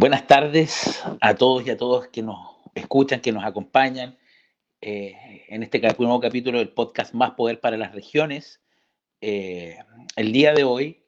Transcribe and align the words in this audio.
Buenas 0.00 0.26
tardes 0.26 1.04
a 1.20 1.34
todos 1.34 1.66
y 1.66 1.68
a 1.68 1.76
todos 1.76 2.08
que 2.08 2.22
nos 2.22 2.38
escuchan, 2.74 3.20
que 3.20 3.32
nos 3.32 3.44
acompañan 3.44 4.16
eh, 4.80 5.44
en 5.48 5.62
este 5.62 5.78
nuevo 5.78 6.20
capítulo 6.20 6.56
del 6.56 6.70
podcast 6.70 7.12
Más 7.12 7.32
Poder 7.32 7.60
para 7.60 7.76
las 7.76 7.92
Regiones. 7.92 8.62
Eh, 9.20 9.76
el 10.16 10.32
día 10.32 10.54
de 10.54 10.64
hoy 10.64 11.04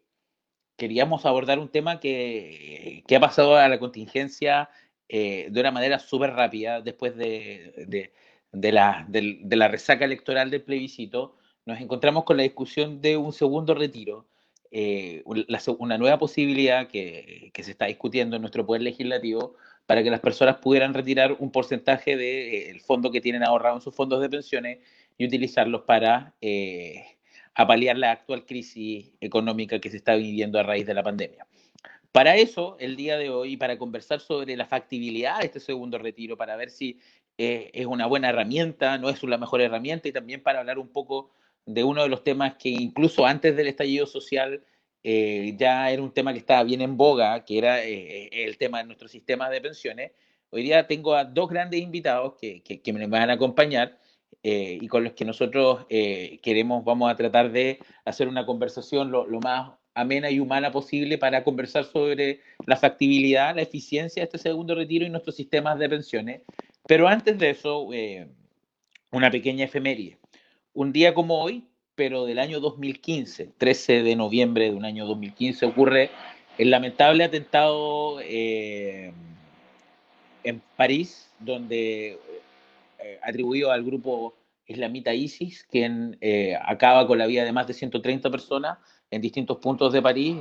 queríamos 0.76 1.24
abordar 1.24 1.59
un 1.59 1.70
tema 1.70 2.00
que, 2.00 3.02
ha 3.16 3.18
pasado 3.18 3.56
a 3.56 3.66
la 3.66 3.78
contingencia 3.78 4.68
eh, 5.09 5.48
de 5.50 5.61
una 5.62 5.70
manera 5.70 5.98
súper 5.98 6.34
rápida 6.34 6.82
después 6.82 7.16
de, 7.16 8.12
la, 8.52 9.06
de 9.09 9.56
la 9.56 9.68
resaca 9.68 10.04
electoral 10.04 10.50
del 10.50 10.64
plebiscito. 10.64 11.38
Nos 11.64 11.80
encontramos 11.80 12.24
con 12.24 12.36
la 12.36 12.43
discusión 12.43 13.00
de 13.00 13.16
un 13.16 13.32
segundo 13.32 13.74
retiro 13.74 14.27
eh, 14.75 15.23
una 15.79 15.98
nueva 15.98 16.18
posibilidad 16.18 16.88
que, 16.88 17.52
se 17.55 17.70
está 17.70 17.87
discutiendo 17.87 18.37
en 18.37 18.42
nuestro 18.42 18.65
poder 18.65 18.80
legislativo 18.80 19.55
para 19.84 20.02
que 20.02 20.10
las 20.10 20.20
personas 20.20 20.56
pudieran 20.56 20.95
retirar 20.95 21.37
un 21.38 21.52
porcentaje 21.52 22.16
del 22.16 22.80
fondo 22.80 23.10
que 23.10 23.20
tienen 23.20 23.43
ahorrado 23.45 23.77
en 23.77 23.82
sus 23.82 23.95
fondos 23.95 24.23
de 24.23 24.30
pensiones 24.30 24.79
y 25.19 25.27
utilizarlos 25.27 25.82
para 25.82 26.34
eh, 26.41 27.05
apalear 27.55 27.98
la 27.98 28.12
actual 28.12 28.46
crisis 28.46 29.12
económica 29.20 29.79
que 29.79 29.91
se 29.91 29.98
está 29.98 30.15
viviendo 30.15 30.59
a 30.59 30.62
raíz 30.62 30.87
de 30.87 30.95
la 30.95 31.02
pandemia. 31.02 31.46
Para 32.10 32.37
eso, 32.37 32.77
el 32.80 32.96
día 32.96 33.18
de 33.18 33.29
hoy, 33.29 33.59
para 33.59 33.77
conversar 33.77 34.20
sobre 34.20 34.57
la 34.57 34.65
factibilidad 34.65 35.41
de 35.41 35.46
este 35.46 35.60
segundo 35.60 35.98
retiro, 35.98 36.38
para 36.38 36.57
ver 36.57 36.70
si 36.70 36.98
eh, 37.37 37.70
es 37.74 37.84
una 37.84 38.07
buena 38.07 38.30
herramienta, 38.30 38.96
no 38.96 39.10
es 39.10 39.23
la 39.23 39.37
mejor 39.37 39.60
herramienta, 39.60 40.09
y 40.09 40.12
también 40.12 40.43
para 40.43 40.60
hablar 40.60 40.79
un 40.79 40.88
poco 40.88 41.30
de 41.66 41.84
uno 41.84 42.02
de 42.02 42.09
los 42.09 42.24
temas 42.24 42.54
que 42.54 42.70
incluso 42.70 43.27
antes 43.27 43.54
del 43.54 43.68
estallido 43.68 44.07
social 44.07 44.62
eh, 45.05 45.55
ya 45.59 45.91
era 45.91 46.02
un 46.02 46.12
tema 46.12 46.33
que 46.33 46.38
estaba 46.38 46.62
bien 46.62 46.80
en 46.80 46.97
boga, 46.97 47.45
que 47.45 47.59
era 47.59 47.84
eh, 47.84 48.24
eh, 48.24 48.45
el 48.45 48.56
tema 48.56 48.79
de 48.79 48.84
nuestro 48.84 49.09
sistema 49.09 49.51
de 49.51 49.60
pensiones. 49.60 50.13
Hoy 50.51 50.63
día 50.63 50.87
tengo 50.87 51.15
a 51.15 51.24
dos 51.24 51.49
grandes 51.49 51.80
invitados 51.80 52.35
que, 52.40 52.63
que, 52.63 52.93
me 52.93 53.07
van 53.07 53.30
a 53.30 53.35
acompañar 53.35 53.99
y 54.43 54.87
con 54.88 55.04
los 55.04 55.15
que 55.15 55.24
nosotros 55.24 55.87
queremos, 55.88 56.85
vamos 56.85 57.10
a 57.10 57.16
tratar 57.16 57.52
de 57.52 57.79
hacer 58.04 58.29
una 58.29 58.45
conversación 58.45 59.10
lo, 59.10 59.26
lo, 59.26 59.41
más 59.41 59.73
amena 59.95 60.30
y 60.30 60.41
humana 60.41 60.71
posible 60.71 61.16
para 61.16 61.43
conversar 61.43 61.85
sobre 61.85 62.41
la 62.66 62.76
factibilidad, 62.76 63.54
la 63.54 63.63
eficiencia 63.63 64.21
de 64.21 64.25
este 64.25 64.38
segundo 64.38 64.75
retiro 64.75 65.06
y 65.06 65.10
nuestros 65.10 65.37
sistemas 65.37 65.78
de 65.78 65.88
pensiones. 65.88 66.43
Pero 66.87 67.09
antes 67.09 67.38
de 67.38 67.50
eso, 67.50 67.88
una 69.10 69.31
pequeña 69.31 69.65
efeméride. 69.65 70.19
Un 70.75 70.93
día 70.93 71.15
como 71.15 71.41
hoy, 71.43 71.65
pero 71.94 72.25
del 72.25 72.38
año 72.38 72.60
2015, 72.60 73.50
13 73.59 74.03
de 74.03 74.16
noviembre 74.16 74.71
de 74.71 74.76
un 74.76 74.84
año 74.84 75.06
2015, 75.06 75.66
ocurre 75.66 76.10
el 76.59 76.71
lamentable 76.71 77.25
atentado 77.25 78.19
eh, 78.21 79.12
en 80.44 80.62
París, 80.76 81.31
donde 81.38 82.19
eh, 82.98 83.20
atribuido 83.22 83.70
al 83.70 83.84
grupo 83.84 84.34
islamita 84.66 85.12
ISIS, 85.12 85.66
quien 85.70 86.16
eh, 86.20 86.56
acaba 86.65 87.06
con 87.06 87.19
la 87.19 87.26
vida 87.26 87.44
de 87.44 87.53
más 87.53 87.66
de 87.66 87.75
130 87.75 88.31
personas 88.31 88.78
en 89.10 89.20
distintos 89.20 89.59
puntos 89.59 89.93
de 89.93 90.00
París. 90.00 90.37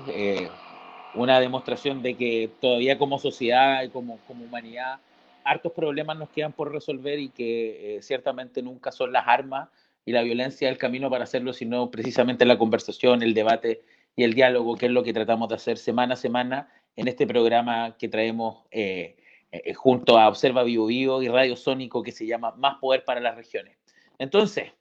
una 1.14 1.42
demostración 1.42 2.02
de 2.02 2.16
que 2.16 2.50
todavía 2.62 2.98
como 2.98 3.20
sociedad 3.20 3.84
y 3.84 3.90
como, 3.90 4.20
como 4.28 4.46
humanidad 4.46 5.00
hartos 5.44 5.74
problemas 5.74 6.18
nos 6.18 6.30
quedan 6.30 6.54
por 6.54 6.72
resolver 6.72 7.20
y 7.20 7.30
que 7.30 8.00
ciertamente 8.02 8.62
nunca 8.62 8.94
son 8.94 9.12
las 9.12 9.28
armas 9.28 9.68
y 10.06 10.12
la 10.12 10.24
violencia 10.24 10.70
el 10.70 10.78
camino 10.78 11.10
para 11.10 11.26
hacerlo, 11.26 11.54
sino 11.54 11.92
precisamente 11.92 12.46
la 12.46 12.58
conversación, 12.58 13.22
el 13.22 13.34
debate 13.34 13.82
y 14.16 14.24
el 14.24 14.34
diálogo, 14.34 14.76
que 14.76 14.88
es 14.88 14.92
lo 14.92 15.04
que 15.04 15.14
tratamos 15.14 15.50
de 15.50 15.56
hacer 15.56 15.78
semana 15.78 16.16
a 16.16 16.18
semana 16.18 16.70
en 16.96 17.08
este 17.08 17.28
programa 17.28 17.96
que 17.98 18.10
traemos 18.10 18.66
eh, 18.72 19.18
eh, 19.52 19.74
junto 19.74 20.18
a 20.18 20.28
Observa 20.28 20.64
Vivo 20.64 20.88
Vivo 20.88 21.22
y 21.22 21.28
Radio 21.28 21.56
Sónico 21.56 22.04
que 22.04 22.12
se 22.12 22.26
llama 22.26 22.52
Más 22.58 22.78
Poder 22.80 23.06
para 23.06 23.22
las 23.22 23.36
Regiones. 23.36 23.78
Entonces, 24.18 24.72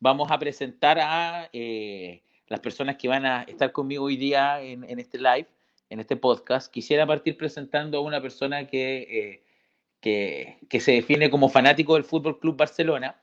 vamos 0.00 0.30
a 0.30 0.38
presentar 0.38 0.98
a 1.00 1.50
eh, 1.52 2.22
las 2.46 2.60
personas 2.60 2.96
que 2.96 3.08
van 3.08 3.26
a 3.26 3.42
estar 3.42 3.72
conmigo 3.72 4.04
hoy 4.04 4.16
día 4.16 4.62
en, 4.62 4.98
este 4.98 5.18
live, 5.18 5.46
en 5.90 6.00
este 6.00 6.16
podcast. 6.16 6.72
Quisiera 6.72 7.06
partir 7.06 7.36
presentando 7.36 7.98
a 7.98 8.00
una 8.00 8.22
persona 8.22 8.66
que, 8.66 9.42
que, 10.00 10.58
que 10.68 10.80
se 10.80 10.92
define 10.92 11.30
como 11.30 11.48
fanático 11.48 11.94
del 11.94 12.04
Fútbol 12.04 12.38
Club 12.38 12.56
Barcelona 12.56 13.20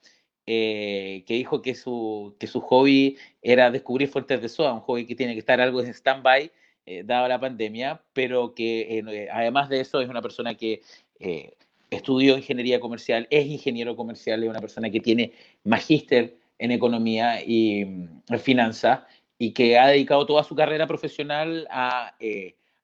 eh, 0.47 1.23
que 1.25 1.33
dijo 1.33 1.63
que 1.63 1.73
su, 1.73 2.35
que 2.39 2.45
su 2.45 2.61
hobby 2.61 3.17
era 3.41 3.71
descubrir 3.71 4.09
fuentes 4.09 4.43
de 4.43 4.47
soda, 4.47 4.73
un 4.73 4.81
hobby 4.81 5.07
que 5.07 5.15
tiene 5.15 5.33
que 5.33 5.39
estar 5.39 5.59
algo 5.59 5.81
en 5.81 5.87
stand-by, 5.87 6.51
eh, 6.85 7.01
dado 7.03 7.27
la 7.27 7.39
pandemia, 7.39 7.99
pero 8.13 8.53
que 8.53 8.99
eh, 8.99 9.27
además 9.31 9.69
de 9.69 9.79
eso 9.79 10.01
es 10.01 10.07
una 10.07 10.21
persona 10.21 10.53
que 10.53 10.81
estudió 11.89 12.37
ingeniería 12.37 12.79
comercial, 12.79 13.25
es 13.31 13.47
ingeniero 13.47 13.95
comercial, 13.95 14.43
es 14.43 14.49
una 14.49 14.59
persona 14.59 14.91
que 14.91 14.99
tiene 14.99 15.31
magíster 15.63 16.35
en 16.59 16.69
economía 16.71 17.43
y 17.43 17.81
en 17.81 18.39
finanzas 18.39 18.99
y 19.39 19.51
que 19.51 19.79
ha 19.79 19.87
dedicado 19.87 20.27
toda 20.27 20.43
su 20.43 20.55
carrera 20.55 20.85
profesional 20.85 21.67
a, 21.71 22.15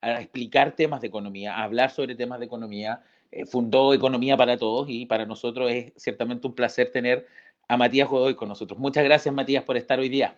a 0.02 0.22
explicar 0.22 0.76
temas 0.76 1.02
de 1.02 1.08
economía, 1.08 1.54
a 1.56 1.64
hablar 1.64 1.92
sobre 1.92 2.16
temas 2.16 2.40
de 2.40 2.46
economía, 2.46 3.04
fundó 3.46 3.94
Economía 3.94 4.36
para 4.36 4.58
Todos 4.58 4.90
y 4.90 5.06
para 5.06 5.26
nosotros 5.26 5.72
es 5.72 5.94
ciertamente 5.96 6.48
un 6.48 6.56
placer 6.56 6.92
tener 6.92 7.28
a 7.72 7.78
Matías 7.78 8.10
Godoy 8.10 8.36
con 8.36 8.50
nosotros. 8.50 8.78
Muchas 8.78 9.02
gracias, 9.06 9.34
Matías, 9.34 9.64
por 9.64 9.78
estar 9.78 9.98
hoy 9.98 10.10
día. 10.10 10.38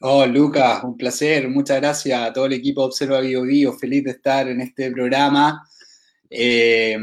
Oh, 0.00 0.24
Lucas, 0.24 0.82
un 0.82 0.96
placer. 0.96 1.46
Muchas 1.50 1.78
gracias 1.78 2.18
a 2.18 2.32
todo 2.32 2.46
el 2.46 2.54
equipo 2.54 2.80
de 2.80 2.86
Observa 2.86 3.20
Bio 3.20 3.42
Bio. 3.42 3.74
Feliz 3.74 4.04
de 4.04 4.12
estar 4.12 4.48
en 4.48 4.62
este 4.62 4.90
programa. 4.90 5.62
Eh, 6.30 6.96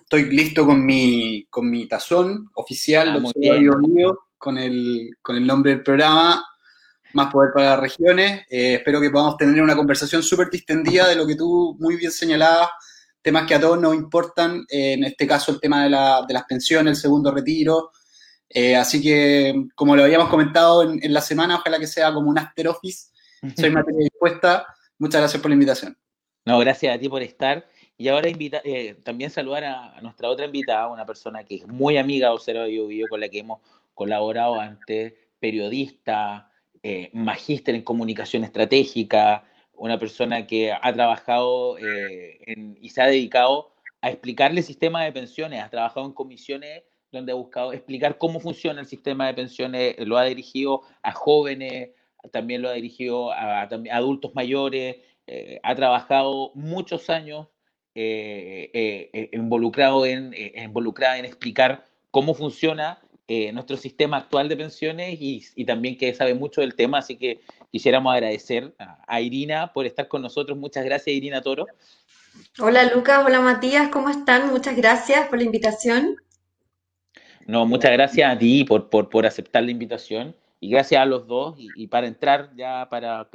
estoy 0.00 0.30
listo 0.30 0.64
con 0.64 0.82
mi, 0.82 1.44
con 1.50 1.68
mi 1.68 1.86
tazón 1.86 2.48
oficial 2.54 3.12
de 3.12 3.18
ah, 3.18 3.22
Observa 3.22 3.58
Bio 3.58 3.78
Bio, 3.86 4.18
con 4.38 4.56
el, 4.56 5.10
con 5.20 5.36
el 5.36 5.46
nombre 5.46 5.72
del 5.72 5.82
programa, 5.82 6.42
Más 7.12 7.30
Poder 7.30 7.50
para 7.52 7.72
las 7.72 7.80
Regiones. 7.80 8.46
Eh, 8.48 8.76
espero 8.76 8.98
que 8.98 9.10
podamos 9.10 9.36
tener 9.36 9.62
una 9.62 9.76
conversación 9.76 10.22
súper 10.22 10.48
distendida 10.48 11.06
de 11.06 11.16
lo 11.16 11.26
que 11.26 11.36
tú 11.36 11.76
muy 11.78 11.96
bien 11.96 12.10
señalabas, 12.10 12.70
temas 13.20 13.46
que 13.46 13.56
a 13.56 13.60
todos 13.60 13.78
nos 13.78 13.94
importan, 13.94 14.64
eh, 14.70 14.94
en 14.94 15.04
este 15.04 15.26
caso 15.26 15.52
el 15.52 15.60
tema 15.60 15.84
de, 15.84 15.90
la, 15.90 16.24
de 16.26 16.32
las 16.32 16.44
pensiones, 16.44 16.96
el 16.96 17.02
segundo 17.02 17.30
retiro, 17.30 17.90
eh, 18.54 18.76
así 18.76 19.00
que, 19.00 19.66
como 19.74 19.96
lo 19.96 20.04
habíamos 20.04 20.28
comentado 20.28 20.82
en, 20.82 21.12
la 21.12 21.22
semana, 21.22 21.56
ojalá 21.56 21.78
que 21.78 21.86
sea 21.86 22.12
como 22.12 22.28
un 22.28 22.38
after 22.38 22.68
office. 22.68 23.10
Soy 23.56 23.70
materia 23.70 24.00
dispuesta. 24.00 24.66
Muchas 24.98 25.22
gracias 25.22 25.40
por 25.40 25.50
la 25.50 25.54
invitación. 25.54 25.96
No, 26.44 26.58
gracias 26.58 26.94
a 26.94 26.98
ti 26.98 27.08
por 27.08 27.22
estar. 27.22 27.66
Y 27.96 28.08
ahora 28.08 28.28
invita, 28.28 28.60
eh, 28.64 28.94
también 29.04 29.30
saludar 29.30 29.64
a, 29.64 30.00
nuestra 30.02 30.28
otra 30.28 30.44
invitada, 30.44 30.88
una 30.88 31.06
persona 31.06 31.44
que 31.44 31.56
es 31.56 31.66
muy 31.66 31.96
amiga 31.96 32.28
de 32.28 32.34
Observa 32.34 32.64
Bio 32.64 33.06
con 33.08 33.20
la 33.20 33.28
que 33.28 33.38
hemos 33.38 33.60
colaborado 33.94 34.60
antes, 34.60 35.14
periodista, 35.38 36.50
eh, 36.82 37.10
magíster 37.14 37.74
en 37.74 37.82
comunicación 37.82 38.44
estratégica, 38.44 39.44
una 39.72 39.98
persona 39.98 40.46
que 40.46 40.72
ha 40.72 40.92
trabajado 40.92 41.76
y 41.78 42.88
se 42.90 43.02
ha 43.02 43.06
dedicado 43.06 43.72
a 44.00 44.10
explicarle 44.10 44.60
el 44.60 44.66
sistema 44.66 45.04
de 45.04 45.12
pensiones, 45.12 45.62
ha 45.62 45.70
trabajado 45.70 46.06
en 46.06 46.12
comisiones 46.12 46.82
donde 47.12 47.32
ha 47.32 47.36
buscado 47.36 47.72
explicar 47.72 48.16
cómo 48.18 48.40
funciona 48.40 48.80
el 48.80 48.86
sistema 48.86 49.26
de 49.26 49.34
pensiones, 49.34 49.94
lo 49.98 50.16
ha 50.16 50.24
dirigido 50.24 50.82
a 51.02 51.12
jóvenes, 51.12 51.90
también 52.30 52.62
lo 52.62 52.70
ha 52.70 52.72
dirigido 52.72 53.30
a, 53.32 53.62
adultos 53.62 54.34
mayores, 54.34 54.96
eh, 55.26 55.60
ha 55.62 55.74
trabajado 55.74 56.52
muchos 56.54 57.10
años 57.10 57.48
eh, 57.94 58.70
eh, 58.72 59.28
involucrado 59.32 60.06
en, 60.06 60.34
involucrada 60.56 61.18
en 61.18 61.26
explicar 61.26 61.84
cómo 62.10 62.34
funciona 62.34 62.98
nuestro 63.54 63.78
sistema 63.78 64.18
actual 64.18 64.46
de 64.50 64.58
pensiones 64.58 65.16
y, 65.18 65.64
también 65.64 65.96
que 65.96 66.12
sabe 66.12 66.34
mucho 66.34 66.60
del 66.60 66.74
tema, 66.74 66.98
así 66.98 67.16
que 67.16 67.40
quisiéramos 67.70 68.12
agradecer 68.12 68.74
a, 68.78 69.02
a 69.06 69.20
Irina 69.22 69.72
por 69.72 69.86
estar 69.86 70.06
con 70.06 70.20
nosotros. 70.20 70.58
Muchas 70.58 70.84
gracias, 70.84 71.16
Irina 71.16 71.40
Toro. 71.40 71.66
Hola 72.58 72.92
Lucas, 72.94 73.24
hola 73.24 73.40
Matías, 73.40 73.88
¿cómo 73.88 74.10
están? 74.10 74.50
Muchas 74.50 74.76
gracias 74.76 75.28
por 75.28 75.38
la 75.38 75.44
invitación. 75.44 76.21
No, 77.46 77.66
muchas 77.66 77.92
gracias 77.92 78.30
a 78.30 78.38
ti 78.38 78.64
por, 78.64 78.88
por, 78.88 79.26
aceptar 79.26 79.62
la 79.62 79.70
invitación 79.70 80.34
y 80.60 80.70
gracias 80.70 81.00
a 81.00 81.06
los 81.06 81.26
dos. 81.26 81.56
Y, 81.58 81.86
para 81.88 82.06
entrar 82.06 82.50
ya, 82.56 82.88
para, 82.88 83.28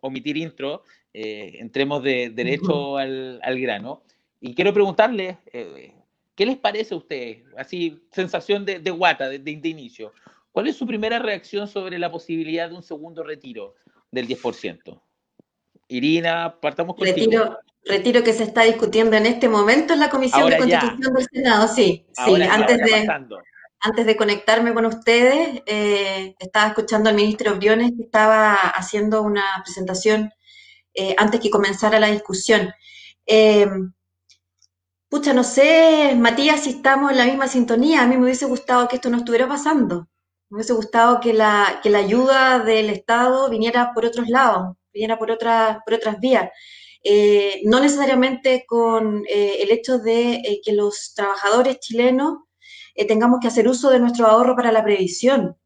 omitir 0.00 0.36
intro, 0.36 0.82
eh, 1.12 1.56
entremos 1.60 2.02
de 2.02 2.30
derecho 2.30 2.96
al, 2.98 3.60
grano. 3.60 4.02
Y 4.40 4.54
quiero 4.54 4.72
preguntarles, 4.72 5.36
eh, 5.52 5.92
¿qué 6.34 6.46
les 6.46 6.56
parece 6.56 6.94
a 6.94 6.98
ustedes? 6.98 7.44
Así, 7.56 8.02
sensación 8.10 8.64
de, 8.64 8.90
guata, 8.90 9.28
de, 9.28 9.68
inicio. 9.68 10.12
¿Cuál 10.52 10.68
es 10.68 10.76
su 10.76 10.86
primera 10.86 11.18
reacción 11.18 11.66
sobre 11.66 11.98
la 11.98 12.10
posibilidad 12.10 12.68
de 12.68 12.76
un 12.76 12.82
segundo 12.82 13.22
retiro 13.22 13.74
del 14.10 14.28
10%? 14.28 15.00
Irina, 15.88 16.56
partamos 16.60 16.96
contigo. 16.96 17.16
Retiro, 17.16 17.58
retiro 17.84 18.22
que 18.22 18.32
se 18.32 18.44
está 18.44 18.62
discutiendo 18.62 19.16
en 19.16 19.26
este 19.26 19.48
momento 19.48 19.92
en 19.92 20.00
la 20.00 20.10
Comisión 20.10 20.48
de 20.48 20.56
Constitución 20.56 21.14
del 21.14 21.26
Senado, 21.30 21.68
sí. 21.68 22.06
sí, 22.12 22.42
antes 22.42 22.78
de, 22.78 23.06
antes 23.80 24.06
de 24.06 24.16
conectarme 24.16 24.72
con 24.72 24.86
ustedes, 24.86 25.62
eh, 25.66 26.34
estaba 26.38 26.68
escuchando 26.68 27.10
al 27.10 27.16
ministro 27.16 27.56
Briones 27.56 27.92
que 27.96 28.04
estaba 28.04 28.54
haciendo 28.54 29.22
una 29.22 29.44
presentación 29.62 30.32
eh, 30.94 31.14
antes 31.18 31.40
que 31.40 31.50
comenzara 31.50 32.00
la 32.00 32.06
discusión. 32.06 32.72
Eh, 33.26 33.68
pucha, 35.08 35.34
no 35.34 35.44
sé, 35.44 36.14
Matías, 36.16 36.60
si 36.60 36.70
estamos 36.70 37.10
en 37.10 37.18
la 37.18 37.26
misma 37.26 37.46
sintonía. 37.46 38.02
A 38.02 38.06
mí 38.06 38.16
me 38.16 38.24
hubiese 38.24 38.46
gustado 38.46 38.88
que 38.88 38.96
esto 38.96 39.10
no 39.10 39.18
estuviera 39.18 39.46
pasando. 39.46 40.08
Me 40.48 40.56
hubiese 40.56 40.72
gustado 40.72 41.20
que 41.20 41.32
la, 41.34 41.80
que 41.82 41.90
la 41.90 41.98
ayuda 41.98 42.60
del 42.60 42.90
Estado 42.90 43.50
viniera 43.50 43.92
por 43.92 44.06
otros 44.06 44.28
lados, 44.28 44.76
viniera 44.92 45.18
por, 45.18 45.30
otras 45.30 45.78
por 45.84 45.94
otras 45.94 46.18
vías. 46.20 46.48
Eh, 47.06 47.60
no 47.64 47.80
necesariamente 47.80 48.64
con 48.66 49.24
eh, 49.28 49.58
el 49.60 49.70
hecho 49.70 49.98
de 49.98 50.36
eh, 50.36 50.60
que 50.64 50.72
los 50.72 51.12
trabajadores 51.14 51.78
chilenos 51.78 52.38
tengamos 53.08 53.40
que 53.42 53.48
hacer 53.48 53.68
uso 53.68 53.90
de 53.90 53.98
nuestro 53.98 54.26
ahorro 54.26 54.54
para 54.54 54.70
la 54.70 54.84
previsión. 54.84 55.56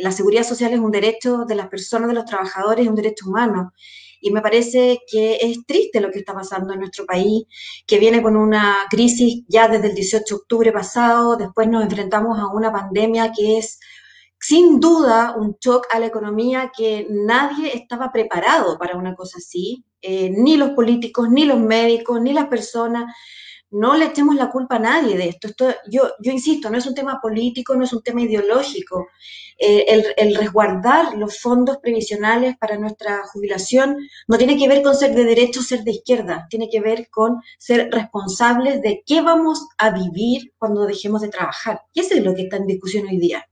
la 0.00 0.10
seguridad 0.10 0.42
social 0.42 0.72
es 0.72 0.80
un 0.80 0.90
derecho 0.90 1.44
de 1.44 1.54
las 1.54 1.68
personas, 1.68 2.08
de 2.08 2.14
los 2.14 2.24
trabajadores, 2.24 2.86
es 2.86 2.88
un 2.88 2.96
derecho 2.96 3.28
humano. 3.28 3.74
Y 4.22 4.30
me 4.30 4.40
parece 4.40 5.00
que 5.06 5.36
es 5.36 5.66
triste 5.66 6.00
lo 6.00 6.10
que 6.10 6.20
está 6.20 6.32
pasando 6.32 6.72
en 6.72 6.80
nuestro 6.80 7.04
país, 7.04 7.44
que 7.86 7.98
viene 7.98 8.22
con 8.22 8.38
una 8.38 8.86
crisis 8.88 9.44
ya 9.48 9.68
desde 9.68 9.88
el 9.88 9.94
18 9.94 10.24
de 10.26 10.40
octubre 10.40 10.72
pasado, 10.72 11.36
después 11.36 11.68
nos 11.68 11.82
enfrentamos 11.84 12.38
a 12.38 12.46
una 12.48 12.72
pandemia 12.72 13.32
que 13.36 13.58
es 13.58 13.78
sin 14.40 14.80
duda 14.80 15.34
un 15.36 15.58
shock 15.60 15.86
a 15.90 15.98
la 15.98 16.06
economía 16.06 16.72
que 16.74 17.06
nadie 17.10 17.76
estaba 17.76 18.10
preparado 18.12 18.78
para 18.78 18.96
una 18.96 19.14
cosa 19.14 19.38
así, 19.38 19.84
eh, 20.00 20.30
ni 20.30 20.56
los 20.56 20.70
políticos, 20.70 21.28
ni 21.30 21.44
los 21.44 21.58
médicos, 21.58 22.20
ni 22.20 22.32
las 22.32 22.46
personas. 22.46 23.14
No 23.70 23.96
le 23.96 24.06
echemos 24.06 24.34
la 24.34 24.50
culpa 24.50 24.76
a 24.76 24.78
nadie 24.78 25.16
de 25.16 25.28
esto. 25.28 25.48
esto 25.48 25.74
yo, 25.90 26.12
yo 26.20 26.32
insisto, 26.32 26.70
no 26.70 26.78
es 26.78 26.86
un 26.86 26.94
tema 26.94 27.20
político, 27.20 27.74
no 27.74 27.84
es 27.84 27.92
un 27.92 28.02
tema 28.02 28.22
ideológico. 28.22 29.08
Eh, 29.58 29.84
el, 29.88 30.04
el, 30.16 30.36
resguardar 30.36 31.16
los 31.16 31.40
fondos 31.40 31.78
previsionales 31.78 32.56
para 32.58 32.78
nuestra 32.78 33.26
jubilación 33.26 33.96
no 34.28 34.38
tiene 34.38 34.56
que 34.56 34.68
ver 34.68 34.82
con 34.82 34.94
ser 34.94 35.14
de 35.14 35.24
derecha 35.24 35.58
o 35.58 35.64
ser 35.64 35.82
de 35.82 35.90
izquierda, 35.90 36.46
tiene 36.48 36.68
que 36.70 36.80
ver 36.80 37.10
con 37.10 37.42
ser 37.58 37.90
responsables 37.90 38.80
de 38.82 39.02
qué 39.04 39.20
vamos 39.20 39.66
a 39.76 39.90
vivir 39.90 40.52
cuando 40.58 40.86
dejemos 40.86 41.22
de 41.22 41.28
trabajar. 41.28 41.82
Y 41.92 42.00
eso 42.00 42.14
es 42.14 42.24
lo 42.24 42.34
que 42.34 42.42
está 42.42 42.56
en 42.56 42.68
discusión 42.68 43.06
hoy 43.08 43.18
día. 43.18 43.48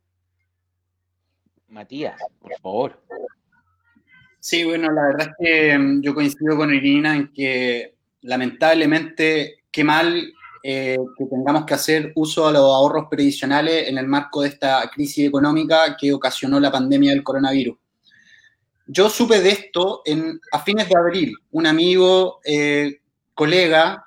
Matías, 1.69 2.19
por 2.41 2.55
favor. 2.61 3.03
Sí, 4.49 4.63
bueno, 4.63 4.93
la 4.93 5.03
verdad 5.07 5.29
es 5.29 5.35
que 5.41 5.77
mm, 5.77 6.03
yo 6.03 6.15
coincido 6.15 6.57
con 6.57 6.73
Irina 6.73 7.17
en 7.17 7.33
que 7.33 7.97
lamentablemente 8.23 9.65
qué 9.73 9.83
mal 9.83 10.33
eh, 10.63 10.97
que 11.19 11.25
tengamos 11.25 11.65
que 11.67 11.75
hacer 11.75 12.13
uso 12.15 12.47
a 12.47 12.53
los 12.53 12.63
ahorros 12.63 13.07
previsionales 13.11 13.89
en 13.89 13.99
el 13.99 14.07
marco 14.07 14.43
de 14.43 14.51
esta 14.51 14.89
crisis 14.95 15.27
económica 15.27 15.97
que 16.01 16.13
ocasionó 16.13 16.61
la 16.61 16.71
pandemia 16.71 17.11
del 17.11 17.25
coronavirus. 17.25 17.77
Yo 18.87 19.11
supe 19.11 19.41
de 19.41 19.51
esto 19.51 20.03
en, 20.05 20.39
a 20.53 20.61
fines 20.61 20.89
de 20.89 20.97
abril. 20.97 21.35
Un 21.51 21.67
amigo, 21.67 22.39
eh, 22.45 23.01
colega, 23.35 24.07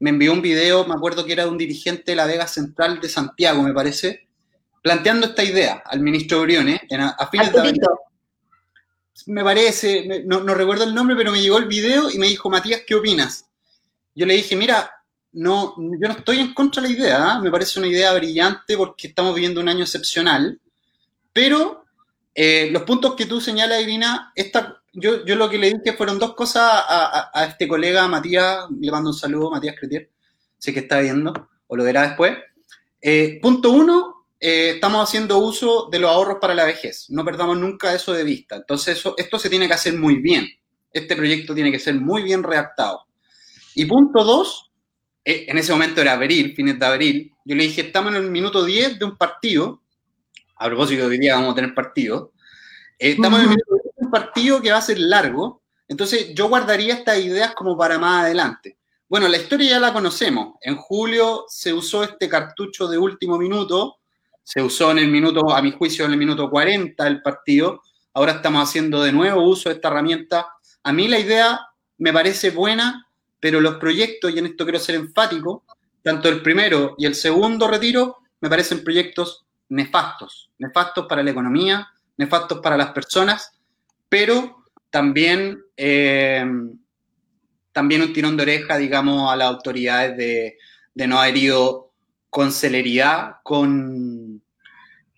me 0.00 0.10
envió 0.10 0.32
un 0.32 0.42
video, 0.42 0.88
me 0.88 0.94
acuerdo 0.94 1.24
que 1.24 1.34
era 1.34 1.44
de 1.44 1.50
un 1.50 1.58
dirigente 1.58 2.02
de 2.10 2.16
la 2.16 2.26
Vega 2.26 2.48
Central 2.48 3.00
de 3.00 3.08
Santiago, 3.08 3.62
me 3.62 3.72
parece, 3.72 4.26
planteando 4.82 5.28
esta 5.28 5.44
idea 5.44 5.84
al 5.86 6.00
ministro 6.00 6.42
Briones 6.42 6.80
a, 6.90 7.28
fines 7.28 7.52
de 7.52 7.60
abril. 7.60 7.80
Me 9.26 9.42
parece, 9.42 10.24
no, 10.24 10.40
recuerdo 10.54 10.84
el 10.84 10.94
nombre, 10.94 11.16
pero 11.16 11.32
me 11.32 11.40
llegó 11.40 11.58
el 11.58 11.66
video 11.66 12.10
y 12.10 12.18
me 12.18 12.28
dijo, 12.28 12.48
Matías, 12.48 12.82
¿qué 12.86 12.94
opinas? 12.94 13.46
Yo 14.14 14.26
le 14.26 14.34
dije, 14.34 14.56
mira, 14.56 14.90
no, 15.32 15.74
yo 15.76 16.08
no 16.08 16.14
estoy 16.14 16.40
en 16.40 16.54
contra 16.54 16.82
de 16.82 16.88
la 16.88 16.94
idea, 16.94 17.32
¿ah? 17.32 17.40
me 17.40 17.50
parece 17.50 17.78
una 17.78 17.88
idea 17.88 18.12
brillante 18.14 18.76
porque 18.76 19.08
estamos 19.08 19.34
viviendo 19.34 19.60
un 19.60 19.68
año 19.68 19.82
excepcional, 19.82 20.60
pero 21.32 21.84
eh, 22.34 22.68
los 22.70 22.82
puntos 22.82 23.14
que 23.14 23.26
tú 23.26 23.40
señalas, 23.40 23.82
Irina, 23.82 24.32
esta, 24.34 24.80
yo, 24.92 25.24
yo 25.24 25.36
lo 25.36 25.50
que 25.50 25.58
le 25.58 25.72
dije 25.72 25.96
fueron 25.96 26.18
dos 26.18 26.34
cosas 26.34 26.62
a, 26.64 27.46
este 27.48 27.68
colega, 27.68 28.08
Matías, 28.08 28.66
le 28.80 28.90
mando 28.90 29.10
un 29.10 29.16
saludo, 29.16 29.50
Matías 29.50 29.76
Cretier, 29.78 30.08
sé 30.58 30.72
que 30.72 30.80
está 30.80 31.00
viendo, 31.00 31.32
o 31.66 31.76
lo 31.76 31.84
verá 31.84 32.02
después. 32.02 32.36
Eh, 33.00 33.38
punto 33.42 33.70
uno, 33.70 34.17
eh, 34.40 34.72
estamos 34.74 35.02
haciendo 35.02 35.38
uso 35.38 35.88
de 35.90 35.98
los 35.98 36.10
ahorros 36.10 36.38
para 36.40 36.54
la 36.54 36.64
vejez. 36.64 37.06
No 37.10 37.24
perdamos 37.24 37.58
nunca 37.58 37.94
eso 37.94 38.12
de 38.12 38.24
vista. 38.24 38.56
Entonces, 38.56 38.98
eso, 38.98 39.14
esto 39.16 39.38
se 39.38 39.50
tiene 39.50 39.66
que 39.66 39.74
hacer 39.74 39.94
muy 39.94 40.16
bien. 40.16 40.46
Este 40.92 41.16
proyecto 41.16 41.54
tiene 41.54 41.72
que 41.72 41.78
ser 41.78 41.94
muy 41.94 42.22
bien 42.22 42.42
redactado. 42.42 43.06
Y 43.74 43.84
punto 43.84 44.24
dos, 44.24 44.68
eh, 45.24 45.46
en 45.48 45.58
ese 45.58 45.72
momento 45.72 46.00
era 46.00 46.14
abril, 46.14 46.54
fines 46.54 46.78
de 46.78 46.86
abril, 46.86 47.32
yo 47.44 47.54
le 47.54 47.64
dije, 47.64 47.82
estamos 47.82 48.14
en 48.14 48.24
el 48.24 48.30
minuto 48.30 48.64
10 48.64 48.98
de 48.98 49.04
un 49.04 49.16
partido, 49.16 49.82
a 50.56 50.66
propósito 50.66 51.06
hoy 51.06 51.18
día 51.18 51.34
vamos 51.34 51.52
a 51.52 51.54
tener 51.54 51.74
partido, 51.74 52.32
eh, 52.98 53.10
estamos 53.10 53.38
en 53.38 53.44
el 53.44 53.50
minuto 53.50 53.74
10 53.74 53.94
de 53.94 54.06
un 54.06 54.10
partido 54.10 54.62
que 54.62 54.72
va 54.72 54.78
a 54.78 54.82
ser 54.82 54.98
largo, 54.98 55.62
entonces 55.86 56.34
yo 56.34 56.48
guardaría 56.48 56.94
estas 56.94 57.18
ideas 57.18 57.54
como 57.54 57.76
para 57.76 57.98
más 57.98 58.24
adelante. 58.24 58.78
Bueno, 59.06 59.28
la 59.28 59.36
historia 59.36 59.70
ya 59.70 59.80
la 59.80 59.92
conocemos. 59.92 60.56
En 60.60 60.76
julio 60.76 61.44
se 61.48 61.72
usó 61.72 62.04
este 62.04 62.28
cartucho 62.28 62.88
de 62.88 62.98
último 62.98 63.38
minuto 63.38 63.98
se 64.48 64.62
usó 64.62 64.90
en 64.92 64.98
el 64.98 65.08
minuto, 65.08 65.54
a 65.54 65.60
mi 65.60 65.72
juicio, 65.72 66.06
en 66.06 66.12
el 66.12 66.16
minuto 66.16 66.48
40 66.48 67.04
del 67.04 67.20
partido. 67.20 67.82
Ahora 68.14 68.32
estamos 68.32 68.66
haciendo 68.66 69.02
de 69.02 69.12
nuevo 69.12 69.42
uso 69.42 69.68
de 69.68 69.74
esta 69.74 69.88
herramienta. 69.88 70.46
A 70.84 70.90
mí 70.90 71.06
la 71.06 71.18
idea 71.18 71.60
me 71.98 72.14
parece 72.14 72.48
buena, 72.48 73.06
pero 73.40 73.60
los 73.60 73.74
proyectos, 73.74 74.32
y 74.32 74.38
en 74.38 74.46
esto 74.46 74.64
quiero 74.64 74.78
ser 74.78 74.94
enfático, 74.94 75.64
tanto 76.02 76.30
el 76.30 76.40
primero 76.40 76.94
y 76.96 77.04
el 77.04 77.14
segundo 77.14 77.68
retiro 77.68 78.20
me 78.40 78.48
parecen 78.48 78.82
proyectos 78.82 79.44
nefastos, 79.68 80.50
nefastos 80.56 81.04
para 81.06 81.22
la 81.22 81.30
economía, 81.30 81.86
nefastos 82.16 82.60
para 82.60 82.78
las 82.78 82.92
personas, 82.92 83.52
pero 84.08 84.64
también, 84.88 85.62
eh, 85.76 86.46
también 87.70 88.00
un 88.00 88.14
tirón 88.14 88.34
de 88.38 88.44
oreja, 88.44 88.78
digamos, 88.78 89.30
a 89.30 89.36
las 89.36 89.48
autoridades 89.48 90.16
de, 90.16 90.56
de 90.94 91.06
no 91.06 91.20
haber 91.20 91.36
ido 91.36 91.92
con 92.30 92.50
celeridad, 92.50 93.36
con, 93.42 94.27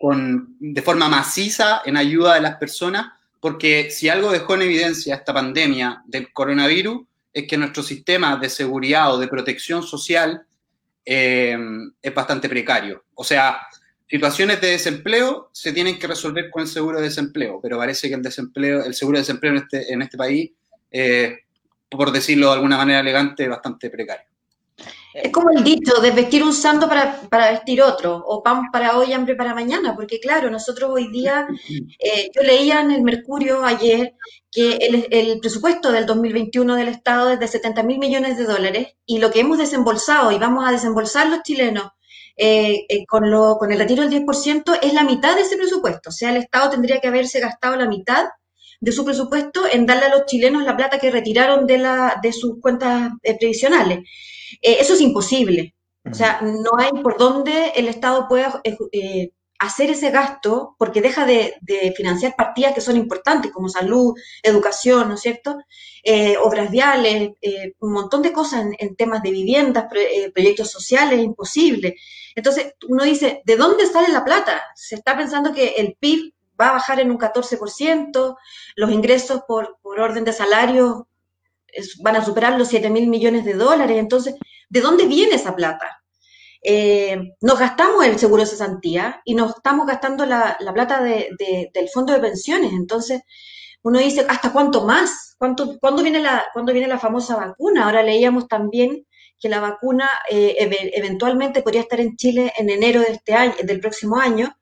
con, 0.00 0.56
de 0.58 0.80
forma 0.80 1.10
maciza 1.10 1.82
en 1.84 1.98
ayuda 1.98 2.34
de 2.34 2.40
las 2.40 2.56
personas, 2.56 3.12
porque 3.38 3.90
si 3.90 4.08
algo 4.08 4.32
dejó 4.32 4.54
en 4.54 4.62
evidencia 4.62 5.14
esta 5.14 5.34
pandemia 5.34 6.02
del 6.06 6.32
coronavirus 6.32 7.02
es 7.34 7.46
que 7.46 7.58
nuestro 7.58 7.82
sistema 7.82 8.36
de 8.36 8.48
seguridad 8.48 9.12
o 9.12 9.18
de 9.18 9.28
protección 9.28 9.82
social 9.82 10.46
eh, 11.04 11.54
es 12.00 12.14
bastante 12.14 12.48
precario. 12.48 13.04
O 13.14 13.22
sea, 13.22 13.60
situaciones 14.08 14.58
de 14.62 14.68
desempleo 14.68 15.50
se 15.52 15.70
tienen 15.74 15.98
que 15.98 16.06
resolver 16.06 16.48
con 16.50 16.62
el 16.62 16.68
seguro 16.68 16.96
de 16.96 17.04
desempleo, 17.04 17.60
pero 17.62 17.76
parece 17.76 18.08
que 18.08 18.14
el 18.14 18.22
desempleo, 18.22 18.82
el 18.82 18.94
seguro 18.94 19.18
de 19.18 19.22
desempleo 19.22 19.52
en 19.52 19.58
este, 19.58 19.92
en 19.92 20.00
este 20.00 20.16
país, 20.16 20.50
eh, 20.90 21.40
por 21.90 22.10
decirlo 22.10 22.46
de 22.46 22.54
alguna 22.54 22.78
manera 22.78 23.00
elegante, 23.00 23.42
es 23.42 23.50
bastante 23.50 23.90
precario. 23.90 24.29
Es 25.12 25.32
como 25.32 25.50
el 25.50 25.64
dicho, 25.64 26.00
desvestir 26.00 26.44
un 26.44 26.52
santo 26.52 26.88
para, 26.88 27.20
para, 27.22 27.50
vestir 27.50 27.82
otro, 27.82 28.22
o 28.24 28.42
pan 28.42 28.70
para 28.70 28.96
hoy, 28.96 29.12
hambre 29.12 29.34
para 29.34 29.54
mañana, 29.54 29.96
porque 29.96 30.20
claro, 30.20 30.50
nosotros 30.50 30.90
hoy 30.92 31.08
día, 31.10 31.48
eh, 31.98 32.30
yo 32.34 32.42
leía 32.42 32.80
en 32.80 32.92
el 32.92 33.02
Mercurio 33.02 33.64
ayer 33.64 34.14
que 34.52 34.74
el, 34.76 35.06
el, 35.10 35.40
presupuesto 35.40 35.90
del 35.90 36.06
2021 36.06 36.76
del 36.76 36.88
Estado 36.88 37.30
es 37.30 37.40
de 37.40 37.48
70 37.48 37.82
mil 37.82 37.98
millones 37.98 38.38
de 38.38 38.44
dólares 38.44 38.88
y 39.04 39.18
lo 39.18 39.30
que 39.30 39.40
hemos 39.40 39.58
desembolsado 39.58 40.30
y 40.32 40.38
vamos 40.38 40.66
a 40.66 40.72
desembolsar 40.72 41.28
los 41.28 41.42
chilenos 41.42 41.88
eh, 42.36 42.86
eh, 42.88 43.04
con, 43.06 43.30
lo, 43.30 43.56
con 43.58 43.70
el 43.70 43.78
retiro 43.78 44.08
del 44.08 44.24
10% 44.24 44.78
es 44.80 44.94
la 44.94 45.04
mitad 45.04 45.34
de 45.36 45.42
ese 45.42 45.56
presupuesto, 45.56 46.10
o 46.10 46.12
sea, 46.12 46.30
el 46.30 46.38
Estado 46.38 46.70
tendría 46.70 47.00
que 47.00 47.08
haberse 47.08 47.40
gastado 47.40 47.76
la 47.76 47.88
mitad 47.88 48.26
de 48.80 48.92
su 48.92 49.04
presupuesto 49.04 49.64
en 49.70 49.84
darle 49.84 50.06
a 50.06 50.16
los 50.16 50.24
chilenos 50.24 50.64
la 50.64 50.76
plata 50.76 50.98
que 50.98 51.10
retiraron 51.10 51.66
de, 51.66 51.78
la, 51.78 52.18
de 52.22 52.32
sus 52.32 52.58
cuentas 52.60 53.10
previsionales. 53.22 54.08
Eh, 54.62 54.78
eso 54.80 54.94
es 54.94 55.00
imposible. 55.00 55.74
O 56.10 56.14
sea, 56.14 56.40
no 56.40 56.70
hay 56.78 56.90
por 57.02 57.18
dónde 57.18 57.72
el 57.76 57.88
Estado 57.88 58.26
pueda 58.26 58.60
eh, 58.64 58.76
eh, 58.92 59.32
hacer 59.58 59.90
ese 59.90 60.10
gasto 60.10 60.74
porque 60.78 61.02
deja 61.02 61.26
de, 61.26 61.54
financiar 61.94 62.34
partidas 62.34 62.74
que 62.74 62.80
son 62.80 62.96
importantes 62.96 63.52
como 63.52 63.68
salud, 63.68 64.14
educación, 64.42 65.08
¿no 65.08 65.14
es 65.14 65.20
cierto? 65.20 65.58
obras 66.42 66.70
viales, 66.70 67.32
un 67.80 67.92
montón 67.92 68.22
de 68.22 68.32
cosas 68.32 68.64
en, 68.78 68.96
temas 68.96 69.22
de 69.22 69.30
viviendas, 69.30 69.86
proyectos 70.32 70.70
sociales, 70.70 71.20
imposible. 71.20 71.96
Entonces, 72.34 72.74
uno 72.88 73.04
dice, 73.04 73.42
¿de 73.44 73.56
dónde 73.56 73.84
sale 73.84 74.08
la 74.08 74.24
plata? 74.24 74.62
Se 74.74 74.94
está 74.94 75.14
pensando 75.14 75.52
que 75.52 75.74
el 75.76 75.94
PIB 76.00 76.32
va 76.58 76.68
a 76.68 76.72
bajar 76.72 77.00
en 77.00 77.10
un 77.10 77.18
14%, 77.18 78.36
los 78.76 78.90
ingresos 78.90 79.42
por, 79.46 79.78
por 79.82 80.00
orden 80.00 80.24
de 80.24 80.32
van 82.02 82.16
a 82.16 82.24
superar 82.24 82.58
los 82.58 82.68
7 82.68 82.90
mil 82.90 83.08
millones 83.08 83.44
de 83.44 83.54
dólares. 83.54 83.98
Entonces, 83.98 84.34
¿de 84.68 84.80
dónde 84.80 85.06
viene 85.06 85.34
esa 85.36 85.54
plata? 85.54 86.02
Eh, 86.62 87.18
nos 87.40 87.58
gastamos 87.58 88.04
el 88.04 88.18
seguro 88.18 88.42
de 88.42 88.48
cesantía 88.48 89.22
y 89.24 89.34
nos 89.34 89.56
estamos 89.56 89.86
gastando 89.86 90.26
la, 90.26 90.58
plata 90.74 91.02
del 91.02 91.88
fondo 91.92 92.12
de 92.12 92.20
pensiones. 92.20 92.72
Entonces, 92.72 93.22
uno 93.82 93.98
dice, 93.98 94.26
¿hasta 94.28 94.52
cuánto 94.52 94.84
más? 94.84 95.34
¿Cuánto, 95.38 95.78
¿cuándo, 95.80 96.02
viene 96.02 96.20
la, 96.20 96.44
¿Cuándo 96.52 96.72
viene 96.72 96.88
la 96.88 96.98
famosa 96.98 97.36
vacuna? 97.36 97.84
Ahora 97.84 98.02
leíamos 98.02 98.46
también 98.46 99.06
que 99.38 99.48
la 99.48 99.60
vacuna 99.60 100.08
eh, 100.30 100.54
eventualmente 100.94 101.62
podría 101.62 101.80
estar 101.80 101.98
en 101.98 102.16
Chile 102.16 102.52
en 102.58 102.68
enero 102.68 103.00
de 103.00 103.12
este 103.12 103.32
año, 103.32 103.54
del 103.62 103.80
próximo 103.80 104.18
año, 104.18 104.54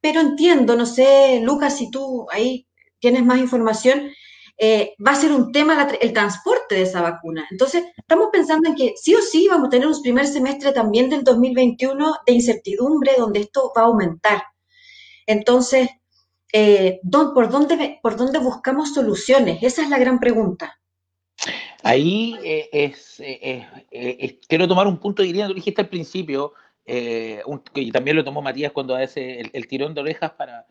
pero 0.00 0.20
entiendo, 0.20 0.76
no 0.76 0.84
sé, 0.84 1.40
Lucas, 1.42 1.78
si 1.78 1.90
tú 1.90 2.26
ahí 2.30 2.66
tienes 3.00 3.24
más 3.24 3.38
información, 3.38 4.10
eh, 4.58 4.94
va 5.06 5.12
a 5.12 5.16
ser 5.16 5.32
un 5.32 5.52
tema 5.52 5.86
el 6.00 6.12
transporte 6.12 6.76
de 6.76 6.82
esa 6.82 7.02
vacuna. 7.02 7.46
Entonces, 7.50 7.84
estamos 7.96 8.28
pensando 8.32 8.68
en 8.68 8.74
que 8.74 8.94
sí 8.96 9.14
o 9.14 9.20
sí 9.20 9.48
vamos 9.48 9.66
a 9.66 9.70
tener 9.70 9.86
un 9.86 10.02
primer 10.02 10.26
semestre 10.26 10.72
también 10.72 11.10
del 11.10 11.24
2021 11.24 12.16
de 12.26 12.32
incertidumbre 12.32 13.12
donde 13.18 13.40
esto 13.40 13.72
va 13.76 13.82
a 13.82 13.86
aumentar. 13.86 14.42
Entonces, 15.26 15.90
eh, 16.52 17.00
¿por, 17.10 17.50
dónde, 17.50 17.98
¿por 18.02 18.16
dónde 18.16 18.38
buscamos 18.38 18.94
soluciones? 18.94 19.62
Esa 19.62 19.82
es 19.82 19.90
la 19.90 19.98
gran 19.98 20.18
pregunta. 20.18 20.80
Ahí 21.82 22.36
eh, 22.42 22.68
es, 22.72 23.22
quiero 24.48 24.66
tomar 24.66 24.86
un 24.86 24.98
punto, 24.98 25.22
diría, 25.22 25.46
tú 25.46 25.54
dijiste 25.54 25.82
al 25.82 25.88
principio, 25.88 26.54
y 26.86 27.90
también 27.90 28.16
lo 28.16 28.24
tomó 28.24 28.40
Matías 28.40 28.72
cuando 28.72 28.94
hace 28.94 29.40
el 29.52 29.68
tirón 29.68 29.92
de 29.92 30.00
orejas 30.00 30.30
para, 30.32 30.66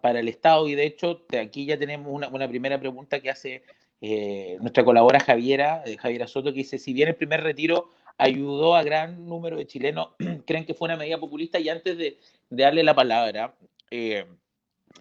para, 0.00 0.20
el 0.20 0.28
Estado 0.28 0.68
y 0.68 0.74
de 0.74 0.86
hecho 0.86 1.24
aquí 1.40 1.66
ya 1.66 1.78
tenemos 1.78 2.08
una, 2.12 2.48
primera 2.48 2.78
pregunta 2.78 3.20
que 3.20 3.30
hace 3.30 3.62
eh, 4.00 4.56
nuestra 4.60 4.84
colaboradora 4.84 5.24
Javiera, 5.24 5.82
eh, 5.86 5.96
Javiera 5.96 6.26
Soto, 6.26 6.52
que 6.52 6.58
dice, 6.58 6.78
si 6.78 6.92
bien 6.92 7.08
el 7.08 7.16
primer 7.16 7.42
retiro 7.42 7.90
ayudó 8.18 8.76
a 8.76 8.82
gran 8.82 9.26
número 9.26 9.56
de 9.56 9.66
chilenos, 9.66 10.10
creen 10.46 10.66
que 10.66 10.74
fue 10.74 10.86
una 10.86 10.96
medida 10.96 11.18
populista 11.18 11.58
y 11.58 11.68
antes 11.68 11.96
de, 11.96 12.18
darle 12.50 12.82
la 12.82 12.94
palabra, 12.94 13.54
eh, 13.90 14.26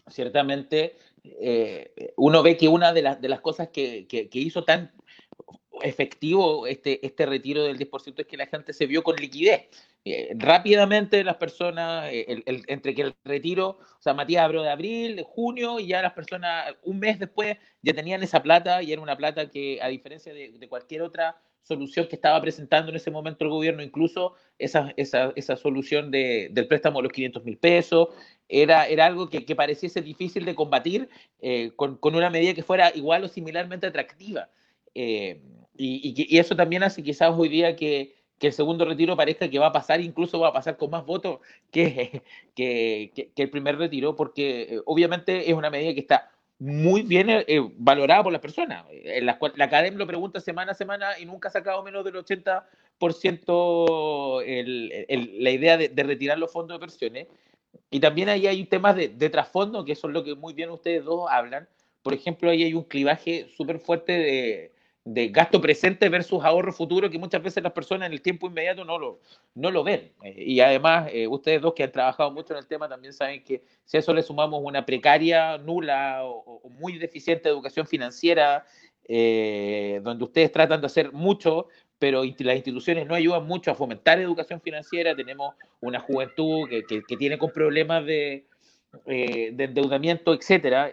ciertamente 0.09 0.95
uno 2.17 2.43
ve 2.43 2.55
que 2.55 2.67
una 2.67 2.93
de 2.93 3.01
las, 3.01 3.19
de 3.19 3.29
las 3.29 3.41
cosas 3.41 3.69
que, 3.69 4.05
que, 4.05 4.29
que 4.29 4.39
hizo 4.39 4.63
tan 4.63 4.91
efectivo 5.81 6.67
este, 6.67 7.03
este 7.05 7.25
retiro 7.25 7.63
del 7.63 7.79
10% 7.79 8.13
es 8.19 8.27
que 8.27 8.37
la 8.37 8.45
gente 8.45 8.73
se 8.73 8.85
vio 8.85 9.03
con 9.03 9.15
liquidez. 9.15 9.69
Eh, 10.07 10.35
rápidamente 10.37 11.23
las 11.23 11.37
personas, 11.37 12.07
eh, 12.13 12.43
entre 12.45 12.93
que 12.93 13.01
el 13.01 13.15
retiro, 13.23 13.79
o 13.79 14.01
sea, 14.01 14.13
Matías 14.13 14.43
abrió 14.43 14.61
de 14.61 14.69
abril, 14.69 15.15
de 15.15 15.23
junio, 15.23 15.79
y 15.79 15.87
ya 15.87 16.03
las 16.03 16.13
personas 16.13 16.75
un 16.83 16.99
mes 16.99 17.17
después 17.17 17.57
ya 17.81 17.91
tenían 17.91 18.21
esa 18.21 18.43
plata 18.43 18.83
y 18.83 18.93
era 18.93 19.01
una 19.01 19.17
plata 19.17 19.49
que 19.49 19.79
a 19.81 19.87
diferencia 19.87 20.31
de, 20.31 20.67
cualquier 20.69 21.01
otra 21.01 21.41
solución 21.63 22.07
que 22.07 22.15
estaba 22.15 22.39
presentando 22.39 22.91
en 22.91 22.97
ese 22.97 23.09
momento 23.09 23.45
el 23.45 23.49
gobierno, 23.49 23.81
incluso 23.81 24.35
esa, 24.59 24.93
esa, 24.95 25.33
esa 25.35 25.55
solución 25.55 26.11
de, 26.11 26.49
del 26.51 26.67
préstamo 26.67 26.99
de 26.99 27.03
los 27.03 27.11
500 27.11 27.43
mil 27.43 27.57
pesos, 27.57 28.09
era, 28.47 28.87
era 28.87 29.07
algo 29.07 29.27
que, 29.27 29.43
que, 29.43 29.55
pareciese 29.55 30.03
difícil 30.03 30.45
de 30.45 30.53
combatir 30.53 31.09
eh, 31.41 31.71
con, 31.75 31.97
con, 31.97 32.13
una 32.13 32.29
medida 32.29 32.53
que 32.53 32.61
fuera 32.61 32.91
igual 32.93 33.23
o 33.23 33.27
similarmente 33.27 33.87
atractiva. 33.87 34.49
Y, 34.93 36.37
eso 36.37 36.55
también 36.55 36.83
hace 36.83 37.01
quizás 37.01 37.33
hoy 37.35 37.49
día 37.49 37.75
que, 37.75 38.13
el 38.39 38.53
segundo 38.53 38.85
retiro 38.85 39.15
parezca 39.15 39.49
que 39.49 39.59
va 39.59 39.67
a 39.67 39.71
pasar, 39.71 40.01
incluso 40.01 40.39
va 40.39 40.49
a 40.49 40.53
pasar 40.53 40.77
con 40.77 40.89
más 40.89 41.05
votos 41.05 41.39
que, 41.71 42.23
que, 42.55 43.31
el 43.35 43.49
primer 43.49 43.77
retiro, 43.77 44.15
porque 44.15 44.61
eh, 44.63 44.81
obviamente 44.85 45.49
es 45.49 45.55
una 45.55 45.69
medida 45.69 45.93
que 45.93 46.01
está 46.01 46.31
muy 46.57 47.01
bien 47.01 47.29
eh, 47.29 47.45
valorada 47.77 48.23
por 48.23 48.31
las 48.31 48.41
personas. 48.41 48.85
En 48.89 49.25
la, 49.25 49.37
la 49.55 49.65
academia 49.65 49.99
lo 49.99 50.07
pregunta 50.07 50.39
semana 50.39 50.71
a 50.71 50.75
semana 50.75 51.19
y 51.19 51.25
nunca 51.25 51.49
ha 51.49 51.51
sacado 51.51 51.83
menos 51.83 52.05
del 52.05 52.15
80% 52.15 54.43
el, 54.45 55.43
la 55.43 55.51
idea 55.51 55.77
de, 55.77 56.03
retirar 56.03 56.37
los 56.37 56.51
fondos 56.51 56.79
de 56.79 56.85
pensiones. 56.85 57.27
Y 57.91 57.99
también 57.99 58.29
ahí 58.29 58.47
hay 58.47 58.63
temas 58.65 58.95
de, 58.95 59.09
de 59.09 59.29
trasfondo, 59.29 59.83
que 59.83 59.95
son 59.95 60.13
lo 60.13 60.23
que 60.23 60.35
muy 60.35 60.53
bien 60.53 60.69
ustedes 60.69 61.03
dos 61.03 61.29
hablan. 61.29 61.67
Por 62.01 62.13
ejemplo, 62.13 62.49
ahí 62.49 62.63
hay 62.63 62.73
un 62.73 62.83
clivaje 62.83 63.49
súper 63.57 63.79
fuerte 63.79 64.13
de, 64.13 64.71
de 65.05 65.27
gasto 65.27 65.61
presente 65.61 66.09
versus 66.09 66.43
ahorro 66.43 66.73
futuro 66.73 67.11
que 67.11 67.19
muchas 67.19 67.41
veces 67.41 67.61
las 67.61 67.73
personas 67.73 68.07
en 68.07 68.13
el 68.13 68.23
tiempo 68.23 68.47
inmediato 68.47 68.83
no 68.83 68.97
lo, 68.97 69.19
no 69.53 69.69
lo 69.69 69.83
ven. 69.83 70.11
Eh, 70.23 70.43
y 70.47 70.59
además, 70.59 71.09
eh, 71.13 71.27
ustedes 71.27 71.61
dos 71.61 71.75
que 71.75 71.83
han 71.83 71.91
trabajado 71.91 72.31
mucho 72.31 72.53
en 72.53 72.57
el 72.57 72.65
tema 72.65 72.89
también 72.89 73.13
saben 73.13 73.43
que 73.43 73.61
si 73.85 73.97
a 73.97 73.99
eso 73.99 74.15
le 74.15 74.23
sumamos 74.23 74.61
una 74.63 74.83
precaria, 74.83 75.59
nula 75.59 76.21
o, 76.25 76.59
muy 76.79 76.97
deficiente 76.97 77.47
educación 77.47 77.85
financiera, 77.85 78.65
eh, 79.07 80.01
donde 80.03 80.23
ustedes 80.23 80.51
tratan 80.51 80.81
de 80.81 80.87
hacer 80.87 81.11
mucho, 81.13 81.67
pero 81.99 82.23
las 82.23 82.55
instituciones 82.55 83.05
no 83.05 83.13
ayudan 83.13 83.45
mucho 83.45 83.69
a 83.69 83.75
fomentar 83.75 84.19
educación 84.19 84.59
financiera, 84.59 85.15
tenemos 85.15 85.53
una 85.81 85.99
juventud 85.99 86.67
que, 86.67 86.83
que, 86.83 87.15
tiene 87.15 87.37
con 87.37 87.51
problemas 87.51 88.03
de, 88.05 88.47
de 89.05 89.63
endeudamiento, 89.63 90.33
etcétera, 90.33 90.91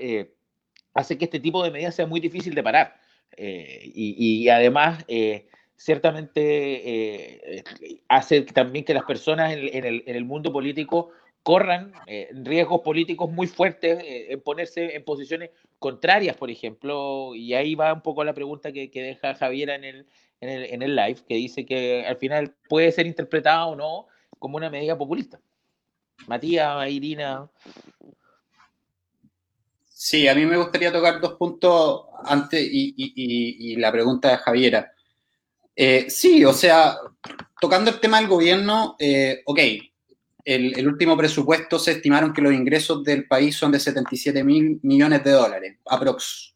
hace 0.94 1.16
que 1.18 1.24
este 1.24 1.40
tipo 1.40 1.64
de 1.64 1.70
medidas 1.70 1.94
sea 1.94 2.06
muy 2.06 2.20
difícil 2.20 2.54
de 2.54 2.62
parar. 2.62 3.01
Eh, 3.36 3.90
y, 3.94 4.48
además, 4.48 5.04
eh, 5.08 5.46
ciertamente 5.76 6.40
eh, 7.58 7.64
hace 8.08 8.42
también 8.42 8.84
que 8.84 8.94
las 8.94 9.04
personas 9.04 9.52
en, 9.52 9.84
el, 9.84 10.24
mundo 10.24 10.52
político 10.52 11.10
corran 11.42 11.92
riesgos 12.44 12.82
políticos 12.82 13.30
muy 13.30 13.48
fuertes 13.48 13.98
en 14.06 14.40
ponerse 14.42 14.94
en 14.94 15.04
posiciones 15.04 15.50
contrarias, 15.80 16.36
por 16.36 16.50
ejemplo, 16.50 17.34
y 17.34 17.54
ahí 17.54 17.74
va 17.74 17.92
un 17.92 18.02
poco 18.02 18.22
la 18.22 18.32
pregunta 18.32 18.70
que, 18.70 18.88
deja 18.92 19.34
Javiera 19.34 19.74
en 19.74 19.84
el, 19.84 20.06
en 20.40 20.48
el, 20.48 20.64
en 20.66 20.82
el 20.82 20.94
live, 20.94 21.18
que 21.28 21.34
dice 21.34 21.66
que 21.66 22.06
al 22.06 22.16
final 22.16 22.54
puede 22.68 22.92
ser 22.92 23.06
interpretada 23.06 23.66
o 23.66 23.74
no 23.74 24.06
como 24.38 24.56
una 24.56 24.70
medida 24.70 24.96
populista. 24.96 25.40
Matías, 26.28 26.88
Irina. 26.88 27.50
Sí, 30.04 30.26
a 30.26 30.34
mí 30.34 30.44
me 30.44 30.56
gustaría 30.56 30.92
tocar 30.92 31.20
dos 31.20 31.34
puntos 31.34 32.06
antes 32.24 32.60
y, 32.60 33.76
la 33.76 33.92
pregunta 33.92 34.30
de 34.30 34.36
Javiera. 34.38 34.92
Eh, 35.76 36.06
sí, 36.10 36.44
o 36.44 36.52
sea, 36.52 36.96
tocando 37.60 37.88
el 37.92 38.00
tema 38.00 38.18
del 38.18 38.26
gobierno, 38.26 38.96
eh, 38.98 39.42
ok, 39.46 39.60
el, 40.44 40.88
último 40.88 41.16
presupuesto 41.16 41.78
se 41.78 41.92
estimaron 41.92 42.32
que 42.32 42.42
los 42.42 42.52
ingresos 42.52 43.04
del 43.04 43.28
país 43.28 43.54
son 43.54 43.70
de 43.70 43.78
77 43.78 44.42
mil 44.42 44.80
millones 44.82 45.22
de 45.22 45.30
dólares, 45.30 45.78
aprox. 45.86 46.52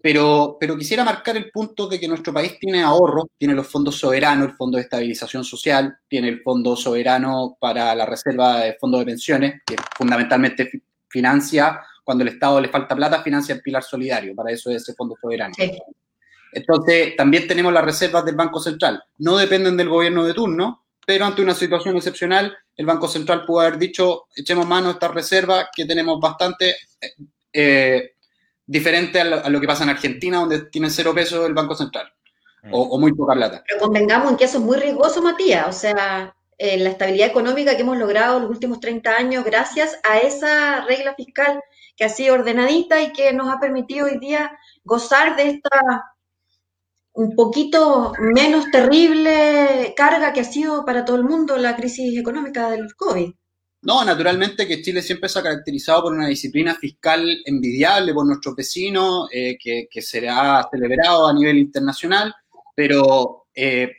Pero, 0.00 0.56
pero 0.60 0.78
quisiera 0.78 1.02
marcar 1.02 1.36
el 1.36 1.50
punto 1.50 1.88
de 1.88 1.98
que 1.98 2.06
nuestro 2.06 2.32
país 2.32 2.60
tiene 2.60 2.80
ahorros, 2.84 3.24
tiene 3.36 3.54
los 3.54 3.66
fondos 3.66 3.96
soberanos, 3.96 4.50
el 4.50 4.54
Fondo 4.54 4.76
de 4.76 4.84
Estabilización 4.84 5.42
Social, 5.42 5.98
tiene 6.06 6.28
el 6.28 6.42
Fondo 6.42 6.76
Soberano 6.76 7.56
para 7.58 7.92
la 7.96 8.06
Reserva 8.06 8.60
de 8.60 8.76
Fondos 8.80 9.00
de 9.00 9.06
Pensiones, 9.06 9.62
que 9.66 9.74
fundamentalmente 9.96 10.70
financia 11.08 11.80
cuando 12.04 12.22
el 12.22 12.28
Estado 12.28 12.60
le 12.60 12.68
falta 12.68 12.96
plata, 12.96 13.22
financia 13.22 13.54
el 13.54 13.62
pilar 13.62 13.82
solidario, 13.82 14.34
para 14.34 14.50
eso 14.50 14.70
es 14.70 14.82
ese 14.82 14.94
fondo 14.94 15.14
soberano. 15.20 15.54
Entonces, 16.52 17.16
también 17.16 17.46
tenemos 17.46 17.72
las 17.72 17.84
reservas 17.84 18.24
del 18.24 18.34
Banco 18.34 18.60
Central. 18.60 19.02
No 19.18 19.36
dependen 19.36 19.76
del 19.76 19.88
gobierno 19.88 20.24
de 20.24 20.34
turno, 20.34 20.84
pero 21.06 21.24
ante 21.24 21.42
una 21.42 21.54
situación 21.54 21.96
excepcional, 21.96 22.56
el 22.76 22.86
Banco 22.86 23.08
Central 23.08 23.44
pudo 23.44 23.60
haber 23.60 23.78
dicho, 23.78 24.26
echemos 24.36 24.66
mano 24.66 24.88
a 24.88 24.92
estas 24.92 25.14
reservas 25.14 25.68
que 25.74 25.86
tenemos 25.86 26.20
bastante 26.20 26.76
eh, 27.52 28.12
diferente 28.66 29.20
a 29.20 29.48
lo, 29.48 29.60
que 29.60 29.66
pasa 29.66 29.84
en 29.84 29.90
Argentina, 29.90 30.38
donde 30.38 30.66
tiene 30.66 30.90
cero 30.90 31.14
pesos 31.14 31.46
el 31.46 31.54
Banco 31.54 31.74
Central, 31.74 32.12
o, 32.70 32.82
o, 32.82 32.98
muy 32.98 33.12
poca 33.14 33.34
plata. 33.34 33.64
Pero 33.66 33.80
convengamos 33.80 34.30
en 34.30 34.36
que 34.36 34.44
eso 34.44 34.58
es 34.58 34.64
muy 34.64 34.78
riesgoso, 34.78 35.22
Matías, 35.22 35.68
o 35.68 35.72
sea, 35.72 36.34
eh, 36.58 36.78
la 36.78 36.90
estabilidad 36.90 37.26
económica 37.26 37.74
que 37.74 37.82
hemos 37.82 37.98
logrado 37.98 38.38
los 38.38 38.48
últimos 38.48 38.78
30 38.78 39.16
años 39.16 39.44
gracias 39.44 39.98
a 40.08 40.18
esa 40.18 40.84
regla 40.84 41.12
fiscal 41.16 41.60
que 41.96 42.04
ha 42.04 42.08
sido 42.08 42.34
ordenadita 42.34 43.00
y 43.02 43.12
que 43.12 43.32
nos 43.32 43.52
ha 43.52 43.60
permitido 43.60 44.06
hoy 44.06 44.18
día 44.18 44.58
gozar 44.84 45.36
de 45.36 45.48
esta 45.48 45.70
un 47.14 47.34
poquito 47.34 48.12
menos 48.18 48.70
terrible 48.70 49.92
carga 49.96 50.32
que 50.32 50.40
ha 50.40 50.44
sido 50.44 50.84
para 50.84 51.04
todo 51.04 51.16
el 51.16 51.24
mundo 51.24 51.56
la 51.58 51.76
crisis 51.76 52.18
económica 52.18 52.70
del 52.70 52.94
COVID. 52.94 53.32
No, 53.82 54.04
naturalmente 54.04 54.66
que 54.66 54.80
Chile 54.80 55.02
siempre 55.02 55.28
se 55.28 55.38
ha 55.38 55.42
caracterizado 55.42 56.04
por 56.04 56.12
una 56.12 56.28
disciplina 56.28 56.74
fiscal 56.76 57.42
envidiable 57.44 58.14
por 58.14 58.24
nuestros 58.24 58.54
vecinos, 58.54 59.28
eh, 59.32 59.58
que, 59.60 59.88
que, 59.90 60.00
se 60.00 60.26
ha 60.28 60.66
celebrado 60.70 61.26
a 61.26 61.34
nivel 61.34 61.58
internacional, 61.58 62.32
pero 62.76 63.46
eh, 63.54 63.90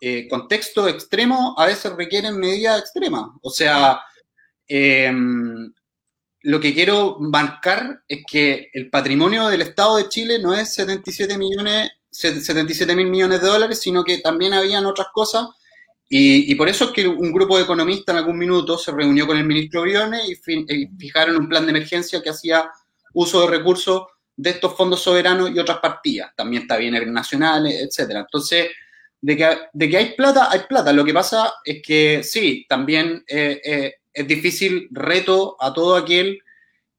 eh, 0.00 0.28
contextos 0.28 0.88
extremos 0.88 1.54
a 1.56 1.66
veces 1.66 1.92
requieren 1.92 2.38
medidas 2.38 2.80
extremas. 2.80 3.30
O 3.42 3.50
sea, 3.50 4.00
em, 4.66 5.72
lo 6.42 6.60
que 6.60 6.74
quiero 6.74 7.18
marcar 7.20 8.02
es 8.08 8.24
que 8.26 8.70
el 8.72 8.90
patrimonio 8.90 9.48
del 9.48 9.62
Estado 9.62 9.96
de 9.96 10.08
Chile 10.08 10.38
no 10.40 10.54
es 10.54 10.74
77 10.74 11.38
millones, 11.38 11.90
77 12.10 12.96
mil 12.96 13.06
millones 13.06 13.40
de 13.40 13.46
dólares, 13.46 13.80
sino 13.80 14.02
que 14.02 14.18
también 14.18 14.52
habían 14.52 14.86
otras 14.86 15.08
cosas. 15.12 15.46
Y, 16.14 16.54
por 16.56 16.68
eso 16.68 16.86
es 16.86 16.90
que 16.90 17.08
un 17.08 17.32
grupo 17.32 17.56
de 17.56 17.62
economistas 17.62 18.12
en 18.12 18.18
algún 18.18 18.36
minuto 18.36 18.76
se 18.76 18.92
reunió 18.92 19.26
con 19.26 19.38
el 19.38 19.46
ministro 19.46 19.80
Briones 19.80 20.28
y, 20.28 20.88
fijaron 20.98 21.36
un 21.36 21.48
plan 21.48 21.64
de 21.64 21.70
emergencia 21.70 22.22
que 22.22 22.28
hacía 22.28 22.68
uso 23.14 23.40
de 23.40 23.46
recursos 23.46 24.02
de 24.36 24.50
estos 24.50 24.76
fondos 24.76 25.00
soberanos 25.00 25.50
y 25.50 25.58
otras 25.58 25.78
partidas. 25.78 26.32
También 26.36 26.62
está 26.62 26.76
bienes 26.76 27.06
nacionales, 27.06 27.80
etcétera. 27.80 28.20
Entonces, 28.20 28.68
de 29.22 29.36
que, 29.36 29.58
de 29.72 29.88
que 29.88 29.96
hay 29.96 30.14
plata, 30.14 30.50
hay 30.50 30.60
plata. 30.68 30.92
Lo 30.92 31.04
que 31.04 31.14
pasa 31.14 31.54
es 31.64 31.80
que 31.82 32.22
sí, 32.22 32.66
también 32.68 33.24
eh, 33.26 33.60
eh, 33.64 33.94
es 34.12 34.26
difícil 34.26 34.88
reto 34.90 35.56
a 35.60 35.72
todo 35.72 35.96
aquel 35.96 36.40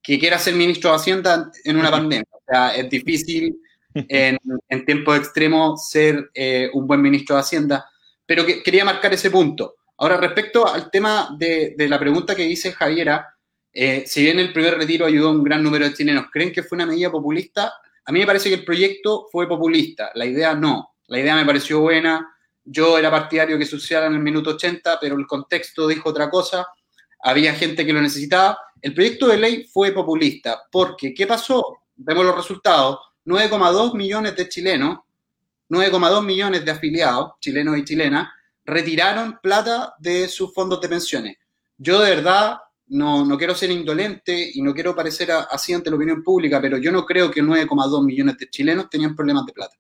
que 0.01 0.19
quiera 0.19 0.37
ser 0.37 0.55
ministro 0.55 0.89
de 0.89 0.95
Hacienda 0.97 1.51
en 1.63 1.77
una 1.77 1.89
pandemia. 1.89 2.25
O 2.31 2.41
sea, 2.45 2.75
es 2.75 2.89
difícil 2.89 3.57
en, 3.93 4.37
en 4.69 4.85
tiempos 4.85 5.17
extremos 5.17 5.87
ser 5.89 6.29
eh, 6.33 6.69
un 6.73 6.87
buen 6.87 7.01
ministro 7.01 7.35
de 7.35 7.41
Hacienda, 7.41 7.89
pero 8.25 8.45
que, 8.45 8.61
quería 8.61 8.85
marcar 8.85 9.13
ese 9.13 9.31
punto. 9.31 9.75
Ahora, 9.97 10.17
respecto 10.17 10.67
al 10.67 10.89
tema 10.89 11.35
de, 11.37 11.75
de 11.77 11.87
la 11.87 11.99
pregunta 11.99 12.35
que 12.35 12.43
dice 12.43 12.71
Javiera, 12.71 13.33
eh, 13.71 14.03
si 14.05 14.21
bien 14.21 14.39
el 14.39 14.53
primer 14.53 14.77
retiro 14.77 15.05
ayudó 15.05 15.29
a 15.29 15.31
un 15.31 15.43
gran 15.43 15.63
número 15.63 15.85
de 15.85 15.93
chilenos, 15.93 16.27
¿creen 16.31 16.51
que 16.51 16.63
fue 16.63 16.75
una 16.75 16.85
medida 16.85 17.11
populista? 17.11 17.73
A 18.05 18.11
mí 18.11 18.19
me 18.19 18.25
parece 18.25 18.49
que 18.49 18.55
el 18.55 18.65
proyecto 18.65 19.27
fue 19.31 19.47
populista, 19.47 20.11
la 20.13 20.25
idea 20.25 20.53
no. 20.53 20.95
La 21.07 21.19
idea 21.19 21.35
me 21.35 21.45
pareció 21.45 21.79
buena, 21.79 22.35
yo 22.63 22.97
era 22.97 23.09
partidario 23.09 23.57
que 23.57 23.65
sucediera 23.65 24.07
en 24.07 24.13
el 24.13 24.19
minuto 24.19 24.51
80, 24.51 24.99
pero 24.99 25.17
el 25.17 25.25
contexto 25.25 25.87
dijo 25.87 26.09
otra 26.09 26.29
cosa, 26.29 26.67
había 27.23 27.53
gente 27.55 27.85
que 27.85 27.93
lo 27.93 28.01
necesitaba. 28.01 28.57
El 28.81 28.93
proyecto 28.93 29.27
de 29.27 29.37
ley 29.37 29.63
fue 29.65 29.91
populista, 29.91 30.61
porque 30.71 31.13
¿qué 31.13 31.25
pasó? 31.25 31.79
Vemos 31.95 32.25
los 32.25 32.35
resultados, 32.35 32.99
9,2 33.25 33.95
millones 33.95 34.35
de 34.35 34.49
chilenos, 34.49 34.99
9,2 35.69 36.25
millones 36.25 36.65
de 36.65 36.71
afiliados, 36.71 37.33
chilenos 37.39 37.77
y 37.77 37.85
chilenas, 37.85 38.29
retiraron 38.65 39.39
plata 39.41 39.95
de 39.99 40.27
sus 40.27 40.53
fondos 40.53 40.81
de 40.81 40.89
pensiones. 40.89 41.37
Yo 41.77 42.01
de 42.01 42.15
verdad 42.15 42.57
no, 42.87 43.25
no 43.25 43.37
quiero 43.37 43.55
ser 43.55 43.71
indolente 43.71 44.51
y 44.53 44.61
no 44.61 44.73
quiero 44.73 44.95
parecer 44.95 45.31
así 45.31 45.73
ante 45.73 45.89
la 45.89 45.95
opinión 45.95 46.21
pública, 46.21 46.61
pero 46.61 46.77
yo 46.77 46.91
no 46.91 47.05
creo 47.05 47.31
que 47.31 47.41
9,2 47.41 48.05
millones 48.05 48.37
de 48.37 48.49
chilenos 48.49 48.89
tenían 48.89 49.15
problemas 49.15 49.45
de 49.45 49.53
plata. 49.53 49.75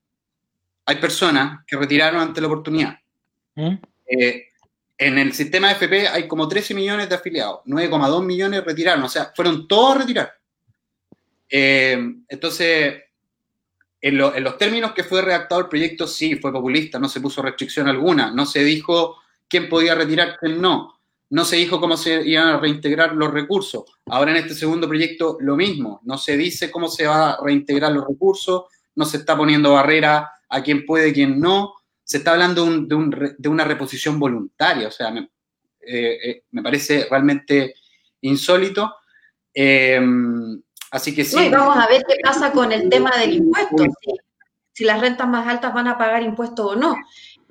Hay 0.85 0.95
personas 0.95 1.63
que 1.67 1.75
retiraron 1.75 2.21
ante 2.21 2.41
la 2.41 2.47
oportunidad. 2.47 2.97
¿Mm? 3.55 3.75
Eh, 4.05 4.45
en 4.97 5.17
el 5.17 5.33
sistema 5.33 5.71
FP 5.71 6.07
hay 6.07 6.27
como 6.27 6.47
13 6.47 6.73
millones 6.73 7.09
de 7.09 7.15
afiliados, 7.15 7.61
9,2 7.65 8.23
millones 8.23 8.63
retiraron, 8.63 9.03
o 9.03 9.09
sea, 9.09 9.31
fueron 9.35 9.67
todos 9.67 9.95
a 9.95 9.99
retirar. 9.99 10.33
Eh, 11.49 11.97
entonces, 12.27 13.03
en, 14.01 14.21
en, 14.21 14.43
los 14.43 14.57
términos 14.57 14.93
que 14.93 15.03
fue 15.03 15.21
redactado 15.21 15.61
el 15.61 15.67
proyecto, 15.67 16.07
sí, 16.07 16.35
fue 16.35 16.51
populista, 16.51 16.99
no 16.99 17.09
se 17.09 17.21
puso 17.21 17.41
restricción 17.41 17.87
alguna, 17.87 18.31
no 18.31 18.45
se 18.45 18.63
dijo 18.63 19.17
quién 19.47 19.69
podía 19.69 19.95
retirar, 19.95 20.37
quién 20.39 20.61
no 20.61 20.93
no 21.33 21.45
se 21.45 21.55
dijo 21.55 21.79
cómo 21.79 21.97
se 21.97 22.21
iban 22.29 22.47
a 22.49 22.59
reintegrar 22.59 23.15
los 23.15 23.33
recursos. 23.33 23.85
Ahora 24.05 24.29
en 24.29 24.37
este 24.37 24.53
segundo 24.53 24.87
proyecto 24.87 25.37
lo 25.39 25.55
mismo, 25.55 25.99
no 26.03 26.15
se 26.15 26.37
dice 26.37 26.69
cómo 26.69 26.87
se 26.87 27.07
va 27.07 27.31
a 27.31 27.43
reintegrar 27.43 27.91
los 27.91 28.07
recursos, 28.07 28.65
no 28.93 29.03
se 29.03 29.17
está 29.17 29.35
poniendo 29.35 29.73
barrera 29.73 30.29
a 30.47 30.61
quién 30.61 30.85
puede, 30.85 31.11
quién 31.11 31.39
no, 31.39 31.73
se 32.03 32.17
está 32.17 32.31
hablando 32.31 32.65
de, 32.65 33.49
una 33.49 33.63
reposición 33.63 34.19
voluntaria, 34.19 34.87
o 34.87 34.91
sea, 34.91 35.11
me, 35.11 35.29
eh, 35.79 36.43
eh, 36.51 36.61
parece 36.61 37.07
realmente 37.09 37.75
insólito. 38.21 38.95
Em, 39.53 40.61
así 40.91 41.13
que 41.15 41.23
sí. 41.23 41.49
vamos 41.49 41.77
a 41.77 41.87
ver 41.87 42.03
qué 42.07 42.15
pasa 42.23 42.51
con 42.51 42.71
el 42.71 42.89
tema 42.89 43.11
del 43.17 43.33
impuesto, 43.33 43.85
si 44.71 44.83
las 44.83 44.99
rentas 44.99 45.27
más 45.27 45.47
altas 45.47 45.73
van 45.73 45.87
a 45.87 45.97
pagar 45.97 46.23
impuestos 46.23 46.73
o 46.73 46.75
no. 46.75 46.95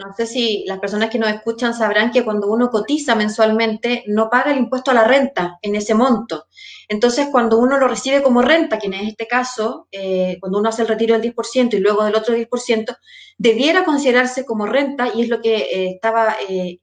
No 0.04 0.12
sé 0.14 0.26
si 0.26 0.64
las 0.66 0.80
personas 0.80 1.10
que 1.10 1.18
nos 1.18 1.30
escuchan 1.30 1.74
sabrán 1.74 2.10
que 2.10 2.24
cuando 2.24 2.48
uno 2.48 2.70
cotiza 2.70 3.14
mensualmente 3.14 4.02
no 4.06 4.28
paga 4.28 4.50
el 4.50 4.58
impuesto 4.58 4.90
a 4.90 4.94
la 4.94 5.04
renta 5.04 5.58
en 5.62 5.76
ese 5.76 5.94
monto. 5.94 6.46
Entonces, 6.88 7.28
cuando 7.30 7.58
uno 7.58 7.78
lo 7.78 7.86
recibe 7.86 8.22
como 8.22 8.42
renta, 8.42 8.78
que 8.78 8.88
en 8.88 8.94
este 8.94 9.26
caso, 9.26 9.88
eh, 9.92 10.38
cuando 10.40 10.58
uno 10.58 10.68
hace 10.68 10.82
el 10.82 10.88
retiro 10.88 11.18
del 11.18 11.34
10% 11.34 11.74
y 11.74 11.80
luego 11.80 12.04
del 12.04 12.16
otro 12.16 12.34
10%, 12.34 12.96
debiera 13.38 13.84
considerarse 13.84 14.44
como 14.44 14.66
renta 14.66 15.08
y 15.14 15.22
es 15.22 15.28
lo 15.28 15.40
que 15.40 15.56
eh, 15.56 15.90
estaba 15.94 16.36
eh, 16.48 16.80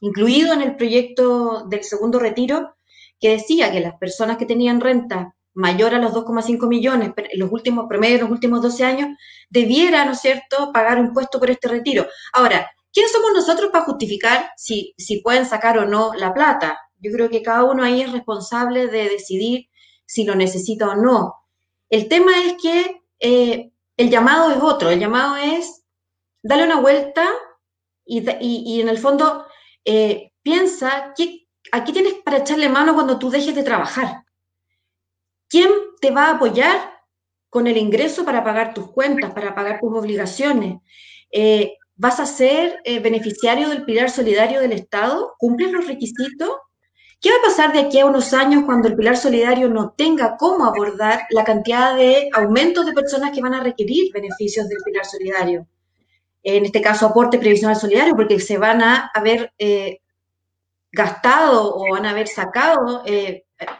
incluido 0.00 0.52
en 0.52 0.62
el 0.62 0.76
proyecto 0.76 1.64
del 1.68 1.82
segundo 1.84 2.18
retiro, 2.18 2.76
que 3.18 3.30
decía 3.30 3.72
que 3.72 3.80
las 3.80 3.94
personas 3.94 4.36
que 4.36 4.46
tenían 4.46 4.80
renta 4.80 5.34
mayor 5.54 5.94
a 5.94 5.98
los 5.98 6.12
2,5 6.12 6.68
millones 6.68 7.12
los 7.34 7.52
últimos 7.52 7.86
promedios, 7.88 8.22
los 8.22 8.30
últimos 8.30 8.62
12 8.62 8.84
años, 8.84 9.08
debiera, 9.50 10.04
¿no 10.04 10.12
es 10.12 10.20
cierto?, 10.20 10.72
pagar 10.72 10.98
impuesto 10.98 11.38
por 11.38 11.50
este 11.50 11.68
retiro. 11.68 12.06
Ahora, 12.32 12.70
¿quién 12.92 13.08
somos 13.08 13.32
nosotros 13.34 13.70
para 13.70 13.84
justificar 13.84 14.50
si, 14.56 14.94
si 14.96 15.20
pueden 15.20 15.46
sacar 15.46 15.78
o 15.78 15.86
no 15.86 16.12
la 16.14 16.32
plata? 16.32 16.78
Yo 16.98 17.10
creo 17.12 17.28
que 17.28 17.42
cada 17.42 17.64
uno 17.64 17.82
ahí 17.82 18.00
es 18.00 18.12
responsable 18.12 18.86
de 18.86 19.08
decidir 19.08 19.68
si 20.06 20.24
lo 20.24 20.34
necesita 20.34 20.88
o 20.88 20.94
no. 20.94 21.34
El 21.90 22.08
tema 22.08 22.32
es 22.44 22.54
que 22.60 23.02
eh, 23.18 23.72
el 23.96 24.10
llamado 24.10 24.50
es 24.50 24.62
otro, 24.62 24.90
el 24.90 25.00
llamado 25.00 25.36
es 25.36 25.84
darle 26.42 26.64
una 26.64 26.80
vuelta 26.80 27.26
y, 28.04 28.24
y, 28.40 28.80
en 28.80 28.88
el 28.88 28.98
fondo 28.98 29.46
eh, 29.84 30.32
piensa 30.42 31.12
que 31.16 31.46
aquí 31.70 31.92
tienes 31.92 32.14
para 32.24 32.38
echarle 32.38 32.68
mano 32.68 32.94
cuando 32.94 33.18
tú 33.18 33.30
dejes 33.30 33.54
de 33.54 33.62
trabajar. 33.62 34.21
¿Quién 35.52 35.68
te 36.00 36.10
va 36.10 36.28
a 36.28 36.36
apoyar 36.36 36.80
con 37.50 37.66
el 37.66 37.76
ingreso 37.76 38.24
para 38.24 38.42
pagar 38.42 38.72
tus 38.72 38.90
cuentas, 38.90 39.34
para 39.34 39.54
pagar 39.54 39.80
tus 39.80 39.94
obligaciones? 39.94 40.78
Eh, 41.30 41.74
¿Vas 41.94 42.20
a 42.20 42.24
ser 42.24 42.80
eh, 42.84 43.00
beneficiario 43.00 43.68
del 43.68 43.84
pilar 43.84 44.08
solidario 44.08 44.60
del 44.60 44.72
Estado? 44.72 45.34
¿Cumples 45.36 45.70
los 45.70 45.86
requisitos? 45.86 46.48
¿Qué 47.20 47.28
va 47.28 47.36
a 47.36 47.42
pasar 47.50 47.70
de 47.74 47.80
aquí 47.80 47.98
a 47.98 48.06
unos 48.06 48.32
años 48.32 48.64
cuando 48.64 48.88
el 48.88 48.96
pilar 48.96 49.18
solidario 49.18 49.68
no 49.68 49.90
tenga 49.90 50.38
cómo 50.38 50.64
abordar 50.64 51.26
la 51.28 51.44
cantidad 51.44 51.96
de 51.96 52.30
aumentos 52.32 52.86
de 52.86 52.94
personas 52.94 53.32
que 53.32 53.42
van 53.42 53.52
a 53.52 53.62
requerir 53.62 54.10
beneficios 54.10 54.66
del 54.70 54.78
pilar 54.82 55.04
solidario? 55.04 55.66
En 56.42 56.64
este 56.64 56.80
caso, 56.80 57.04
aporte 57.04 57.38
previsional 57.38 57.76
solidario, 57.76 58.16
porque 58.16 58.40
se 58.40 58.56
van 58.56 58.80
a 58.80 59.10
haber 59.12 59.52
eh, 59.58 60.00
gastado 60.90 61.76
o 61.76 61.92
van 61.92 62.06
a 62.06 62.10
haber 62.10 62.26
sacado 62.26 63.02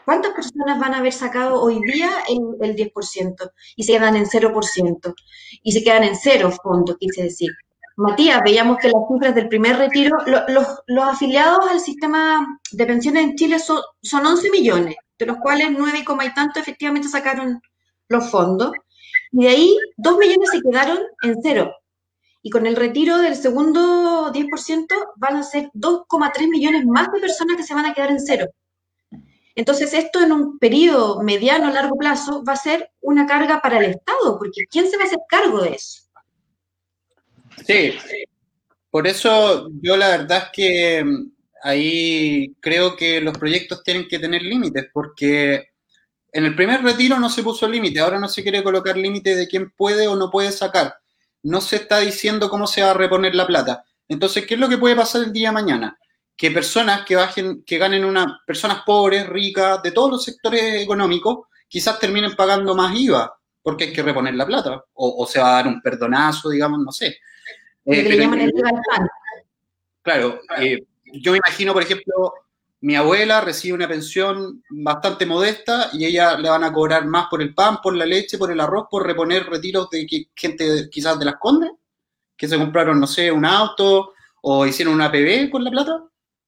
¿Cuántas 0.05 0.33
personas 0.33 0.79
van 0.79 0.93
a 0.93 0.97
haber 0.99 1.13
sacado 1.13 1.61
hoy 1.61 1.79
día 1.81 2.09
el, 2.27 2.75
10% 2.75 3.51
y 3.75 3.83
se 3.83 3.93
quedan 3.93 4.15
en 4.15 4.25
0%? 4.25 5.13
Y 5.63 5.71
se 5.71 5.83
quedan 5.83 6.03
en 6.03 6.15
cero 6.15 6.51
fondos, 6.63 6.97
quise 6.99 7.23
decir. 7.23 7.51
Matías, 7.95 8.41
veíamos 8.43 8.77
que 8.79 8.89
las 8.89 9.01
cifras 9.07 9.35
del 9.35 9.47
primer 9.47 9.77
retiro, 9.77 10.17
los, 10.25 11.03
afiliados 11.03 11.69
al 11.69 11.79
sistema 11.79 12.59
de 12.71 12.85
pensiones 12.85 13.23
en 13.23 13.35
Chile 13.35 13.59
son, 13.59 13.81
son 14.01 14.25
11 14.25 14.49
millones, 14.49 14.95
de 15.19 15.25
los 15.25 15.37
cuales 15.37 15.69
9, 15.71 16.03
y 16.25 16.33
tanto 16.33 16.59
efectivamente 16.59 17.07
sacaron 17.07 17.61
los 18.07 18.29
fondos. 18.31 18.71
Y 19.31 19.43
de 19.43 19.49
ahí 19.49 19.77
2 19.97 20.17
millones 20.17 20.49
se 20.51 20.61
quedaron 20.61 20.99
en 21.21 21.35
cero. 21.41 21.71
Y 22.41 22.49
con 22.49 22.65
el 22.65 22.75
retiro 22.75 23.19
del 23.19 23.35
segundo 23.35 24.31
10% 24.33 24.87
van 25.15 25.37
a 25.37 25.43
ser 25.43 25.69
2,3 25.73 26.49
millones 26.49 26.85
más 26.85 27.11
de 27.11 27.19
personas 27.19 27.57
que 27.57 27.63
se 27.63 27.73
van 27.73 27.85
a 27.85 27.93
quedar 27.93 28.11
en 28.11 28.19
cero. 28.19 28.47
Entonces, 29.55 29.93
esto 29.93 30.21
en 30.21 30.31
un 30.31 30.57
periodo 30.57 31.21
mediano, 31.21 31.71
largo 31.71 31.97
plazo, 31.97 32.43
va 32.43 32.53
a 32.53 32.57
ser 32.57 32.89
una 33.01 33.27
carga 33.27 33.61
para 33.61 33.77
el 33.77 33.91
Estado, 33.91 34.37
porque 34.37 34.65
¿quién 34.69 34.89
se 34.89 34.97
va 34.97 35.03
a 35.03 35.07
hacer 35.07 35.19
cargo 35.29 35.61
de 35.61 35.75
eso? 35.75 36.03
Sí, 37.65 37.93
por 38.89 39.07
eso 39.07 39.69
yo 39.81 39.95
la 39.95 40.09
verdad 40.09 40.45
es 40.45 40.49
que 40.51 41.03
mm, 41.03 41.31
ahí 41.63 42.53
creo 42.59 42.95
que 42.95 43.21
los 43.21 43.37
proyectos 43.37 43.83
tienen 43.83 44.07
que 44.07 44.19
tener 44.19 44.41
límites, 44.41 44.87
porque 44.91 45.69
en 46.31 46.45
el 46.45 46.55
primer 46.55 46.81
retiro 46.81 47.19
no 47.19 47.29
se 47.29 47.43
puso 47.43 47.67
límite, 47.67 47.99
ahora 47.99 48.19
no 48.19 48.27
se 48.27 48.41
quiere 48.41 48.63
colocar 48.63 48.97
límite 48.97 49.35
de 49.35 49.47
quién 49.47 49.71
puede 49.71 50.07
o 50.07 50.15
no 50.15 50.31
puede 50.31 50.51
sacar. 50.51 50.95
No 51.43 51.61
se 51.61 51.75
está 51.75 51.99
diciendo 51.99 52.49
cómo 52.49 52.65
se 52.65 52.81
va 52.81 52.91
a 52.91 52.95
reponer 52.95 53.35
la 53.35 53.45
plata. 53.45 53.83
Entonces, 54.07 54.45
¿qué 54.45 54.55
es 54.55 54.59
lo 54.59 54.69
que 54.69 54.77
puede 54.77 54.95
pasar 54.95 55.23
el 55.23 55.33
día 55.33 55.49
de 55.49 55.53
mañana? 55.53 55.97
Que 56.35 56.51
personas 56.51 57.05
que 57.05 57.15
bajen, 57.15 57.63
que 57.63 57.77
ganen 57.77 58.03
una, 58.05 58.41
personas 58.45 58.83
pobres, 58.85 59.27
ricas, 59.27 59.81
de 59.83 59.91
todos 59.91 60.11
los 60.11 60.23
sectores 60.23 60.81
económicos, 60.81 61.47
quizás 61.67 61.99
terminen 61.99 62.35
pagando 62.35 62.75
más 62.75 62.95
IVA, 62.95 63.35
porque 63.61 63.85
hay 63.85 63.93
que 63.93 64.03
reponer 64.03 64.35
la 64.35 64.45
plata, 64.45 64.83
o, 64.93 65.25
se 65.25 65.39
va 65.39 65.51
a 65.51 65.55
dar 65.55 65.67
un 65.67 65.81
perdonazo, 65.81 66.49
digamos, 66.49 66.79
no 66.79 66.91
sé. 66.91 67.17
Eh, 67.85 68.49
claro, 70.01 70.41
eh, 70.57 70.83
yo 71.05 71.31
me 71.31 71.37
imagino, 71.37 71.73
por 71.73 71.83
ejemplo, 71.83 72.33
mi 72.81 72.95
abuela 72.95 73.39
recibe 73.39 73.75
una 73.75 73.87
pensión 73.87 74.61
bastante 74.69 75.25
modesta 75.25 75.89
y 75.93 76.05
ella 76.05 76.37
le 76.37 76.49
van 76.49 76.65
a 76.65 76.73
cobrar 76.73 77.05
más 77.05 77.27
por 77.29 77.41
el 77.41 77.53
pan, 77.53 77.79
por 77.81 77.95
la 77.95 78.05
leche, 78.05 78.37
por 78.37 78.51
el 78.51 78.59
arroz, 78.59 78.87
por 78.89 79.05
reponer 79.05 79.45
retiros 79.45 79.89
de 79.89 80.27
gente 80.35 80.89
quizás 80.91 81.17
de 81.17 81.25
las 81.25 81.35
condes, 81.37 81.71
que 82.35 82.47
se 82.47 82.57
compraron, 82.57 82.99
no 82.99 83.07
sé, 83.07 83.31
un 83.31 83.45
auto 83.45 84.13
o 84.41 84.65
hicieron 84.65 84.95
una 84.95 85.09
PB 85.09 85.49
con 85.49 85.63
la 85.63 85.71
plata 85.71 86.03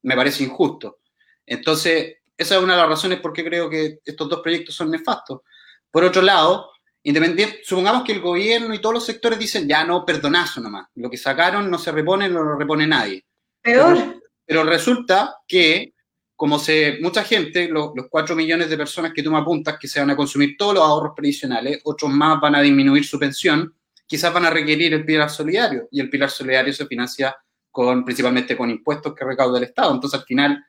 me 0.06 0.16
parece 0.16 0.44
injusto. 0.44 1.00
Entonces, 1.46 2.18
esa 2.38 2.56
es 2.56 2.62
una 2.62 2.74
de 2.74 2.82
las 2.82 2.90
razones 2.90 3.20
por 3.20 3.34
qué 3.34 3.44
creo 3.44 3.70
que 3.70 4.00
estos 4.06 4.30
dos 4.30 4.42
proyectos 4.42 4.76
son 4.76 4.92
nefastos. 4.92 5.42
Por 5.90 6.04
otro 6.04 6.22
lado, 6.22 6.70
independiente, 7.04 7.62
supongamos 7.64 8.04
que 8.04 8.12
el 8.12 8.22
gobierno 8.22 8.74
y 8.74 8.80
todos 8.80 8.96
los 8.96 9.06
sectores 9.06 9.40
dicen, 9.40 9.68
ya 9.68 9.84
no, 9.84 10.06
perdonazo 10.06 10.62
nomás, 10.62 10.88
lo 10.96 11.10
que 11.10 11.18
sacaron 11.18 11.70
no 11.72 11.80
se 11.80 11.92
repone, 11.92 12.30
no 12.30 12.44
lo 12.44 12.56
repone 12.56 12.86
nadie. 12.86 13.26
Peor. 13.62 14.22
Pero, 14.46 14.64
resulta 14.64 15.38
que, 15.48 15.94
como 16.36 16.60
se, 16.60 17.00
mucha 17.02 17.24
gente, 17.24 17.68
los, 17.68 17.92
los 17.96 18.06
4 18.08 18.36
millones 18.36 18.70
de 18.70 18.78
personas 18.78 19.12
que 19.12 19.24
tú 19.24 19.32
me 19.32 19.40
apuntas, 19.40 19.80
que 19.80 19.88
se 19.88 20.00
van 20.00 20.12
a 20.12 20.16
consumir 20.16 20.56
todos 20.56 20.76
los 20.76 20.84
ahorros 20.84 21.14
previsionales, 21.16 21.80
otros 21.84 22.12
más 22.12 22.40
van 22.40 22.56
a 22.56 22.62
disminuir 22.62 23.04
su 23.06 23.18
pensión, 23.18 23.74
quizás 24.06 24.32
van 24.32 24.46
a 24.46 24.52
requerir 24.52 24.94
el 24.94 25.04
pilar 25.04 25.32
solidario, 25.32 25.88
y 25.90 26.00
el 26.00 26.12
pilar 26.12 26.30
solidario 26.30 26.74
se 26.74 26.86
financia 26.86 27.36
con, 27.76 28.06
principalmente 28.06 28.56
con 28.56 28.70
impuestos 28.70 29.14
que 29.14 29.26
recauda 29.26 29.58
el 29.58 29.66
Estado. 29.66 29.94
Entonces, 29.94 30.22
al 30.22 30.26
final, 30.26 30.66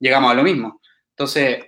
llegamos 0.00 0.32
a 0.32 0.34
lo 0.34 0.42
mismo. 0.42 0.80
Entonces, 1.10 1.60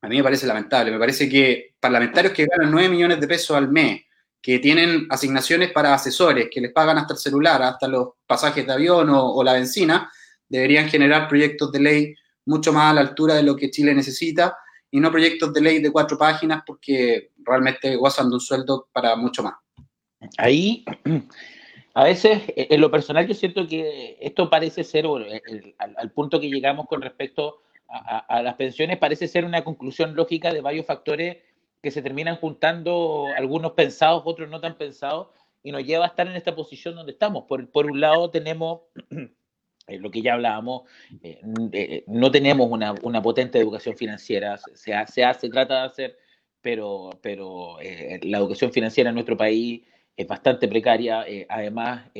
a 0.00 0.08
mí 0.08 0.16
me 0.16 0.22
parece 0.22 0.46
lamentable. 0.46 0.92
Me 0.92 0.98
parece 0.98 1.28
que 1.28 1.74
parlamentarios 1.80 2.32
que 2.32 2.46
ganan 2.46 2.70
9 2.70 2.88
millones 2.88 3.20
de 3.20 3.26
pesos 3.26 3.56
al 3.56 3.68
mes, 3.68 4.02
que 4.40 4.60
tienen 4.60 5.08
asignaciones 5.10 5.72
para 5.72 5.92
asesores, 5.92 6.48
que 6.52 6.60
les 6.60 6.72
pagan 6.72 6.98
hasta 6.98 7.14
el 7.14 7.18
celular, 7.18 7.64
hasta 7.64 7.88
los 7.88 8.10
pasajes 8.24 8.64
de 8.64 8.72
avión 8.72 9.08
o, 9.10 9.42
la 9.42 9.54
benzina, 9.54 10.08
deberían 10.48 10.88
generar 10.88 11.26
proyectos 11.26 11.72
de 11.72 11.80
ley 11.80 12.14
mucho 12.46 12.72
más 12.72 12.92
a 12.92 12.94
la 12.94 13.00
altura 13.00 13.34
de 13.34 13.42
lo 13.42 13.56
que 13.56 13.70
Chile 13.70 13.92
necesita 13.92 14.56
y 14.88 15.00
no 15.00 15.10
proyectos 15.10 15.52
de 15.52 15.60
ley 15.62 15.80
de 15.80 15.90
cuatro 15.90 16.16
páginas 16.16 16.62
porque 16.64 17.32
realmente 17.38 17.96
gozan 17.96 18.28
de 18.28 18.34
un 18.34 18.40
sueldo 18.40 18.88
para 18.92 19.16
mucho 19.16 19.42
más. 19.42 19.54
Ahí, 20.38 20.84
a 21.94 22.04
veces, 22.04 22.42
en 22.56 22.80
lo 22.80 22.90
personal, 22.90 23.26
yo 23.26 23.34
siento 23.34 23.66
que 23.66 24.16
esto 24.20 24.48
parece 24.48 24.82
ser, 24.82 25.04
al, 25.78 26.10
punto 26.12 26.40
que 26.40 26.48
llegamos 26.48 26.86
con 26.86 27.02
respecto 27.02 27.60
a, 27.88 28.42
las 28.42 28.54
pensiones, 28.54 28.96
parece 28.98 29.28
ser 29.28 29.44
una 29.44 29.62
conclusión 29.62 30.14
lógica 30.14 30.52
de 30.52 30.62
varios 30.62 30.86
factores 30.86 31.38
que 31.82 31.90
se 31.90 32.00
terminan 32.00 32.36
juntando, 32.36 33.26
algunos 33.36 33.72
pensados, 33.72 34.22
otros 34.24 34.48
no 34.48 34.60
tan 34.60 34.76
pensados, 34.76 35.28
y 35.62 35.72
nos 35.72 35.84
lleva 35.84 36.04
a 36.06 36.08
estar 36.08 36.26
en 36.26 36.34
esta 36.34 36.54
posición 36.54 36.94
donde 36.94 37.12
estamos. 37.12 37.44
Por, 37.44 37.68
por 37.70 37.90
un 37.90 38.00
lado 38.00 38.30
tenemos 38.30 38.82
eh, 39.86 39.98
lo 39.98 40.10
que 40.10 40.22
ya 40.22 40.34
hablábamos, 40.34 40.82
eh, 41.22 41.40
eh, 41.72 42.04
no 42.06 42.30
tenemos 42.30 42.70
una, 42.70 42.94
una, 43.02 43.20
potente 43.20 43.58
educación 43.58 43.96
financiera, 43.96 44.58
se, 44.74 44.94
hace, 44.94 45.22
se 45.34 45.50
trata 45.50 45.80
de 45.80 45.86
hacer, 45.86 46.18
pero, 46.62 47.10
pero 47.20 47.76
la 48.22 48.38
educación 48.38 48.72
financiera 48.72 49.10
en 49.10 49.14
nuestro 49.14 49.36
país 49.36 49.82
es 50.16 50.26
bastante 50.26 50.68
precaria. 50.68 51.24
además, 51.48 52.10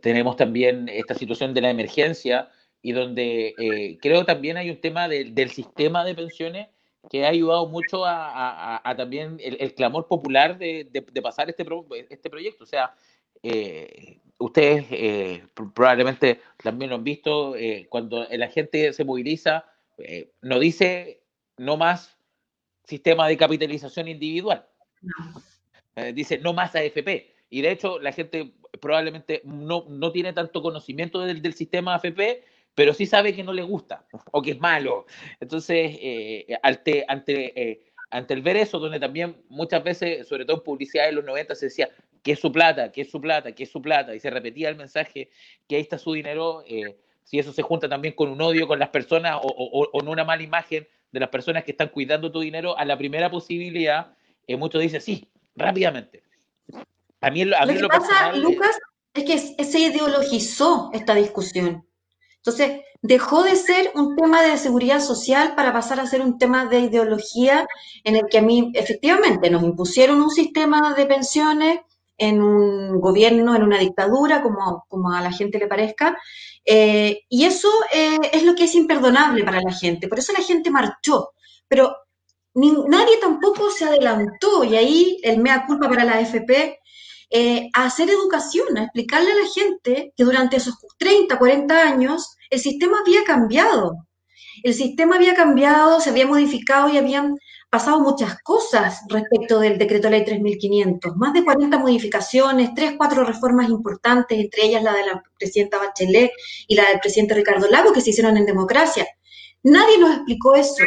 tenemos 0.00 0.36
también 0.36 0.88
esta 0.88 1.14
situación 1.14 1.54
de 1.54 1.60
la 1.60 1.70
emergencia 1.70 2.50
y 2.82 2.92
donde 2.92 3.98
creo 4.00 4.24
también 4.24 4.56
hay 4.56 4.70
un 4.70 4.80
tema 4.80 5.08
del 5.08 5.50
sistema 5.50 6.04
de 6.04 6.14
pensiones 6.14 6.68
que 7.08 7.24
ha 7.24 7.30
ayudado 7.30 7.66
mucho 7.66 8.04
a, 8.04 8.94
también 8.96 9.38
el, 9.40 9.74
clamor 9.74 10.06
popular 10.06 10.58
de, 10.58 10.88
de, 10.90 11.22
pasar 11.22 11.48
este, 11.48 11.64
este 12.10 12.30
proyecto. 12.30 12.64
O 12.64 12.66
sea, 12.66 12.94
eh, 13.42 14.18
ustedes 14.38 14.86
eh, 14.90 15.42
probablemente 15.54 16.40
también 16.62 16.90
lo 16.90 16.96
han 16.96 17.04
visto, 17.04 17.56
eh, 17.56 17.86
cuando 17.88 18.26
la 18.30 18.48
gente 18.48 18.92
se 18.92 19.04
moviliza, 19.04 19.64
no 20.40 20.58
dice 20.58 21.22
no 21.58 21.76
más 21.76 22.16
sistema 22.84 23.28
de 23.28 23.36
capitalización 23.36 24.08
individual, 24.08 24.66
dice 26.14 26.38
no 26.38 26.52
más 26.52 26.74
AFP. 26.74 27.34
Y 27.50 27.62
de 27.62 27.70
hecho 27.70 27.98
la 27.98 28.12
gente 28.12 28.52
probablemente 28.80 29.42
no, 29.44 29.84
no 29.88 30.12
tiene 30.12 30.32
tanto 30.32 30.62
conocimiento 30.62 31.20
del, 31.20 31.42
del 31.42 31.54
sistema 31.54 31.94
AFP, 31.94 32.44
pero 32.74 32.94
sí 32.94 33.06
sabe 33.06 33.34
que 33.34 33.42
no 33.42 33.52
le 33.52 33.62
gusta 33.62 34.06
o 34.32 34.42
que 34.42 34.52
es 34.52 34.60
malo. 34.60 35.06
Entonces, 35.40 35.98
ante, 36.62 37.04
ante, 37.08 37.82
ante 38.10 38.34
el 38.34 38.42
ver 38.42 38.56
eso, 38.56 38.78
donde 38.78 39.00
también 39.00 39.36
muchas 39.48 39.82
veces, 39.82 40.26
sobre 40.28 40.44
todo 40.44 40.58
en 40.58 40.64
publicidad 40.64 41.08
en 41.08 41.16
los 41.16 41.24
90, 41.24 41.54
se 41.54 41.66
decía, 41.66 41.88
que 42.22 42.32
es 42.32 42.40
su 42.40 42.52
plata, 42.52 42.92
que 42.92 43.02
es 43.02 43.10
su 43.10 43.20
plata, 43.20 43.52
que 43.52 43.64
es 43.64 43.70
su 43.70 43.80
plata, 43.80 44.14
y 44.14 44.20
se 44.20 44.30
repetía 44.30 44.68
el 44.68 44.76
mensaje 44.76 45.30
que 45.68 45.76
ahí 45.76 45.82
está 45.82 45.98
su 45.98 46.12
dinero, 46.12 46.62
eh, 46.66 46.96
si 47.24 47.38
eso 47.38 47.52
se 47.52 47.62
junta 47.62 47.88
también 47.88 48.14
con 48.14 48.28
un 48.28 48.40
odio 48.40 48.66
con 48.66 48.78
las 48.78 48.88
personas 48.88 49.38
o, 49.42 49.88
o, 49.92 50.10
una 50.10 50.24
mala 50.24 50.42
imagen 50.42 50.86
de 51.12 51.20
las 51.20 51.28
personas 51.28 51.64
que 51.64 51.70
están 51.70 51.88
cuidando 51.88 52.30
tu 52.30 52.40
dinero, 52.40 52.76
a 52.76 52.84
la 52.84 52.98
primera 52.98 53.30
posibilidad, 53.30 54.14
eh, 54.46 54.56
muchos 54.56 54.82
dicen 54.82 55.00
sí, 55.00 55.28
rápidamente. 55.60 56.22
A 57.20 57.30
mí, 57.30 57.42
a 57.42 57.66
mí 57.66 57.74
lo 57.74 57.88
que 57.88 57.98
pasa, 57.98 58.32
Lucas, 58.32 58.78
es 59.14 59.24
que 59.24 59.64
se 59.64 59.78
ideologizó 59.78 60.90
esta 60.92 61.14
discusión. 61.14 61.86
Entonces, 62.36 62.80
dejó 63.02 63.42
de 63.42 63.56
ser 63.56 63.92
un 63.94 64.16
tema 64.16 64.42
de 64.42 64.56
seguridad 64.56 65.00
social 65.00 65.54
para 65.54 65.72
pasar 65.72 66.00
a 66.00 66.06
ser 66.06 66.22
un 66.22 66.38
tema 66.38 66.66
de 66.66 66.80
ideología 66.80 67.66
en 68.04 68.16
el 68.16 68.22
que 68.30 68.38
a 68.38 68.42
mí 68.42 68.72
efectivamente 68.74 69.50
nos 69.50 69.62
impusieron 69.62 70.20
un 70.20 70.30
sistema 70.30 70.94
de 70.94 71.06
pensiones 71.06 71.80
en 72.16 72.42
un 72.42 73.00
gobierno, 73.00 73.56
en 73.56 73.62
una 73.62 73.78
dictadura, 73.78 74.42
como, 74.42 74.84
como 74.88 75.12
a 75.12 75.22
la 75.22 75.32
gente 75.32 75.58
le 75.58 75.66
parezca. 75.66 76.16
Eh, 76.64 77.22
y 77.28 77.44
eso 77.44 77.68
eh, 77.92 78.18
es 78.32 78.42
lo 78.42 78.54
que 78.54 78.64
es 78.64 78.74
imperdonable 78.74 79.42
para 79.44 79.62
la 79.62 79.72
gente. 79.72 80.08
Por 80.08 80.18
eso 80.18 80.32
la 80.32 80.44
gente 80.44 80.70
marchó. 80.70 81.30
Pero 81.66 81.96
nadie 82.54 83.18
tampoco 83.20 83.70
se 83.70 83.84
adelantó, 83.84 84.64
y 84.64 84.76
ahí 84.76 85.18
el 85.22 85.38
mea 85.38 85.66
culpa 85.66 85.88
para 85.88 86.04
la 86.04 86.14
AFP, 86.14 86.78
eh, 87.32 87.70
a 87.74 87.84
hacer 87.84 88.10
educación, 88.10 88.76
a 88.76 88.84
explicarle 88.84 89.30
a 89.30 89.36
la 89.36 89.46
gente 89.46 90.12
que 90.16 90.24
durante 90.24 90.56
esos 90.56 90.74
30, 90.98 91.38
40 91.38 91.80
años 91.80 92.36
el 92.50 92.58
sistema 92.58 92.98
había 93.00 93.22
cambiado. 93.24 94.06
El 94.64 94.74
sistema 94.74 95.16
había 95.16 95.34
cambiado, 95.34 96.00
se 96.00 96.10
había 96.10 96.26
modificado 96.26 96.90
y 96.90 96.98
habían 96.98 97.36
pasado 97.70 98.00
muchas 98.00 98.42
cosas 98.42 99.02
respecto 99.08 99.60
del 99.60 99.78
decreto 99.78 100.10
ley 100.10 100.24
3500, 100.24 101.16
más 101.16 101.32
de 101.32 101.44
40 101.44 101.78
modificaciones, 101.78 102.74
tres, 102.74 102.94
cuatro 102.98 103.24
reformas 103.24 103.70
importantes, 103.70 104.38
entre 104.38 104.64
ellas 104.64 104.82
la 104.82 104.92
de 104.92 105.06
la 105.06 105.22
presidenta 105.38 105.78
Bachelet 105.78 106.32
y 106.66 106.74
la 106.74 106.88
del 106.88 106.98
presidente 106.98 107.34
Ricardo 107.34 107.68
Lago, 107.68 107.92
que 107.92 108.00
se 108.00 108.10
hicieron 108.10 108.36
en 108.36 108.44
democracia. 108.44 109.06
Nadie 109.62 109.98
nos 109.98 110.16
explicó 110.16 110.56
eso. 110.56 110.84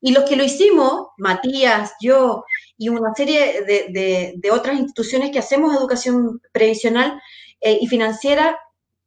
Y 0.00 0.12
los 0.12 0.24
que 0.24 0.36
lo 0.36 0.44
hicimos, 0.44 1.08
Matías, 1.16 1.94
yo 2.00 2.44
y 2.76 2.88
una 2.88 3.12
serie 3.14 3.62
de, 3.64 4.50
otras 4.52 4.78
instituciones 4.78 5.30
que 5.30 5.40
hacemos 5.40 5.74
educación 5.74 6.40
previsional 6.52 7.20
eh, 7.60 7.78
y 7.80 7.86
financiera, 7.88 8.58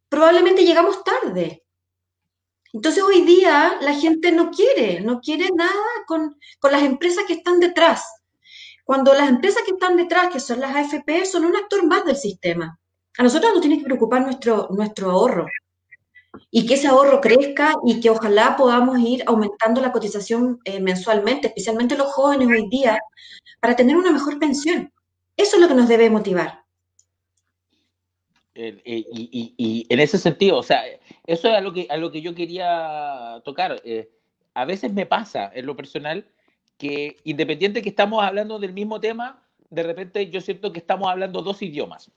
probablemente 0.08 0.64
llegamos 0.64 1.02
tarde. 1.02 1.64
Entonces 2.74 3.02
hoy 3.02 3.22
día 3.22 3.78
la 3.80 3.94
gente 3.94 4.32
no 4.32 4.50
quiere, 4.50 5.00
no 5.00 5.20
quiere 5.20 5.48
nada 5.54 5.72
con, 6.06 6.36
las 6.70 6.82
empresas 6.82 7.24
que 7.26 7.34
están 7.34 7.60
detrás. 7.60 8.04
Cuando 8.84 9.14
las 9.14 9.28
empresas 9.28 9.62
que 9.64 9.72
están 9.72 9.96
detrás, 9.96 10.30
que 10.30 10.40
son 10.40 10.60
las 10.60 10.74
AFP, 10.74 11.24
son 11.24 11.44
un 11.44 11.56
actor 11.56 11.86
más 11.86 12.04
del 12.04 12.16
sistema. 12.16 12.78
A 13.18 13.22
nosotros 13.22 13.52
nos 13.52 13.60
tiene 13.60 13.78
que 13.78 13.84
preocupar 13.84 14.22
nuestro, 14.22 14.68
nuestro 14.70 15.10
ahorro 15.10 15.46
y 16.50 16.66
que 16.66 16.74
ese 16.74 16.88
ahorro 16.88 17.20
crezca 17.20 17.74
y 17.84 18.00
que 18.00 18.10
ojalá 18.10 18.56
podamos 18.56 18.98
ir 19.00 19.22
aumentando 19.26 19.80
la 19.80 19.92
cotización 19.92 20.60
eh, 20.64 20.80
mensualmente, 20.80 21.48
especialmente 21.48 21.96
los 21.96 22.12
jóvenes 22.12 22.48
hoy 22.48 22.68
día, 22.68 22.98
para 23.60 23.76
tener 23.76 23.96
una 23.96 24.10
mejor 24.10 24.38
pensión. 24.38 24.92
Eso 25.36 25.56
es 25.56 25.62
lo 25.62 25.68
que 25.68 25.74
nos 25.74 25.88
debe 25.88 26.10
motivar. 26.10 26.62
Eh, 28.54 28.82
y, 28.84 29.86
en 29.88 30.00
ese 30.00 30.18
sentido, 30.18 30.58
o 30.58 30.62
sea, 30.62 30.82
eso 31.26 31.48
es 31.48 31.54
a 31.54 31.60
lo 31.60 31.72
que, 31.72 31.86
a 31.88 31.96
lo 31.96 32.10
que 32.10 32.20
yo 32.20 32.34
quería 32.34 33.40
tocar. 33.44 33.80
Eh, 33.84 34.10
a 34.54 34.64
veces 34.64 34.92
me 34.92 35.06
pasa 35.06 35.50
en 35.54 35.66
lo 35.66 35.74
personal 35.74 36.26
que 36.76 37.16
independiente 37.24 37.80
que 37.80 37.88
estamos 37.88 38.22
hablando 38.22 38.58
del 38.58 38.72
mismo 38.72 39.00
tema, 39.00 39.42
de 39.70 39.82
repente 39.82 40.28
yo 40.28 40.40
siento 40.40 40.72
que 40.72 40.80
estamos 40.80 41.08
hablando 41.08 41.42
dos 41.42 41.62
idiomas. 41.62 42.10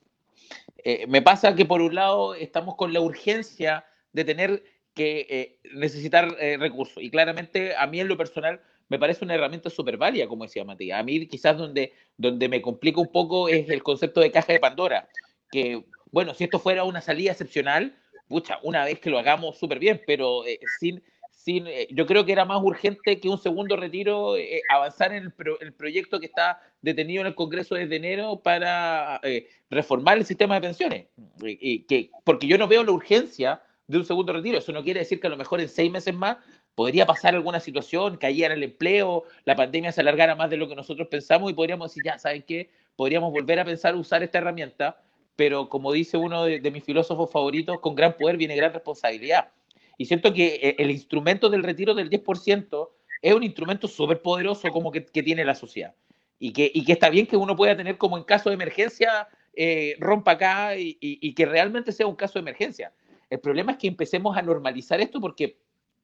Me 1.08 1.20
pasa 1.20 1.56
que 1.56 1.64
por 1.64 1.80
un 1.80 1.96
lado 1.96 2.34
estamos 2.34 2.76
con 2.76 2.92
la 2.92 3.00
urgencia 3.00 3.84
de 4.16 4.24
tener 4.24 4.64
que 4.94 5.58
necesitar 5.74 6.34
recursos 6.58 7.02
y 7.02 7.10
claramente 7.10 7.76
a 7.76 7.86
mí 7.86 8.00
en 8.00 8.08
lo 8.08 8.16
personal 8.16 8.62
me 8.88 8.98
parece 8.98 9.24
una 9.24 9.34
herramienta 9.34 9.70
súper 9.70 9.96
válida, 9.96 10.26
como 10.26 10.44
decía 10.44 10.64
Matías. 10.64 11.00
A 11.00 11.02
mí 11.02 11.26
quizás 11.26 11.56
donde, 11.56 11.92
donde 12.16 12.48
me 12.48 12.62
complica 12.62 13.00
un 13.00 13.10
poco 13.10 13.48
es 13.48 13.68
el 13.68 13.82
concepto 13.82 14.20
de 14.20 14.30
caja 14.30 14.52
de 14.52 14.60
Pandora, 14.60 15.08
que 15.50 15.84
bueno, 16.10 16.34
si 16.34 16.44
esto 16.44 16.58
fuera 16.58 16.84
una 16.84 17.00
salida 17.00 17.32
excepcional, 17.32 17.96
pucha, 18.28 18.58
una 18.62 18.84
vez 18.84 19.00
que 19.00 19.10
lo 19.10 19.18
hagamos 19.18 19.58
súper 19.58 19.78
bien, 19.78 20.00
pero 20.06 20.46
eh, 20.46 20.58
sin, 20.78 21.02
sin 21.30 21.66
eh, 21.66 21.88
yo 21.90 22.06
creo 22.06 22.24
que 22.24 22.32
era 22.32 22.44
más 22.44 22.62
urgente 22.62 23.20
que 23.20 23.28
un 23.28 23.38
segundo 23.38 23.76
retiro 23.76 24.36
eh, 24.36 24.62
avanzar 24.70 25.12
en 25.12 25.32
el, 25.60 25.72
proyecto 25.74 26.20
que 26.20 26.26
está 26.26 26.60
detenido 26.80 27.22
en 27.22 27.28
el 27.28 27.34
Congreso 27.34 27.74
desde 27.74 27.96
enero 27.96 28.40
para 28.42 29.20
reformar 29.68 30.18
el 30.18 30.24
sistema 30.24 30.54
de 30.54 30.60
pensiones. 30.60 31.06
que, 31.38 32.10
porque 32.24 32.46
yo 32.46 32.56
no 32.56 32.68
veo 32.68 32.84
la 32.84 32.92
urgencia 32.92 33.62
de 33.86 33.98
un 33.98 34.04
segundo 34.04 34.32
retiro. 34.32 34.58
Eso 34.58 34.72
no 34.72 34.82
quiere 34.82 35.00
decir 35.00 35.20
que 35.20 35.26
a 35.26 35.30
lo 35.30 35.36
mejor 35.36 35.60
en 35.60 35.68
seis 35.68 35.90
meses 35.90 36.14
más 36.14 36.38
podría 36.74 37.06
pasar 37.06 37.34
alguna 37.34 37.60
situación, 37.60 38.16
cayera 38.16 38.54
el 38.54 38.62
empleo, 38.62 39.24
la 39.44 39.56
pandemia 39.56 39.92
se 39.92 40.02
alargara 40.02 40.34
más 40.34 40.50
de 40.50 40.56
lo 40.56 40.68
que 40.68 40.76
nosotros 40.76 41.08
pensamos 41.08 41.50
y 41.50 41.54
podríamos 41.54 41.90
decir, 41.90 42.02
ya, 42.04 42.18
¿saben 42.18 42.42
qué? 42.42 42.70
Podríamos 42.96 43.32
volver 43.32 43.58
a 43.60 43.64
pensar 43.64 43.94
usar 43.94 44.22
esta 44.22 44.38
herramienta 44.38 45.00
pero 45.36 45.68
como 45.68 45.92
dice 45.92 46.16
uno 46.16 46.44
de, 46.44 46.70
mis 46.70 46.82
filósofos 46.82 47.30
favoritos, 47.30 47.78
con 47.80 47.94
gran 47.94 48.16
poder 48.16 48.38
viene 48.38 48.56
gran 48.56 48.72
responsabilidad. 48.72 49.52
Y 49.98 50.06
siento 50.06 50.32
que 50.32 50.54
eh, 50.56 50.76
el 50.78 50.90
instrumento 50.90 51.48
del 51.48 51.62
retiro 51.62 51.94
del 51.94 52.10
10% 52.10 52.88
es 53.22 53.34
un 53.34 53.42
instrumento 53.42 53.86
súper 53.86 54.20
poderoso 54.22 54.70
como 54.70 54.90
que, 54.90 55.02
tiene 55.02 55.44
la 55.44 55.54
sociedad. 55.54 55.94
Y 56.38 56.52
que, 56.52 56.70
y 56.72 56.84
que 56.84 56.92
está 56.92 57.10
bien 57.10 57.26
que 57.26 57.36
uno 57.36 57.54
pueda 57.54 57.76
tener 57.76 57.96
como 57.98 58.18
en 58.18 58.24
caso 58.24 58.50
de 58.50 58.54
emergencia, 58.54 59.28
eh, 59.54 59.96
rompa 60.00 60.32
acá 60.32 60.76
y, 60.76 61.34
que 61.34 61.46
realmente 61.46 61.92
sea 61.92 62.06
un 62.06 62.16
caso 62.16 62.34
de 62.34 62.40
emergencia. 62.40 62.92
El 63.30 63.40
problema 63.40 63.72
es 63.72 63.78
que 63.78 63.88
empecemos 63.88 64.36
a 64.36 64.42
normalizar 64.42 65.00
esto 65.00 65.20
porque, 65.20 65.58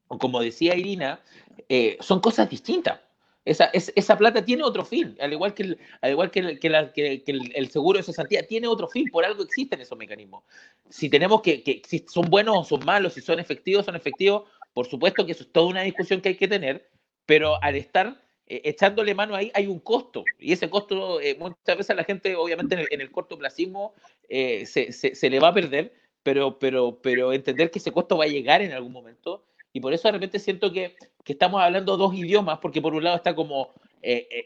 como 0.08 0.40
decía 0.40 0.76
Irina, 0.76 1.20
eh, 1.68 1.96
son 2.00 2.20
cosas 2.20 2.48
distintas. 2.48 3.00
Esa, 3.44 3.64
esa 3.72 4.16
plata 4.16 4.44
tiene 4.44 4.62
otro 4.62 4.85
fin, 4.85 5.16
al 5.20 5.32
igual 5.32 5.52
que 5.52 5.64
el, 5.64 5.78
al 6.00 6.12
igual 6.12 6.30
que, 6.30 6.38
el, 6.38 6.61
que, 6.61 7.32
el, 7.54 7.70
seguro 7.70 7.98
de 7.98 8.04
cesantía 8.04 8.46
tiene 8.46 8.68
otro 8.68 8.87
fin, 8.87 9.08
por 9.11 9.24
algo 9.24 9.42
existen 9.42 9.80
esos 9.80 9.98
mecanismos. 9.98 10.44
Si 10.88 11.11
tenemos 11.11 11.42
que, 11.42 11.64
que 11.64 11.82
si 11.85 12.04
son 12.08 12.30
buenos 12.30 12.56
o 12.56 12.64
son 12.64 12.85
malos, 12.85 13.14
si 13.14 13.20
son 13.20 13.40
efectivos 13.40 13.85
son 13.85 13.96
efectivos, 13.96 14.48
por 14.72 14.87
supuesto 14.87 15.26
que 15.26 15.32
eso 15.32 15.42
es 15.42 15.50
toda 15.50 15.66
una 15.66 15.82
discusión 15.82 16.20
que 16.20 16.28
hay 16.28 16.37
que 16.37 16.46
tener, 16.46 16.88
pero 17.26 17.61
al 17.64 17.74
estar 17.74 18.22
eh, 18.46 18.61
echándole 18.64 19.12
mano 19.12 19.35
ahí 19.35 19.50
hay 19.54 19.66
un 19.66 19.80
costo, 19.80 20.24
y 20.38 20.52
ese 20.52 20.70
costo 20.70 21.20
eh, 21.20 21.37
muchas 21.37 21.76
veces 21.76 21.96
la 21.96 22.04
gente, 22.04 22.37
obviamente 22.37 22.74
en 22.74 23.00
el, 23.00 23.11
corto 23.11 23.30
cortoplacismo, 23.37 23.92
eh, 24.28 24.66
se, 24.66 24.92
se, 24.92 25.16
se, 25.16 25.30
le 25.30 25.40
va 25.40 25.48
a 25.48 25.54
perder, 25.54 25.92
pero, 26.22 26.58
pero, 26.58 26.98
pero 27.02 27.32
entender 27.32 27.70
que 27.70 27.78
ese 27.78 27.92
costo 27.92 28.16
va 28.16 28.24
a 28.24 28.28
llegar 28.28 28.62
en 28.62 28.72
algún 28.72 28.92
momento 28.92 29.44
y 29.72 29.80
por 29.80 29.92
eso 29.92 30.08
de 30.08 30.12
repente 30.12 30.38
siento 30.38 30.72
que, 30.72 30.96
que 31.24 31.32
estamos 31.32 31.61
hablando 31.62 31.96
dos 31.96 32.14
idiomas, 32.14 32.58
porque 32.58 32.82
por 32.82 32.94
un 32.94 33.04
lado 33.04 33.16
está 33.16 33.35
como 33.35 33.70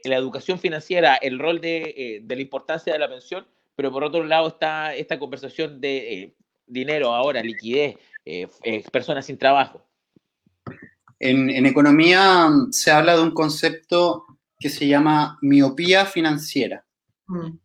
la 0.05 0.17
educación 0.17 0.59
financiera, 0.59 1.17
el 1.17 1.39
rol 1.39 1.61
de, 1.63 2.21
de, 2.23 2.37
la 2.37 2.43
importancia 2.43 2.93
de 2.93 2.99
la 2.99 3.09
pensión, 3.09 3.47
pero 3.75 3.91
por 3.91 4.05
otro 4.05 4.23
lado 4.23 4.49
está 4.49 4.95
esta 4.95 5.19
conversación 5.19 5.81
de 5.81 6.35
dinero 6.67 7.15
ahora, 7.15 7.43
liquidez, 7.43 7.97
personas 8.93 9.27
sin 9.27 9.39
trabajo. 9.39 9.83
En, 11.19 11.49
en, 11.49 11.65
economía 11.65 12.49
mm, 12.49 12.73
se 12.73 12.91
habla 12.91 13.17
de 13.17 13.23
un 13.23 13.31
concepto 13.31 14.27
que 14.59 14.69
se 14.69 14.87
llama 14.87 15.39
miopía 15.41 16.05
financiera. 16.05 16.85
Mm. 17.27 17.59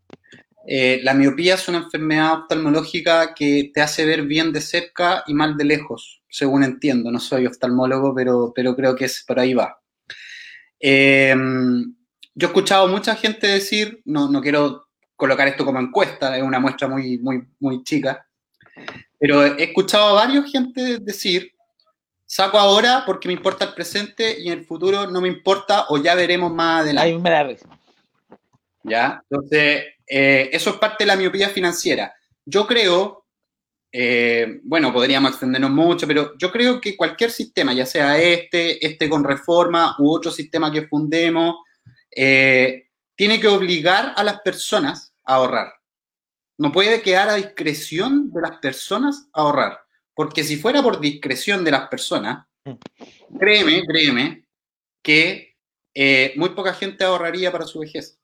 Eh, 0.68 1.00
la 1.04 1.14
miopía 1.14 1.56
es 1.56 1.68
una 1.68 1.80
enfermedad 1.80 2.42
oftalmológica 2.42 3.34
que 3.34 3.72
te 3.74 3.82
hace 3.82 4.06
ver 4.06 4.24
bien 4.24 4.52
de 4.54 4.62
cerca 4.62 5.24
y 5.28 5.34
mal 5.34 5.58
de 5.58 5.66
lejos, 5.66 6.22
según 6.30 6.64
entiendo. 6.64 7.12
No 7.12 7.20
soy 7.20 7.46
oftalmólogo, 7.48 8.14
pero, 8.14 8.52
pero 8.56 8.76
creo 8.76 8.96
que 8.96 9.06
es 9.06 9.24
por 9.28 9.40
ahí 9.40 9.54
va. 9.54 9.80
Eh, 10.80 11.36
yo 12.34 12.48
he 12.48 12.50
escuchado 12.50 12.88
mucha 12.88 13.16
gente 13.16 13.48
decir, 13.48 14.02
no, 14.06 14.30
no 14.30 14.42
quiero 14.42 14.88
colocar 15.16 15.48
esto 15.48 15.66
como 15.66 15.80
encuesta, 15.80 16.36
es 16.36 16.44
una 16.44 16.60
muestra 16.60 16.88
muy, 16.88 17.20
muy, 17.20 17.44
muy 17.60 17.84
chica, 17.84 18.26
pero 19.20 19.46
he 19.46 19.66
escuchado 19.66 20.10
a 20.10 20.26
varios 20.26 20.52
gente 20.52 20.98
decir, 21.00 21.52
saco 22.26 22.58
ahora 22.58 23.04
porque 23.06 23.28
me 23.28 23.34
importa 23.34 23.66
el 23.66 23.74
presente 23.74 24.40
y 24.40 24.48
en 24.48 24.60
el 24.60 24.66
futuro 24.66 25.08
no 25.08 25.22
me 25.22 25.28
importa 25.28 25.86
o 25.90 25.98
ya 25.98 26.16
veremos 26.16 26.52
más 26.52 26.82
adelante. 26.82 27.12
Ahí 27.12 27.20
me 27.20 27.30
da 27.30 27.44
risa. 27.44 27.70
¿Ya? 28.84 29.22
Entonces, 29.30 29.84
eh, 30.14 30.50
eso 30.52 30.72
es 30.72 30.76
parte 30.76 31.06
de 31.06 31.08
la 31.08 31.16
miopía 31.16 31.48
financiera. 31.48 32.14
Yo 32.44 32.68
creo, 32.68 33.28
eh, 33.94 34.60
bueno, 34.64 34.92
podríamos 34.92 35.32
extendernos 35.32 35.72
mucho, 35.72 36.06
pero 36.06 36.38
yo 36.38 36.52
creo 36.52 36.82
que 36.82 36.98
cualquier 36.98 37.32
sistema, 37.32 37.72
ya 37.72 37.86
sea 37.86 38.22
este, 38.22 38.86
este 38.86 39.08
con 39.08 39.24
reforma 39.24 39.96
u 40.00 40.14
otro 40.14 40.30
sistema 40.30 40.70
que 40.70 40.86
fundemos, 40.88 41.56
eh, 42.14 42.90
tiene 43.16 43.40
que 43.40 43.48
obligar 43.48 44.12
a 44.18 44.24
las 44.26 44.42
personas 44.42 45.14
a 45.24 45.36
ahorrar. 45.36 45.72
No 46.58 46.74
puede 46.74 47.02
quedar 47.02 47.30
a 47.30 47.36
discreción 47.36 48.34
de 48.34 48.42
las 48.42 48.58
personas 48.58 49.30
a 49.32 49.44
ahorrar. 49.44 49.80
Porque 50.14 50.44
si 50.44 50.58
fuera 50.58 50.84
por 50.84 51.00
discreción 51.00 51.64
de 51.64 51.72
las 51.72 51.88
personas, 51.88 52.48
créeme, 53.40 53.82
créeme, 53.86 54.46
que 55.02 55.56
muy 56.36 56.50
poca 56.50 56.74
gente 56.74 57.06
ahorraría 57.06 57.50
para 57.50 57.66
su 57.66 57.80
vejez 57.80 58.21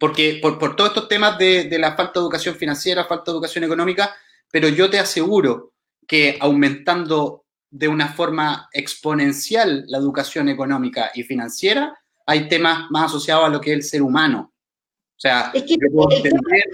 porque 0.00 0.38
por, 0.40 0.74
todos 0.76 0.90
estos 0.90 1.08
temas 1.08 1.36
de, 1.36 1.68
la 1.78 1.94
falta 1.94 2.14
de 2.14 2.20
educación 2.20 2.54
financiera, 2.54 3.04
falta 3.04 3.30
de 3.30 3.36
educación 3.36 3.64
económica, 3.64 4.16
pero 4.50 4.66
yo 4.66 4.88
te 4.88 4.98
aseguro 4.98 5.74
que 6.08 6.38
aumentando 6.40 7.44
de 7.70 7.86
una 7.86 8.08
forma 8.08 8.70
exponencial 8.72 9.84
la 9.88 9.98
educación 9.98 10.48
económica 10.48 11.10
y 11.14 11.22
financiera, 11.22 12.00
hay 12.24 12.48
temas 12.48 12.90
más 12.90 13.10
asociados 13.10 13.44
a 13.44 13.50
lo 13.50 13.60
que 13.60 13.72
es 13.72 13.76
el 13.76 13.82
ser 13.82 14.02
humano. 14.02 14.54
O 14.54 15.20
sea, 15.20 15.52
yo, 15.52 15.76
puedo 15.92 16.16
entender, 16.16 16.64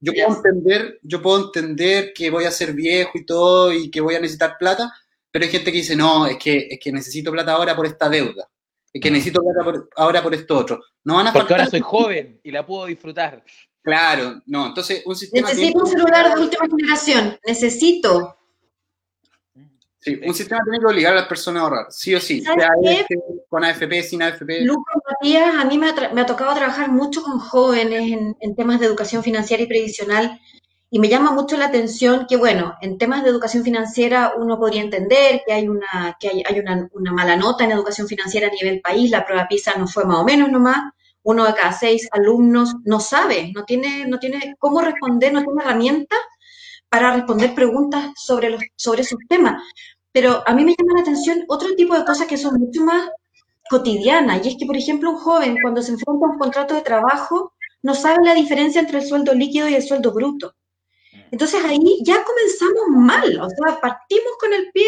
yo, 0.00 0.12
puedo 0.12 0.36
entender, 0.36 1.00
yo 1.02 1.20
puedo 1.20 1.46
entender 1.46 2.12
que 2.14 2.30
voy 2.30 2.44
a 2.44 2.52
ser 2.52 2.72
viejo 2.72 3.18
y 3.18 3.26
todo 3.26 3.72
y 3.72 3.90
que 3.90 4.00
voy 4.00 4.14
a 4.14 4.20
necesitar 4.20 4.56
plata, 4.60 4.92
pero 5.32 5.44
hay 5.44 5.50
gente 5.50 5.72
que 5.72 5.78
dice, 5.78 5.96
no, 5.96 6.24
es 6.28 6.38
que, 6.38 6.68
es 6.70 6.78
que 6.78 6.92
necesito 6.92 7.32
plata 7.32 7.54
ahora 7.54 7.74
por 7.74 7.84
esta 7.84 8.08
deuda 8.08 8.48
que 9.00 9.10
necesito 9.10 9.42
ahora 9.96 10.22
por 10.22 10.34
esto 10.34 10.56
otro. 10.56 10.80
No 11.04 11.16
van 11.16 11.28
a 11.28 11.32
Porque 11.32 11.52
ahora 11.52 11.66
soy 11.66 11.80
joven 11.80 12.40
y 12.42 12.50
la 12.50 12.64
puedo 12.64 12.86
disfrutar. 12.86 13.44
Claro, 13.82 14.40
no, 14.46 14.68
entonces 14.68 15.02
un 15.04 15.14
sistema... 15.14 15.48
Necesito 15.48 15.80
un 15.80 15.86
celular 15.86 16.34
de 16.34 16.42
última 16.42 16.66
generación, 16.66 17.38
necesito. 17.46 18.38
Sí, 19.98 20.20
un 20.24 20.34
sistema 20.34 20.62
tiene 20.64 20.80
que 20.80 20.86
obligar 20.86 21.12
a 21.12 21.16
las 21.16 21.26
personas 21.26 21.60
a 21.60 21.64
ahorrar, 21.64 21.86
sí 21.90 22.14
o 22.14 22.20
sí, 22.20 22.40
sea 22.42 22.70
con 23.48 23.64
AFP, 23.64 24.02
sin 24.02 24.22
AFP. 24.22 24.60
Lucas 24.62 24.96
Matías, 25.10 25.54
a 25.54 25.64
mí 25.64 25.78
me 25.78 25.88
ha, 25.88 26.26
tocado 26.26 26.54
trabajar 26.54 26.90
mucho 26.90 27.22
con 27.22 27.38
jóvenes 27.38 28.12
en, 28.12 28.36
en, 28.40 28.54
temas 28.54 28.80
de 28.80 28.86
educación 28.86 29.22
financiera 29.22 29.62
y 29.62 29.66
previsional 29.66 30.38
y 30.94 31.00
me 31.00 31.08
llama 31.08 31.32
mucho 31.32 31.56
la 31.56 31.64
atención 31.66 32.24
que, 32.28 32.36
bueno, 32.36 32.76
en 32.80 32.98
temas 32.98 33.24
de 33.24 33.30
educación 33.30 33.64
financiera 33.64 34.34
uno 34.38 34.60
podría 34.60 34.80
entender 34.80 35.42
que 35.44 35.52
hay 35.52 35.68
una, 35.68 36.16
que 36.20 36.28
hay, 36.28 36.60
una, 36.60 37.12
mala 37.12 37.34
nota 37.34 37.64
en 37.64 37.72
educación 37.72 38.06
financiera 38.06 38.46
a 38.46 38.52
nivel 38.52 38.80
país, 38.80 39.10
la 39.10 39.26
prueba 39.26 39.48
PISA 39.48 39.72
no 39.76 39.88
fue 39.88 40.04
más 40.04 40.18
o 40.18 40.24
menos 40.24 40.52
nomás, 40.52 40.92
uno 41.24 41.46
de 41.46 41.54
cada 41.54 41.72
seis 41.72 42.08
alumnos 42.12 42.76
no 42.84 43.00
sabe, 43.00 43.50
no 43.52 43.64
tiene, 43.64 44.06
no 44.06 44.20
tiene 44.20 44.54
cómo 44.60 44.82
responder, 44.82 45.32
no 45.32 45.42
tiene 45.42 45.62
herramientas 45.64 46.20
para 46.88 47.12
responder 47.12 47.56
preguntas 47.56 48.12
sobre, 48.14 48.50
los, 48.50 48.62
sobre 48.76 49.02
esos 49.02 49.18
temas. 49.28 49.60
Pero 50.12 50.44
a 50.46 50.54
mí 50.54 50.64
me 50.64 50.76
llama 50.78 50.92
la 50.94 51.00
atención 51.00 51.42
otro 51.48 51.74
tipo 51.74 51.98
de 51.98 52.04
cosas 52.04 52.28
que 52.28 52.36
son 52.36 52.54
mucho 52.54 52.84
más 52.84 53.08
cotidianas, 53.68 54.46
y 54.46 54.50
es 54.50 54.56
que, 54.56 54.66
por 54.66 54.76
ejemplo, 54.76 55.10
un 55.10 55.16
joven 55.16 55.56
cuando 55.60 55.82
se 55.82 55.90
enfrenta 55.90 56.24
a 56.24 56.30
un 56.30 56.38
contrato 56.38 56.74
de 56.76 56.82
trabajo 56.82 57.52
no 57.82 57.96
sabe 57.96 58.24
la 58.24 58.34
diferencia 58.34 58.80
entre 58.80 58.98
el 58.98 59.04
sueldo 59.04 59.34
líquido 59.34 59.68
y 59.68 59.74
el 59.74 59.82
sueldo 59.82 60.12
bruto 60.12 60.54
entonces 61.34 61.64
ahí 61.64 61.98
ya 62.02 62.22
comenzamos 62.22 62.82
mal, 62.90 63.40
o 63.40 63.48
sea, 63.50 63.80
partimos 63.80 64.32
con 64.38 64.52
el 64.52 64.70
pie 64.70 64.86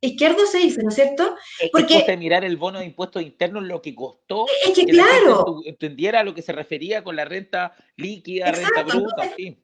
izquierdo 0.00 0.46
se 0.46 0.58
dice, 0.58 0.82
¿no 0.82 0.88
es 0.88 0.94
cierto? 0.94 1.36
Porque 1.70 2.04
es 2.06 2.18
mirar 2.18 2.42
el 2.42 2.56
bono 2.56 2.78
de 2.80 2.86
impuestos 2.86 3.22
internos, 3.22 3.62
lo 3.64 3.82
que 3.82 3.94
costó. 3.94 4.46
Es 4.66 4.72
que, 4.74 4.86
claro. 4.86 5.60
entendiera 5.64 6.20
a 6.20 6.24
lo 6.24 6.34
que 6.34 6.40
se 6.40 6.52
refería 6.52 7.04
con 7.04 7.16
la 7.16 7.26
renta 7.26 7.74
líquida, 7.96 8.50
renta 8.50 8.82
bruta, 8.82 9.30
sí. 9.36 9.62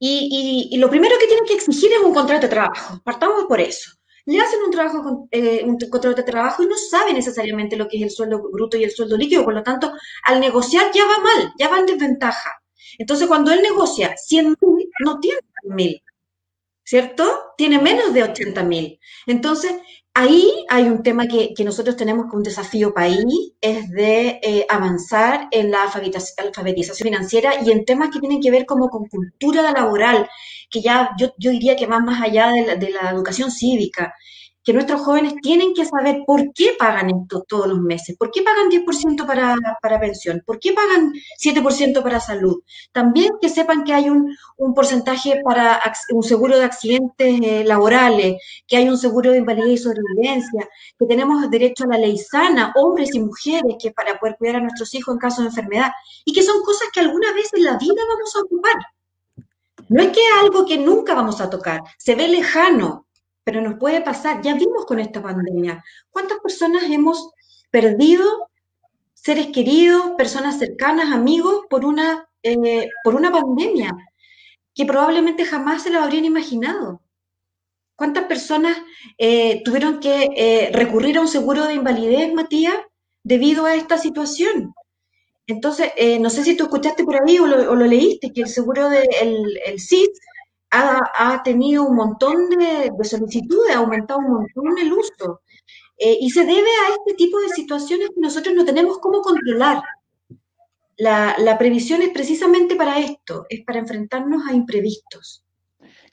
Y, 0.00 0.68
y, 0.72 0.76
lo 0.78 0.88
primero 0.88 1.16
que 1.20 1.26
tienen 1.26 1.44
que 1.44 1.54
exigir 1.54 1.92
es 1.92 2.00
un 2.00 2.14
contrato 2.14 2.42
de 2.42 2.48
trabajo. 2.48 3.00
Partamos 3.04 3.44
por 3.44 3.60
eso. 3.60 3.90
Le 4.24 4.40
hacen 4.40 4.60
un, 4.64 4.70
trabajo, 4.70 5.28
eh, 5.30 5.62
un 5.64 5.78
contrato 5.78 6.16
de 6.16 6.22
trabajo 6.22 6.62
y 6.62 6.66
no 6.66 6.76
saben 6.76 7.14
necesariamente 7.14 7.76
lo 7.76 7.86
que 7.86 7.98
es 7.98 8.02
el 8.04 8.10
sueldo 8.10 8.42
bruto 8.50 8.78
y 8.78 8.84
el 8.84 8.90
sueldo 8.90 9.18
líquido. 9.18 9.44
Por 9.44 9.54
lo 9.54 9.62
tanto, 9.62 9.92
al 10.24 10.40
negociar 10.40 10.90
ya 10.94 11.04
va 11.06 11.18
mal, 11.18 11.52
ya 11.58 11.68
va 11.68 11.78
en 11.78 11.86
desventaja. 11.86 12.62
Entonces, 12.98 13.28
cuando 13.28 13.52
él 13.52 13.62
negocia 13.62 14.14
100 14.16 14.56
mil, 14.60 14.90
no 15.04 15.20
tiene 15.20 15.40
mil, 15.64 16.02
¿cierto? 16.84 17.24
Tiene 17.56 17.80
menos 17.80 18.12
de 18.12 18.24
80 18.24 18.62
mil. 18.64 18.98
Entonces, 19.26 19.72
ahí 20.14 20.66
hay 20.68 20.84
un 20.84 21.02
tema 21.02 21.28
que, 21.28 21.54
nosotros 21.64 21.96
tenemos 21.96 22.26
como 22.26 22.38
un 22.38 22.42
desafío 22.42 22.92
país, 22.92 23.24
es 23.60 23.88
de 23.90 24.40
eh, 24.42 24.66
avanzar 24.68 25.48
en 25.52 25.70
la 25.70 25.84
alfabetización 25.84 26.96
financiera 26.96 27.62
y 27.64 27.70
en 27.70 27.84
temas 27.84 28.10
que 28.10 28.20
tienen 28.20 28.40
que 28.40 28.50
ver 28.50 28.66
como 28.66 28.88
con 28.90 29.06
cultura 29.08 29.62
laboral, 29.72 30.28
que 30.70 30.82
ya 30.82 31.10
yo, 31.18 31.32
diría 31.38 31.76
que 31.76 31.86
van 31.86 32.04
más 32.04 32.20
allá 32.22 32.50
de 32.52 32.90
la 32.90 33.10
educación 33.10 33.50
cívica 33.50 34.14
que 34.62 34.72
nuestros 34.72 35.00
jóvenes 35.00 35.34
tienen 35.40 35.72
que 35.74 35.84
saber 35.84 36.22
por 36.26 36.52
qué 36.52 36.76
pagan 36.78 37.10
esto 37.10 37.44
todos 37.48 37.66
los 37.66 37.80
meses, 37.80 38.16
por 38.18 38.30
qué 38.30 38.42
pagan 38.42 38.68
10% 38.68 39.26
para, 39.26 39.56
para 39.80 40.00
pensión, 40.00 40.42
por 40.44 40.58
qué 40.58 40.72
pagan 40.72 41.12
7% 41.42 42.02
para 42.02 42.20
salud. 42.20 42.62
También 42.92 43.32
que 43.40 43.48
sepan 43.48 43.84
que 43.84 43.94
hay 43.94 44.10
un, 44.10 44.36
porcentaje 44.74 45.40
para 45.44 45.80
un 46.12 46.22
seguro 46.22 46.58
de 46.58 46.64
accidentes 46.64 47.40
eh, 47.42 47.64
laborales, 47.64 48.36
que 48.66 48.76
hay 48.76 48.88
un 48.88 48.98
seguro 48.98 49.30
de 49.32 49.38
invalidez 49.38 49.80
y 49.80 49.82
sobrevivencia, 49.82 50.68
que 50.98 51.06
tenemos 51.06 51.48
derecho 51.50 51.84
a 51.84 51.94
la 51.94 51.98
ley 51.98 52.18
sana, 52.18 52.72
hombres 52.76 53.14
y 53.14 53.20
mujeres, 53.20 53.76
que 53.80 53.92
para 53.92 54.18
poder 54.18 54.36
cuidar 54.36 54.56
a 54.56 54.60
nuestros 54.60 54.94
hijos 54.94 55.14
en 55.14 55.18
caso 55.18 55.42
de 55.42 55.48
enfermedad, 55.48 55.90
y 56.24 56.32
que 56.32 56.42
son 56.42 56.62
cosas 56.62 56.88
que 56.92 57.00
alguna 57.00 57.32
vez 57.32 57.48
en 57.54 57.64
la 57.64 57.78
vida 57.78 58.02
vamos 58.08 58.36
a 58.36 58.40
ocupar. 58.40 58.76
No 59.88 60.02
es 60.02 60.12
que 60.12 60.20
algo 60.42 60.66
que 60.66 60.76
nunca 60.76 61.14
vamos 61.14 61.40
a 61.40 61.48
tocar, 61.48 61.80
se 61.96 62.14
ve 62.14 62.28
lejano, 62.28 63.07
pero 63.48 63.62
nos 63.62 63.78
puede 63.78 64.02
pasar, 64.02 64.42
ya 64.42 64.52
vimos 64.52 64.84
con 64.84 64.98
esta 64.98 65.22
pandemia, 65.22 65.82
cuántas 66.10 66.38
personas 66.40 66.82
hemos 66.82 67.30
perdido 67.70 68.50
seres 69.14 69.46
queridos, 69.46 70.10
personas 70.18 70.58
cercanas, 70.58 71.14
amigos, 71.14 71.62
por 71.70 71.86
una, 71.86 72.28
eh, 72.42 72.90
por 73.02 73.14
una 73.14 73.32
pandemia 73.32 73.96
que 74.74 74.84
probablemente 74.84 75.46
jamás 75.46 75.82
se 75.82 75.88
lo 75.88 76.02
habrían 76.02 76.26
imaginado. 76.26 77.00
¿Cuántas 77.96 78.24
personas 78.24 78.76
eh, 79.16 79.62
tuvieron 79.64 79.98
que 79.98 80.28
eh, 80.36 80.70
recurrir 80.74 81.16
a 81.16 81.22
un 81.22 81.28
seguro 81.28 81.64
de 81.64 81.72
invalidez, 81.72 82.30
Matías, 82.34 82.76
debido 83.22 83.64
a 83.64 83.76
esta 83.76 83.96
situación? 83.96 84.74
Entonces, 85.46 85.90
no 86.20 86.28
sé 86.28 86.44
si 86.44 86.54
tú 86.54 86.64
escuchaste 86.64 87.02
por 87.02 87.16
ahí 87.16 87.38
o 87.38 87.46
lo, 87.46 87.74
leíste, 87.76 88.30
que 88.30 88.42
el 88.42 88.48
seguro 88.48 88.90
del 88.90 89.08
de, 89.08 89.62
el 89.64 89.80
CIS 89.80 90.10
ha, 90.70 91.42
tenido 91.42 91.84
un 91.84 91.96
montón 91.96 92.48
de, 92.50 92.92
solicitudes, 93.04 93.74
ha 93.74 93.78
aumentado 93.78 94.20
un 94.20 94.32
montón 94.32 94.78
el 94.78 94.92
uso. 94.92 95.40
Eh, 95.98 96.18
y 96.20 96.30
se 96.30 96.44
debe 96.44 96.60
a 96.60 96.94
este 96.94 97.14
tipo 97.14 97.40
de 97.40 97.48
situaciones 97.48 98.10
que 98.10 98.20
nosotros 98.20 98.54
no 98.54 98.64
tenemos 98.64 98.98
cómo 98.98 99.20
controlar. 99.20 99.82
La, 100.96 101.56
previsión 101.58 102.02
es 102.02 102.10
precisamente 102.10 102.76
para 102.76 102.98
esto, 102.98 103.46
es 103.48 103.64
para 103.64 103.78
enfrentarnos 103.78 104.42
a 104.48 104.52
imprevistos. 104.52 105.44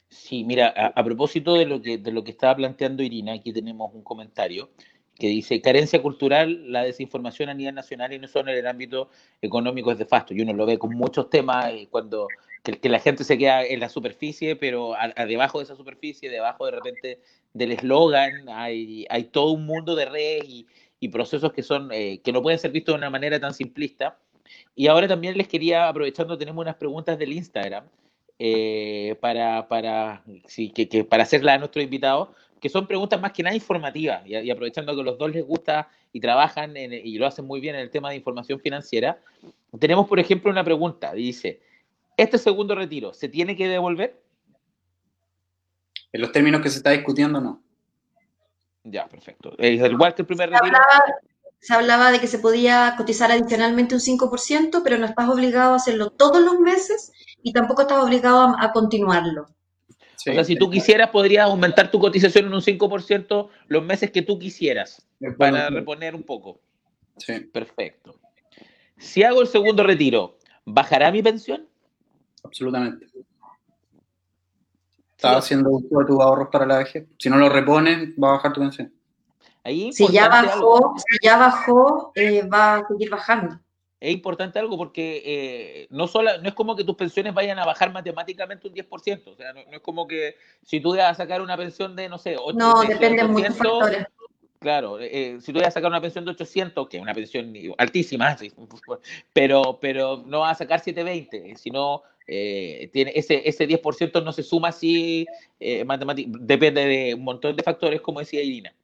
Sí, 0.08 0.44
mira, 0.44 0.68
a, 0.68 1.04
propósito 1.04 1.54
de 1.54 1.66
lo, 1.66 1.82
que, 1.82 1.98
de 1.98 2.12
lo 2.12 2.24
que 2.24 2.30
estaba 2.30 2.56
planteando 2.56 3.02
Irina, 3.02 3.34
aquí 3.34 3.52
tenemos 3.52 3.92
un 3.92 4.02
comentario 4.02 4.70
que 5.18 5.28
dice 5.28 5.60
carencia 5.60 6.02
cultural, 6.02 6.70
la 6.70 6.82
desinformación 6.82 7.48
a 7.48 7.54
nivel 7.54 7.74
nacional 7.74 8.12
y 8.12 8.18
no 8.18 8.28
solo 8.28 8.52
en 8.52 8.58
el 8.58 8.66
ámbito 8.66 9.08
económico 9.40 9.90
es 9.90 9.98
de 9.98 10.06
facto. 10.06 10.34
Y 10.34 10.40
uno 10.40 10.52
lo 10.52 10.66
ve 10.66 10.78
con 10.78 10.94
muchos 10.94 11.30
temas 11.30 11.72
eh, 11.72 11.88
cuando 11.90 12.28
que, 12.74 12.88
la 12.88 12.98
gente 12.98 13.24
se 13.24 13.38
queda 13.38 13.64
en 13.64 13.80
la 13.80 13.88
superficie, 13.88 14.56
pero 14.56 14.94
debajo 15.28 15.58
de 15.58 15.64
esa 15.64 15.76
superficie, 15.76 16.30
debajo 16.30 16.66
de 16.66 16.72
repente 16.72 17.20
del 17.54 17.72
eslogan, 17.72 18.48
hay, 18.48 19.06
todo 19.30 19.52
un 19.52 19.66
mundo 19.66 19.94
de 19.94 20.06
redes 20.06 20.44
y, 20.48 20.66
procesos 21.08 21.52
que 21.52 21.62
son 21.62 21.92
eh, 21.92 22.20
que 22.24 22.32
no 22.32 22.42
pueden 22.42 22.58
ser 22.58 22.72
vistos 22.72 22.94
de 22.94 22.98
una 22.98 23.10
manera 23.10 23.38
tan 23.38 23.54
simplista. 23.54 24.18
Y 24.74 24.88
ahora 24.88 25.06
también 25.06 25.38
les 25.38 25.46
quería, 25.46 25.88
aprovechando, 25.88 26.36
tenemos 26.36 26.60
unas 26.60 26.74
preguntas 26.74 27.16
del 27.16 27.32
Instagram 27.32 27.84
eh, 28.40 29.14
para, 29.20 29.68
para, 29.68 30.24
sí, 30.46 30.70
que, 30.70 31.04
para 31.04 31.22
hacerla 31.22 31.54
a 31.54 31.58
nuestros 31.58 31.84
invitados 31.84 32.30
que 32.60 32.68
son 32.68 32.86
preguntas 32.86 33.20
más 33.20 33.32
que 33.32 33.42
nada 33.42 33.54
informativas, 33.54 34.26
y, 34.26 34.50
aprovechando 34.50 34.94
que 34.94 35.00
a 35.00 35.04
los 35.04 35.18
dos 35.18 35.30
les 35.30 35.44
gusta 35.44 35.88
y 36.12 36.20
trabajan 36.20 36.74
y 36.76 37.18
lo 37.18 37.26
hacen 37.26 37.44
muy 37.44 37.60
bien 37.60 37.74
en 37.74 37.82
el 37.82 37.90
tema 37.90 38.10
de 38.10 38.16
información 38.16 38.58
financiera, 38.58 39.18
tenemos, 39.78 40.08
por 40.08 40.18
ejemplo, 40.18 40.50
una 40.50 40.64
pregunta, 40.64 41.12
dice, 41.12 41.60
¿este 42.16 42.38
segundo 42.38 42.74
retiro 42.74 43.14
se 43.14 43.28
tiene 43.28 43.56
que 43.56 43.68
devolver? 43.68 44.22
En 46.12 46.20
los 46.20 46.32
términos 46.32 46.60
que 46.62 46.70
se 46.70 46.78
está 46.78 46.90
discutiendo, 46.90 47.40
no. 47.40 47.62
Ya, 48.84 49.08
perfecto. 49.08 49.54
Es 49.58 49.80
igual 49.80 50.14
que 50.14 50.22
el 50.22 50.26
primer 50.26 50.50
retiro. 50.50 50.78
se 51.58 51.74
hablaba 51.74 52.12
de 52.12 52.20
que 52.20 52.26
se 52.26 52.38
podía 52.38 52.94
cotizar 52.96 53.30
adicionalmente 53.30 53.94
un 53.94 54.00
5%, 54.00 54.82
pero 54.84 54.98
no 54.98 55.06
estás 55.06 55.28
obligado 55.28 55.72
a 55.72 55.76
hacerlo 55.76 56.10
todos 56.10 56.40
los 56.42 56.60
meses 56.60 57.12
y 57.42 57.52
tampoco 57.52 57.82
estás 57.82 57.98
obligado 57.98 58.54
a 58.58 58.72
continuarlo 58.72 59.48
o 60.30 60.34
sea, 60.34 60.44
si 60.44 60.56
tú 60.56 60.70
quisieras, 60.70 61.10
podrías 61.10 61.44
aumentar 61.44 61.90
tu 61.90 62.00
cotización 62.00 62.46
en 62.46 62.54
un 62.54 62.60
5% 62.60 63.48
los 63.68 63.84
meses 63.84 64.10
que 64.10 64.22
tú 64.22 64.38
quisieras 64.38 65.06
para 65.38 65.70
reponer 65.70 66.14
un 66.14 66.22
poco. 66.22 66.60
Sí. 67.18 67.40
Perfecto. 67.40 68.18
Si 68.98 69.22
hago 69.22 69.42
el 69.42 69.46
segundo 69.46 69.82
retiro, 69.82 70.38
¿bajará 70.64 71.12
mi 71.12 71.22
pensión? 71.22 71.68
Absolutamente. 72.46 73.06
Estás 75.16 75.44
haciendo 75.44 75.70
uso 75.70 75.98
de 75.98 76.04
tus 76.04 76.20
ahorros 76.20 76.48
para 76.50 76.66
la 76.66 76.78
vejez. 76.78 77.06
Si 77.18 77.30
no 77.30 77.36
lo 77.36 77.48
repones, 77.48 78.10
va 78.22 78.28
a 78.28 78.32
bajar 78.32 78.52
tu 78.52 78.60
pensión. 78.60 78.92
Ahí 79.64 79.92
si 79.92 80.06
ya 80.12 80.28
bajó, 80.28 80.94
si 80.96 81.26
ya 81.26 81.36
bajó, 81.36 82.12
eh, 82.14 82.46
va 82.46 82.76
a 82.76 82.86
seguir 82.86 83.10
bajando 83.10 83.58
es 83.98 84.12
importante 84.12 84.58
algo 84.58 84.76
porque 84.76 85.22
eh, 85.24 85.86
no, 85.90 86.06
solo, 86.06 86.30
no 86.40 86.48
es 86.48 86.54
como 86.54 86.76
que 86.76 86.84
tus 86.84 86.96
pensiones 86.96 87.32
vayan 87.32 87.58
a 87.58 87.64
bajar 87.64 87.92
matemáticamente 87.92 88.68
un 88.68 88.74
10%. 88.74 89.32
O 89.32 89.36
sea, 89.36 89.52
no, 89.52 89.60
es 89.60 89.80
como 89.80 90.06
que 90.06 90.36
si 90.62 90.80
tú 90.80 90.94
vas 90.94 91.10
a 91.10 91.14
sacar 91.14 91.40
una 91.40 91.56
pensión 91.56 91.96
de, 91.96 92.08
no 92.08 92.18
sé, 92.18 92.36
800, 92.36 92.56
No, 92.56 92.82
depende 92.82 93.22
de 93.22 93.28
muchos 93.28 93.56
factores. 93.56 94.06
Claro, 94.58 94.98
eh, 95.00 95.10
eh, 95.12 95.38
si 95.40 95.52
tú 95.52 95.60
vas 95.60 95.68
a 95.68 95.70
sacar 95.72 95.90
una 95.90 96.00
pensión 96.00 96.24
de 96.24 96.32
800, 96.32 96.88
que 96.88 96.96
es 96.96 97.02
una 97.02 97.14
pensión 97.14 97.52
altísima, 97.78 98.36
pero, 99.32 99.78
pero 99.80 100.22
no 100.26 100.40
vas 100.40 100.52
a 100.52 100.64
sacar 100.64 100.80
720, 100.80 101.56
sino 101.56 102.02
tiene 102.26 103.12
ese, 103.14 103.48
ese 103.48 103.68
10% 103.68 104.22
no 104.24 104.32
se 104.32 104.42
suma 104.42 104.68
así, 104.68 105.26
depende 105.58 106.84
de 106.84 107.14
un 107.14 107.24
montón 107.24 107.54
de 107.54 107.62
factores, 107.62 108.00
como 108.00 108.20
decía 108.20 108.42
Irina. 108.42 108.74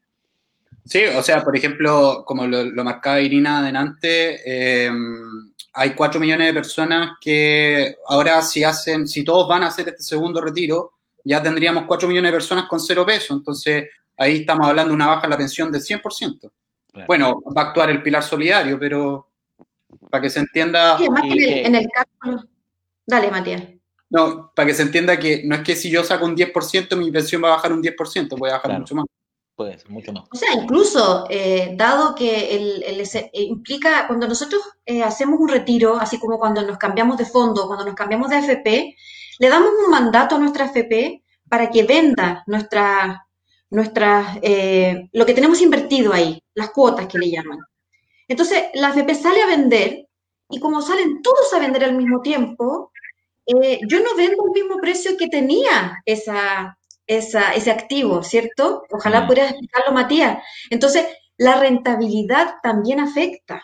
Sí, 0.85 1.05
o 1.05 1.23
sea, 1.23 1.43
por 1.45 1.57
ejemplo, 1.57 2.25
como 2.27 2.47
lo, 2.47 2.85
marcaba 2.85 3.21
Irina 3.21 3.59
adelante, 3.61 4.41
eh, 4.45 4.91
hay 5.75 5.95
cuatro 5.95 6.21
millones 6.21 6.49
de 6.49 6.55
personas 6.55 7.17
que 7.21 7.97
ahora 8.07 8.43
si 8.43 8.65
hacen, 8.65 9.07
si 9.07 9.25
todos 9.25 9.49
van 9.49 9.63
a 9.63 9.69
hacer 9.69 9.89
este 9.89 10.03
segundo 10.03 10.41
retiro, 10.41 10.93
ya 11.25 11.43
tendríamos 11.43 11.85
cuatro 11.87 12.09
millones 12.09 12.31
de 12.31 12.37
personas 12.37 12.67
con 12.67 12.81
cero 12.81 13.07
peso. 13.07 13.33
Entonces, 13.33 13.89
ahí 14.17 14.39
estamos 14.41 14.67
hablando 14.67 14.91
de 14.91 14.97
una 14.97 15.07
baja 15.07 15.25
en 15.25 15.31
la 15.31 15.37
pensión 15.37 15.71
del 15.71 15.83
100%. 15.83 16.51
Bueno, 17.07 17.43
va 17.57 17.63
a 17.63 17.65
actuar 17.67 17.89
el 17.91 18.03
pilar 18.03 18.23
solidario, 18.23 18.79
pero 18.79 19.29
para 20.11 20.23
que 20.23 20.31
se 20.31 20.41
entienda... 20.41 20.99
Sí, 20.99 21.07
en, 21.07 21.75
el, 21.75 21.89
cálculo... 21.89 22.45
Dale, 23.07 23.31
Matías. 23.31 23.63
No, 24.11 24.53
para 24.55 24.69
que 24.69 24.75
se 24.75 24.83
entienda 24.83 25.19
que 25.19 25.43
no 25.45 25.55
es 25.55 25.63
que 25.63 25.75
si 25.75 25.91
yo 25.91 26.05
saco 26.05 26.27
un 26.27 26.37
10%, 26.37 26.97
mi 26.97 27.11
pensión 27.11 27.43
va 27.43 27.49
a 27.49 27.57
bajar 27.57 27.73
un 27.73 27.83
10%, 27.83 28.39
puede 28.39 28.53
bajar 28.53 28.79
mucho 28.79 28.95
más 28.95 29.07
puede 29.55 29.79
ser 29.79 29.91
mucho 29.91 30.13
más. 30.13 30.25
O 30.33 30.37
sea, 30.37 30.55
incluso, 30.55 31.27
eh, 31.29 31.75
dado 31.77 32.15
que 32.15 32.57
el, 32.57 32.83
eh, 32.83 33.31
implica, 33.35 34.07
cuando 34.07 34.27
nosotros 34.29 34.63
eh, 34.85 35.03
hacemos 35.03 35.39
un 35.41 35.49
retiro, 35.49 35.97
así 35.97 36.19
como 36.19 36.39
cuando 36.39 36.63
nos 36.63 36.79
cambiamos 36.79 37.19
de 37.19 37.27
fondo, 37.27 37.67
cuando 37.67 37.85
nos 37.85 37.95
cambiamos 37.95 38.31
de 38.31 38.39
FP, 38.39 38.97
le 39.39 39.49
damos 39.49 39.71
un 39.85 39.91
mandato 39.91 40.37
a 40.37 40.39
nuestra 40.39 40.67
FP 40.67 41.23
para 41.49 41.71
que 41.71 41.83
venda 41.85 42.43
nuestra, 42.47 43.27
nuestra, 43.71 44.35
lo 45.13 45.27
que 45.27 45.35
tenemos 45.35 45.61
invertido 45.61 46.13
ahí, 46.13 46.43
las 46.55 46.71
cuotas 46.71 47.07
que 47.07 47.19
le 47.19 47.31
llaman. 47.31 47.59
Entonces, 48.29 48.65
la 48.75 48.91
FP 48.91 49.15
sale 49.15 49.43
a 49.43 49.47
vender 49.47 50.07
y 50.49 50.61
como 50.61 50.81
salen 50.81 51.21
todos 51.23 51.53
a 51.53 51.59
vender 51.59 51.85
al 51.85 51.95
mismo 51.95 52.21
tiempo, 52.23 52.92
yo 53.47 54.01
no 54.01 54.17
vendo 54.17 54.45
el 54.47 54.63
mismo 54.63 54.79
precio 54.81 55.17
que 55.17 55.29
tenía 55.29 56.01
esa, 56.05 56.77
ese 57.07 57.71
activo, 57.71 58.23
¿cierto? 58.23 58.85
Ojalá 58.91 59.23
mm. 59.23 59.27
pudieras 59.27 59.51
explicarlo, 59.53 59.93
Matías. 59.93 60.43
Entonces, 60.71 61.07
la 61.37 61.57
rentabilidad 61.57 62.55
también 62.63 63.01
afecta. 63.01 63.63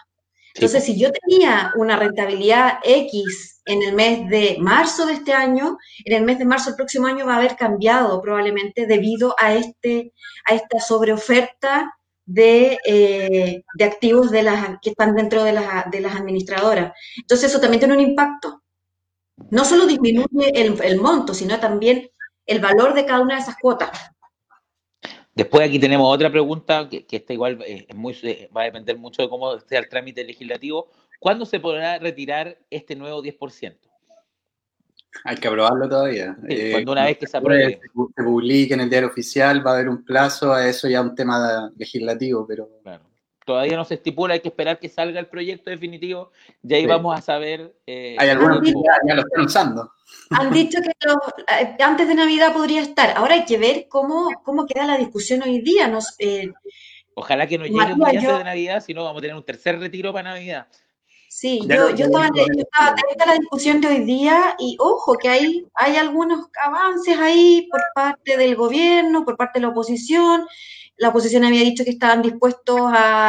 Entonces, 0.55 0.85
si 0.85 0.99
yo 0.99 1.11
tenía 1.13 1.73
una 1.77 1.97
rentabilidad 1.97 2.79
X 2.83 3.61
en 3.65 3.83
el 3.83 3.95
mes 3.95 4.29
de 4.29 4.57
marzo 4.59 5.07
de 5.07 5.13
este 5.13 5.33
año, 5.33 5.79
en 6.05 6.17
el 6.17 6.25
mes 6.25 6.39
de 6.39 6.45
marzo 6.45 6.71
del 6.71 6.77
próximo 6.77 7.07
año 7.07 7.27
va 7.27 7.35
a 7.35 7.37
haber 7.37 7.55
cambiado 7.55 8.21
probablemente 8.21 8.87
debido 8.87 9.37
a, 9.39 9.55
este, 9.55 10.13
a 10.47 10.55
esta 10.55 10.81
sobreoferta 10.81 11.95
de, 12.25 12.79
eh, 12.85 13.63
de 13.75 13.85
activos 13.85 14.31
de 14.33 14.43
las, 14.43 14.79
que 14.83 14.91
están 14.91 15.15
dentro 15.15 15.45
de 15.45 15.53
las, 15.53 15.91
de 15.91 16.01
las 16.01 16.17
administradoras. 16.17 16.93
Entonces, 17.17 17.51
eso 17.51 17.61
también 17.61 17.79
tiene 17.79 17.95
un 17.95 18.01
impacto. 18.01 18.63
No 19.51 19.65
solo 19.65 19.87
disminuye 19.87 20.51
el, 20.55 20.81
el 20.83 21.01
monto, 21.01 21.35
sino 21.35 21.59
también 21.59 22.11
el 22.47 22.61
valor 22.61 22.95
de 22.95 23.07
cada 23.07 23.21
una 23.21 23.37
de 23.37 23.43
esas 23.43 23.57
cuotas. 23.57 23.91
Después 25.39 25.69
aquí 25.69 25.79
tenemos 25.79 26.13
otra 26.13 26.33
pregunta 26.33 26.89
que, 26.89 27.07
está 27.09 27.33
igual, 27.33 27.63
eh, 27.65 27.87
es 27.89 27.95
muy, 27.95 28.13
eh, 28.25 28.51
va 28.55 28.63
a 28.63 28.65
depender 28.65 28.99
mucho 28.99 29.23
de 29.23 29.29
cómo 29.29 29.61
sea 29.61 29.79
el 29.79 29.89
trámite 29.89 30.25
legislativo. 30.25 30.91
¿Cuándo 31.21 31.47
se 31.47 31.61
podrá 31.61 31.97
retirar 32.01 32.59
este 32.71 32.97
nuevo 32.97 33.23
10%? 33.23 33.77
Hay 35.23 35.37
que 35.37 35.47
aprobarlo 35.47 35.89
todavía. 35.89 36.37
Eh, 36.49 36.73
cuando 36.73 36.91
una 36.91 37.05
vez 37.05 37.19
que 37.19 37.29
se 37.29 37.37
apruebe. 37.37 37.81
Se 38.17 38.23
publique 38.25 38.75
en 38.75 38.81
el 38.81 38.91
diario 38.91 39.09
oficial, 39.09 39.65
va 39.65 39.71
a 39.71 39.75
haber 39.75 39.89
un 39.89 40.05
plazo, 40.05 40.53
a 40.53 40.67
eso 40.67 40.89
ya 40.89 41.01
un 41.03 41.15
tema 41.15 41.71
legislativo, 41.77 42.45
pero... 42.45 42.69
Claro. 42.83 43.08
Todavía 43.49 43.79
no 43.79 43.85
se 43.87 43.95
estipula, 43.95 44.35
hay 44.35 44.41
que 44.41 44.49
esperar 44.49 44.79
que 44.79 44.91
salga 44.91 45.19
el 45.19 45.27
proyecto 45.27 45.71
definitivo, 45.71 46.33
y 46.63 46.75
ahí 46.75 46.85
vamos 46.85 47.19
a 47.19 47.23
saber... 47.23 47.75
hay 47.87 48.29
algunos 48.29 48.61
que 48.61 48.75
ya, 49.07 49.15
lo 49.15 49.23
están 49.23 49.45
usando. 49.47 49.91
Han 50.29 50.53
dicho 50.53 50.79
que 50.83 50.91
eh, 50.91 51.77
antes 51.83 52.07
de 52.09 52.15
Navidad 52.15 52.53
podría 52.53 52.83
estar. 52.83 53.17
Ahora 53.17 53.37
hay 53.37 53.47
que 53.47 53.57
ver 53.57 53.87
cómo, 53.89 54.29
cómo 54.45 54.67
queda 54.67 54.85
la 54.85 54.99
discusión 54.99 55.41
hoy 55.43 55.63
día. 55.63 55.89
Nos, 55.89 56.15
eh, 56.19 56.53
Ojalá 57.15 57.47
que 57.47 57.57
no 57.57 57.65
llegue 57.65 57.95
muy 57.95 58.17
antes 58.17 58.23
de 58.23 58.45
Navidad, 58.45 58.85
si 58.85 58.93
no 58.93 59.05
vamos 59.05 59.21
a 59.21 59.23
tener 59.23 59.37
un 59.37 59.45
tercer 59.45 59.81
retiro 59.81 60.13
para 60.13 60.35
Navidad. 60.35 60.67
Sí, 61.31 61.63
yo, 61.67 61.89
yo, 61.95 62.05
estaba, 62.05 62.27
atenta 62.27 63.25
a 63.25 63.27
la 63.29 63.35
discusión 63.35 63.81
de 63.81 63.89
hoy 63.89 64.05
día 64.05 64.57
y 64.59 64.77
ojo 64.79 65.17
que 65.17 65.31
hay, 65.31 65.67
hay 65.73 65.97
algunos 65.97 66.51
avances 66.63 67.17
ahí 67.17 67.67
por 67.71 67.81
parte 67.95 68.37
del 68.37 68.57
gobierno, 68.57 69.25
por 69.25 69.39
parte 69.39 69.59
de 69.59 69.63
la 69.63 69.71
oposición, 69.71 70.47
la 70.99 71.11
oposición 71.11 71.45
había 71.45 71.63
dicho 71.63 71.85
que 71.85 71.91
estaban 71.91 72.23
dispuestos 72.23 72.81
a, 72.81 73.29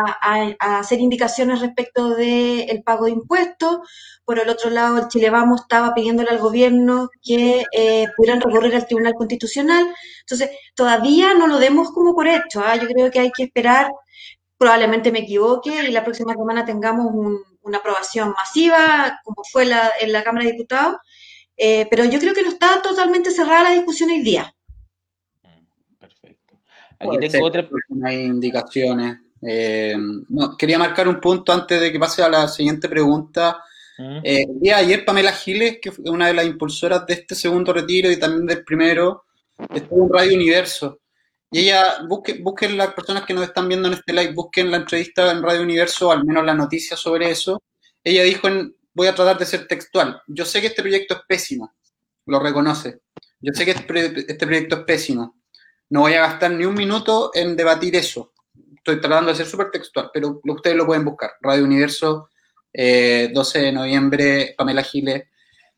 hacer 0.59 0.99
indicaciones 0.99 1.61
respecto 1.61 2.15
del 2.15 2.83
pago 2.83 3.05
de 3.05 3.11
impuestos. 3.11 3.79
Por 4.25 4.39
el 4.39 4.49
otro 4.49 4.69
lado, 4.69 4.97
el 4.97 5.07
Chile 5.07 5.29
Vamos 5.29 5.61
estaba 5.61 5.93
pidiéndole 5.93 6.29
al 6.29 6.39
gobierno 6.39 7.09
que 7.21 7.65
eh, 7.71 8.07
pudieran 8.17 8.41
recurrir 8.41 8.75
al 8.75 8.85
Tribunal 8.87 9.13
Constitucional. 9.13 9.93
Entonces, 10.21 10.49
todavía 10.75 11.33
no 11.35 11.47
lo 11.47 11.59
demos 11.59 11.91
como 11.91 12.15
por 12.15 12.27
hecho. 12.27 12.61
¿ah? 12.65 12.75
Yo 12.75 12.87
creo 12.87 13.11
que 13.11 13.19
hay 13.19 13.31
que 13.31 13.43
esperar, 13.43 13.91
probablemente 14.57 15.11
me 15.11 15.19
equivoque, 15.19 15.83
y 15.87 15.91
la 15.91 16.03
próxima 16.03 16.33
semana 16.33 16.65
tengamos 16.65 17.07
una 17.61 17.77
aprobación 17.77 18.31
masiva, 18.31 19.19
como 19.23 19.43
fue 19.51 19.63
en 20.01 20.11
la 20.11 20.23
Cámara 20.23 20.45
de 20.45 20.51
Diputados. 20.53 20.97
Eh, 21.61 21.87
pero 21.89 22.05
yo 22.05 22.19
creo 22.19 22.33
que 22.33 22.41
no 22.41 22.49
está 22.49 22.81
totalmente 22.81 23.31
cerrada 23.31 23.63
la 23.63 23.71
discusión 23.71 24.09
hoy 24.09 24.21
día. 24.21 24.55
Aquí 26.99 27.29
tengo 27.29 27.45
otra. 27.45 27.67
Hay 28.03 28.23
indicaciones. 28.23 29.19
Eh, 29.41 29.95
quería 30.57 30.77
marcar 30.77 31.07
un 31.07 31.19
punto 31.19 31.53
antes 31.53 31.79
de 31.79 31.91
que 31.91 31.99
pase 31.99 32.21
a 32.21 32.29
la 32.29 32.47
siguiente 32.47 32.89
pregunta. 32.89 33.63
Eh, 34.23 34.45
el 34.47 34.59
día 34.59 34.77
de 34.77 34.83
ayer, 34.83 35.05
Pamela 35.05 35.31
Giles, 35.31 35.79
que 35.81 35.91
fue 35.91 36.09
una 36.09 36.27
de 36.27 36.33
las 36.33 36.45
impulsoras 36.45 37.05
de 37.05 37.13
este 37.15 37.35
segundo 37.35 37.73
retiro 37.73 38.09
y 38.09 38.17
también 38.17 38.45
del 38.45 38.63
primero, 38.63 39.25
estuvo 39.73 40.05
en 40.05 40.13
Radio 40.13 40.35
Universo. 40.35 40.99
Y 41.51 41.61
ella, 41.61 42.03
busquen, 42.07 42.43
busquen 42.43 42.77
las 42.77 42.93
personas 42.93 43.25
que 43.25 43.33
nos 43.33 43.43
están 43.43 43.67
viendo 43.67 43.87
en 43.87 43.95
este 43.95 44.13
live, 44.13 44.33
busquen 44.33 44.71
la 44.71 44.77
entrevista 44.77 45.31
en 45.31 45.41
Radio 45.41 45.63
Universo, 45.63 46.11
al 46.11 46.23
menos 46.23 46.45
la 46.45 46.53
noticia 46.53 46.95
sobre 46.95 47.29
eso. 47.31 47.61
Ella 48.03 48.23
dijo, 48.23 48.47
en, 48.47 48.75
voy 48.93 49.07
a 49.07 49.15
tratar 49.15 49.37
de 49.37 49.45
ser 49.45 49.67
textual, 49.67 50.21
yo 50.27 50.45
sé 50.45 50.61
que 50.61 50.67
este 50.67 50.81
proyecto 50.81 51.15
es 51.15 51.21
pésimo, 51.27 51.73
lo 52.25 52.39
reconoce. 52.39 53.01
Yo 53.41 53.53
sé 53.53 53.65
que 53.65 53.71
este, 53.71 54.31
este 54.31 54.45
proyecto 54.45 54.77
es 54.77 54.83
pésimo, 54.83 55.38
no 55.89 56.01
voy 56.01 56.13
a 56.13 56.21
gastar 56.21 56.51
ni 56.51 56.65
un 56.65 56.75
minuto 56.75 57.31
en 57.33 57.55
debatir 57.55 57.95
eso. 57.95 58.33
estoy 58.75 59.01
tratando 59.01 59.31
de 59.31 59.37
ser 59.37 59.45
súper 59.45 59.71
textual, 59.71 60.09
pero 60.13 60.39
ustedes 60.43 60.75
lo 60.75 60.85
pueden 60.85 61.05
buscar. 61.05 61.31
Radio 61.41 61.63
Universo, 61.63 62.29
12 62.73 63.59
de 63.59 63.71
noviembre, 63.71 64.55
Pamela 64.57 64.83
Giles. 64.83 65.23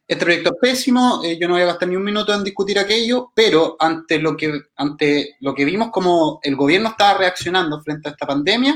Este 0.08 0.26
proyecto 0.26 0.52
es 0.54 0.60
pésimo, 0.60 1.22
yo 1.24 1.48
no 1.48 1.54
voy 1.54 1.64
a 1.64 1.68
gastar 1.68 1.88
ni 1.88 1.96
un 1.96 2.04
minuto 2.04 2.34
en 2.34 2.44
discutir 2.44 2.78
aquello, 2.78 3.32
pero 3.34 3.78
ante 3.80 4.20
lo 4.20 4.36
que, 4.36 4.64
ante 4.76 5.38
lo 5.40 5.56
que 5.56 5.64
vimos 5.64 5.90
como 5.90 6.42
el 6.44 6.58
gobierno 6.58 6.90
estaba 6.90 7.18
reaccionando 7.18 7.82
frente 7.82 8.10
a 8.10 8.12
esta 8.12 8.28
pandemia, 8.28 8.76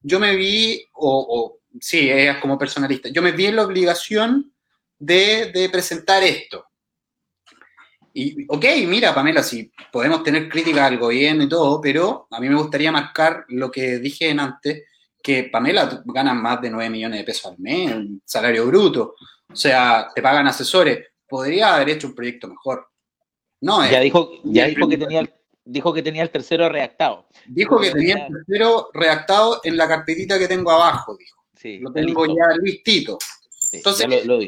yo 0.00 0.20
me 0.20 0.36
vi, 0.36 0.80
o, 0.92 1.58
sí, 1.80 2.08
es 2.08 2.36
como 2.36 2.56
personalista, 2.56 3.08
yo 3.08 3.20
me 3.20 3.32
vi 3.32 3.46
en 3.46 3.56
la 3.56 3.64
obligación 3.64 4.52
de, 4.96 5.50
de 5.52 5.68
presentar 5.70 6.22
esto. 6.22 6.65
Y, 8.18 8.46
ok, 8.48 8.64
mira, 8.86 9.14
Pamela, 9.14 9.42
si 9.42 9.70
podemos 9.92 10.22
tener 10.22 10.48
críticas 10.48 10.90
al 10.90 10.96
gobierno 10.96 11.44
y 11.44 11.48
todo, 11.50 11.78
pero 11.82 12.26
a 12.30 12.40
mí 12.40 12.48
me 12.48 12.56
gustaría 12.56 12.90
marcar 12.90 13.44
lo 13.48 13.70
que 13.70 13.98
dije 13.98 14.30
antes, 14.30 14.84
que 15.22 15.50
Pamela 15.52 16.02
gana 16.06 16.32
más 16.32 16.62
de 16.62 16.70
9 16.70 16.88
millones 16.88 17.18
de 17.18 17.24
pesos 17.24 17.52
al 17.52 17.58
mes, 17.58 17.94
un 17.94 18.22
salario 18.24 18.64
bruto. 18.66 19.16
O 19.52 19.54
sea, 19.54 20.08
te 20.14 20.22
pagan 20.22 20.46
asesores. 20.46 21.08
Podría 21.28 21.74
haber 21.74 21.90
hecho 21.90 22.06
un 22.06 22.14
proyecto 22.14 22.48
mejor. 22.48 22.88
No, 23.60 23.86
ya 23.86 24.00
dijo, 24.00 24.30
ya 24.44 24.64
dijo 24.64 24.88
que 24.88 24.96
tenía, 24.96 25.30
dijo 25.62 25.92
que 25.92 26.02
tenía 26.02 26.22
el 26.22 26.30
tercero 26.30 26.70
redactado. 26.70 27.26
Dijo 27.46 27.78
que 27.78 27.90
tenía 27.90 28.28
el 28.28 28.32
tercero 28.32 28.88
redactado 28.94 29.60
en 29.62 29.76
la 29.76 29.86
carpetita 29.86 30.38
que 30.38 30.48
tengo 30.48 30.70
abajo, 30.70 31.14
dijo. 31.18 31.44
Sí, 31.54 31.80
lo 31.80 31.92
tengo 31.92 32.24
ya 32.24 32.56
listito. 32.62 33.18
Entonces, 33.76 34.26
lo, 34.26 34.38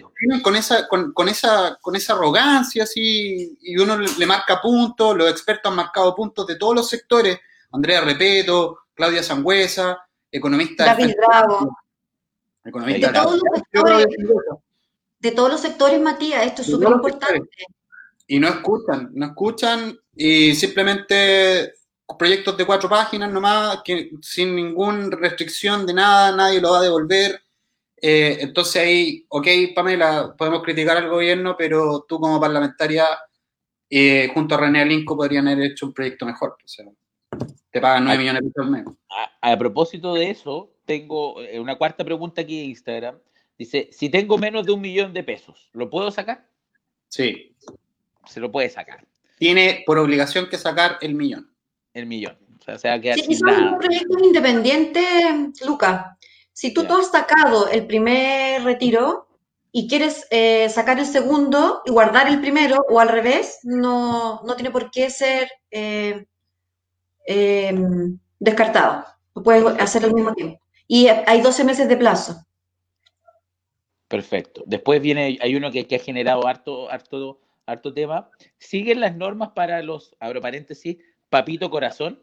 Con, 0.43 0.57
esa, 0.57 0.89
con, 0.89 1.29
esa, 1.29 1.79
con 1.81 1.97
esa 1.97 2.13
arrogancia 2.15 2.85
así, 2.85 3.57
y 3.61 3.77
uno 3.77 3.97
le, 3.99 4.27
marca 4.27 4.61
puntos, 4.61 5.17
los 5.17 5.31
expertos 5.31 5.71
han 5.71 5.77
marcado 5.77 6.15
puntos 6.15 6.47
de 6.47 6.57
todos 6.57 6.75
los 6.75 6.89
sectores, 6.89 7.39
Andrea 7.73 8.01
Repeto, 8.01 8.81
Claudia 8.95 9.23
Sangüesa, 9.23 9.99
economista... 10.31 10.85
David 10.85 11.15
Bravo. 11.17 11.77
Economista 12.65 13.07
de, 13.07 13.13
todos 13.13 13.33
los 13.33 13.59
sectores, 13.59 14.07
de 15.21 15.31
todos 15.33 15.51
los 15.51 15.61
sectores, 15.61 16.01
Matías, 16.01 16.47
esto 16.47 16.63
es 16.63 16.69
súper 16.69 16.91
importante. 16.91 17.49
Y 18.27 18.39
no 18.39 18.49
escuchan, 18.49 19.11
no 19.15 19.27
escuchan 19.27 19.99
y 20.15 20.55
simplemente 20.55 21.73
proyectos 22.19 22.57
de 22.57 22.67
cuatro 22.67 22.89
páginas 22.89 23.31
nomás, 23.33 23.81
que 23.83 24.11
sin 24.21 24.55
ninguna 24.55 25.09
restricción 25.17 25.87
de 25.87 25.95
nada, 25.95 26.35
nadie 26.35 26.61
lo 26.61 26.73
va 26.73 26.79
a 26.81 26.83
devolver 26.83 27.43
eh, 28.01 28.39
entonces 28.41 28.83
ahí, 28.83 29.25
ok, 29.29 29.47
Pamela, 29.75 30.35
podemos 30.37 30.63
criticar 30.63 30.97
al 30.97 31.09
gobierno, 31.09 31.57
pero 31.57 32.05
tú 32.09 32.19
como 32.21 32.41
parlamentaria, 32.41 33.07
eh, 33.91 34.31
junto 34.33 34.55
a 34.55 34.59
René 34.59 34.83
Alinco, 34.83 35.17
podrían 35.17 35.49
haber 35.49 35.73
hecho 35.73 35.87
un 35.87 35.93
proyecto 35.93 36.27
mejor. 36.27 36.57
te 37.71 37.81
pagan 37.81 38.05
9 38.05 38.19
millones 38.19 38.43
de 38.43 38.49
pesos 38.49 38.65
al 38.65 38.71
mes. 38.71 38.85
A, 39.41 39.59
propósito 39.59 40.15
de 40.15 40.31
eso, 40.31 40.73
tengo 40.85 41.41
eh, 41.43 41.59
una 41.59 41.77
cuarta 41.77 42.05
pregunta 42.05 42.43
aquí 42.43 42.61
en 42.61 42.71
Instagram. 42.71 43.19
Dice, 43.59 43.89
si 43.93 44.09
tengo 44.09 44.39
menos 44.39 44.65
de 44.65 44.73
un 44.73 44.81
millón 44.81 45.13
de 45.13 45.25
pesos, 45.25 45.69
¿lo 45.73 45.91
puedo 45.91 46.11
sacar? 46.11 46.49
Sí. 47.09 47.57
Se 48.27 48.39
lo 48.39 48.53
puede 48.53 48.71
sacar. 48.71 49.05
Tiene 49.39 49.83
por 49.87 49.99
obligación 49.99 50.49
que 50.49 50.59
sacar 50.59 50.99
el 51.01 51.15
millón. 51.15 51.51
El 51.95 52.07
millón. 52.07 52.39
O 52.61 52.63
sea, 52.63 52.79
se 52.79 52.89
va 52.89 52.95
a 52.95 53.01
quedar 53.01 53.19
sí, 53.19 53.35
son 53.35 53.75
un 53.75 53.79
proyecto 53.79 54.25
independiente, 54.25 55.05
Luca. 55.67 56.19
Si 56.59 56.75
tú, 56.75 56.81
has 56.93 57.13
sacado 57.13 57.69
el 57.69 57.87
primer 57.87 58.65
retiro 58.65 59.29
y 59.71 59.87
quieres 59.87 60.27
eh, 60.33 60.69
sacar 60.69 60.99
el 60.99 61.07
segundo 61.07 61.83
y 61.87 61.93
guardar 61.93 62.27
el 62.27 62.41
primero 62.41 62.85
o 62.91 62.99
al 62.99 63.11
revés, 63.11 63.61
no, 63.63 64.43
tiene 64.57 64.73
por 64.73 64.91
qué 64.91 65.09
ser 65.09 65.49
eh, 65.71 66.27
em, 67.27 68.19
descartado. 68.41 69.05
Lo 69.37 69.43
puedes 69.45 69.81
hacer 69.81 70.05
al 70.05 70.13
mismo 70.13 70.35
tiempo. 70.35 70.61
Y 70.89 71.07
hay 71.07 71.41
12 71.43 71.63
meses 71.63 71.89
de 71.89 71.97
plazo. 71.97 72.45
Perfecto. 74.09 74.65
Después 74.67 75.01
viene, 75.01 75.39
hay 75.41 75.55
uno 75.55 75.71
que, 75.71 75.87
ha 75.95 75.99
generado 76.01 76.45
harto, 76.49 76.91
harto, 76.91 77.39
harto 77.67 77.95
tema. 77.95 78.31
¿Siguen 78.59 78.99
las 78.99 79.15
normas 79.15 79.51
para 79.55 79.81
los, 79.81 80.17
abro 80.19 80.41
paréntesis, 80.41 80.97
papito 81.31 81.71
corazón? 81.71 82.21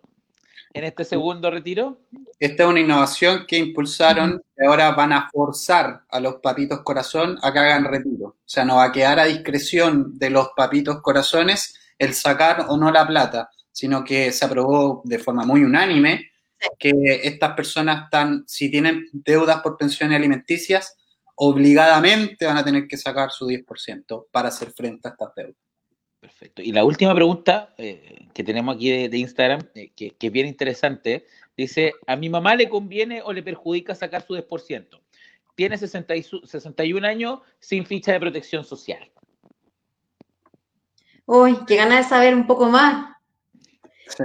En 0.76 0.84
este 0.84 1.06
segundo 1.06 1.50
retiro? 1.50 2.02
Esta 2.38 2.64
es 2.64 2.70
una 2.70 2.82
innovación 2.82 3.46
que 3.48 3.58
impulsaron 3.58 4.44
y 4.58 4.66
ahora 4.66 4.92
van 4.92 5.14
a 5.14 5.30
forzar 5.32 6.02
a 6.10 6.20
los 6.20 6.36
papitos 6.36 6.82
corazón 6.82 7.40
a 7.42 7.54
que 7.54 7.60
hagan 7.60 7.86
retiro. 7.86 8.28
O 8.28 8.36
sea, 8.44 8.66
no 8.66 8.76
va 8.76 8.86
a 8.86 8.92
quedar 8.92 9.18
a 9.18 9.26
discreción 9.26 10.20
de 10.20 10.30
los 10.30 10.50
papitos 10.56 11.02
corazones 11.02 11.76
el 11.98 12.14
sacar 12.14 12.66
o 12.68 12.76
no 12.76 12.92
la 12.92 13.08
plata, 13.08 13.50
sino 13.72 14.04
que 14.04 14.34
se 14.34 14.44
aprobó 14.44 15.02
de 15.06 15.18
forma 15.18 15.46
muy 15.46 15.64
unánime 15.64 16.30
que 16.78 16.92
estas 17.24 17.54
personas 17.54 18.06
están, 18.06 18.44
si 18.46 18.70
tienen 18.70 19.08
deudas 19.14 19.62
por 19.62 19.78
pensiones 19.78 20.18
alimenticias, 20.18 20.98
obligadamente 21.36 22.46
van 22.46 22.58
a 22.58 22.66
tener 22.66 22.88
que 22.88 22.98
sacar 22.98 23.32
su 23.32 23.48
10% 23.48 24.28
para 24.30 24.50
hacer 24.50 24.72
frente 24.72 25.08
a 25.08 25.12
estas 25.12 25.30
deudas. 25.36 25.65
Perfecto. 26.26 26.64
Y 26.64 26.72
la 26.72 26.84
última 26.84 27.14
pregunta 27.14 27.76
eh, 27.78 28.26
que 28.34 28.44
tenemos 28.44 28.76
aquí 28.76 29.08
de, 29.08 29.16
Instagram, 29.16 29.62
eh, 29.76 29.92
que, 29.96 30.16
es 30.20 30.32
bien 30.32 30.48
interesante, 30.48 31.28
dice, 31.56 31.94
¿a 32.08 32.16
mi 32.16 32.30
mamá 32.30 32.56
le 32.56 32.68
conviene 32.68 33.22
o 33.22 33.32
le 33.32 33.44
perjudica 33.44 33.94
sacar 33.94 34.26
su 34.26 34.34
10%? 34.34 35.00
Tiene 35.54 35.78
61 35.78 37.08
años 37.08 37.42
sin 37.60 37.86
ficha 37.86 38.12
de 38.12 38.20
protección 38.20 38.66
social. 38.66 39.08
Uy, 41.28 41.60
qué 41.68 41.76
ganas 41.76 42.06
de 42.06 42.10
saber 42.10 42.34
un 42.34 42.48
poco 42.48 42.70
más. 42.70 43.16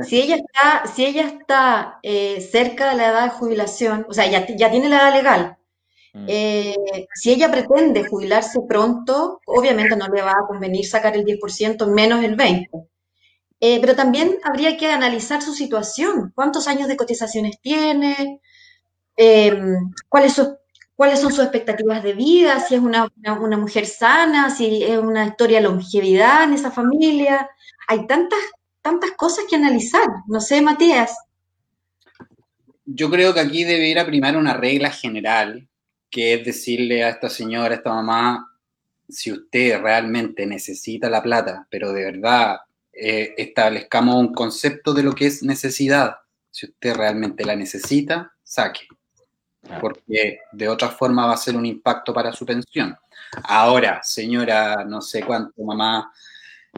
Si 0.02 0.22
ella 0.22 0.36
está, 0.36 0.86
si 0.86 1.04
ella 1.04 1.26
está 1.26 1.98
eh, 2.02 2.40
cerca 2.40 2.88
de 2.88 2.96
la 2.96 3.08
edad 3.08 3.24
de 3.24 3.30
jubilación, 3.38 4.06
o 4.08 4.14
sea, 4.14 4.26
ya, 4.26 4.46
ya 4.46 4.70
tiene 4.70 4.88
la 4.88 5.02
edad 5.02 5.12
legal. 5.12 5.56
Eh, 6.12 6.74
si 7.14 7.30
ella 7.30 7.50
pretende 7.50 8.04
jubilarse 8.04 8.60
pronto, 8.68 9.40
obviamente 9.46 9.96
no 9.96 10.08
le 10.08 10.22
va 10.22 10.32
a 10.32 10.46
convenir 10.46 10.86
sacar 10.86 11.16
el 11.16 11.24
10%, 11.24 11.86
menos 11.86 12.24
el 12.24 12.36
20%. 12.36 12.88
Eh, 13.62 13.78
pero 13.80 13.94
también 13.94 14.38
habría 14.42 14.76
que 14.78 14.90
analizar 14.90 15.42
su 15.42 15.52
situación, 15.52 16.32
cuántos 16.34 16.66
años 16.66 16.88
de 16.88 16.96
cotizaciones 16.96 17.60
tiene, 17.60 18.40
em, 19.16 19.92
cuáles, 20.08 20.32
son, 20.32 20.56
cuáles 20.96 21.20
son 21.20 21.30
sus 21.30 21.40
expectativas 21.44 22.02
de 22.02 22.14
vida, 22.14 22.58
si 22.60 22.74
es 22.74 22.80
una, 22.80 23.08
una, 23.38 23.58
mujer 23.58 23.84
sana, 23.84 24.48
si 24.48 24.82
es 24.82 24.96
una 24.98 25.26
historia 25.26 25.58
de 25.58 25.64
longevidad 25.64 26.44
en 26.44 26.54
esa 26.54 26.70
familia. 26.70 27.50
Hay 27.86 28.06
tantas, 28.06 28.40
tantas 28.80 29.10
cosas 29.12 29.44
que 29.48 29.56
analizar. 29.56 30.06
No 30.26 30.40
sé, 30.40 30.62
Matías. 30.62 31.14
Yo 32.86 33.10
creo 33.10 33.34
que 33.34 33.40
aquí 33.40 33.64
debería 33.64 34.06
primar 34.06 34.38
una 34.38 34.54
regla 34.54 34.90
general 34.90 35.68
que 36.10 36.34
es 36.34 36.44
decirle 36.44 37.04
a 37.04 37.10
esta 37.10 37.28
señora, 37.28 37.74
a 37.74 37.78
esta 37.78 37.90
mamá, 37.90 38.50
si 39.08 39.32
usted 39.32 39.80
realmente 39.80 40.46
necesita 40.46 41.08
la 41.08 41.22
plata, 41.22 41.66
pero 41.70 41.92
de 41.92 42.04
verdad 42.04 42.58
eh, 42.92 43.34
establezcamos 43.36 44.16
un 44.16 44.34
concepto 44.34 44.92
de 44.92 45.02
lo 45.02 45.14
que 45.14 45.26
es 45.26 45.42
necesidad, 45.42 46.16
si 46.50 46.66
usted 46.66 46.94
realmente 46.94 47.44
la 47.44 47.56
necesita, 47.56 48.32
saque, 48.42 48.88
porque 49.80 50.40
de 50.52 50.68
otra 50.68 50.88
forma 50.88 51.26
va 51.26 51.34
a 51.34 51.38
ser 51.38 51.56
un 51.56 51.66
impacto 51.66 52.12
para 52.12 52.32
su 52.32 52.44
pensión. 52.44 52.96
Ahora, 53.44 54.00
señora, 54.02 54.84
no 54.84 55.00
sé 55.00 55.22
cuánto, 55.22 55.62
mamá, 55.62 56.12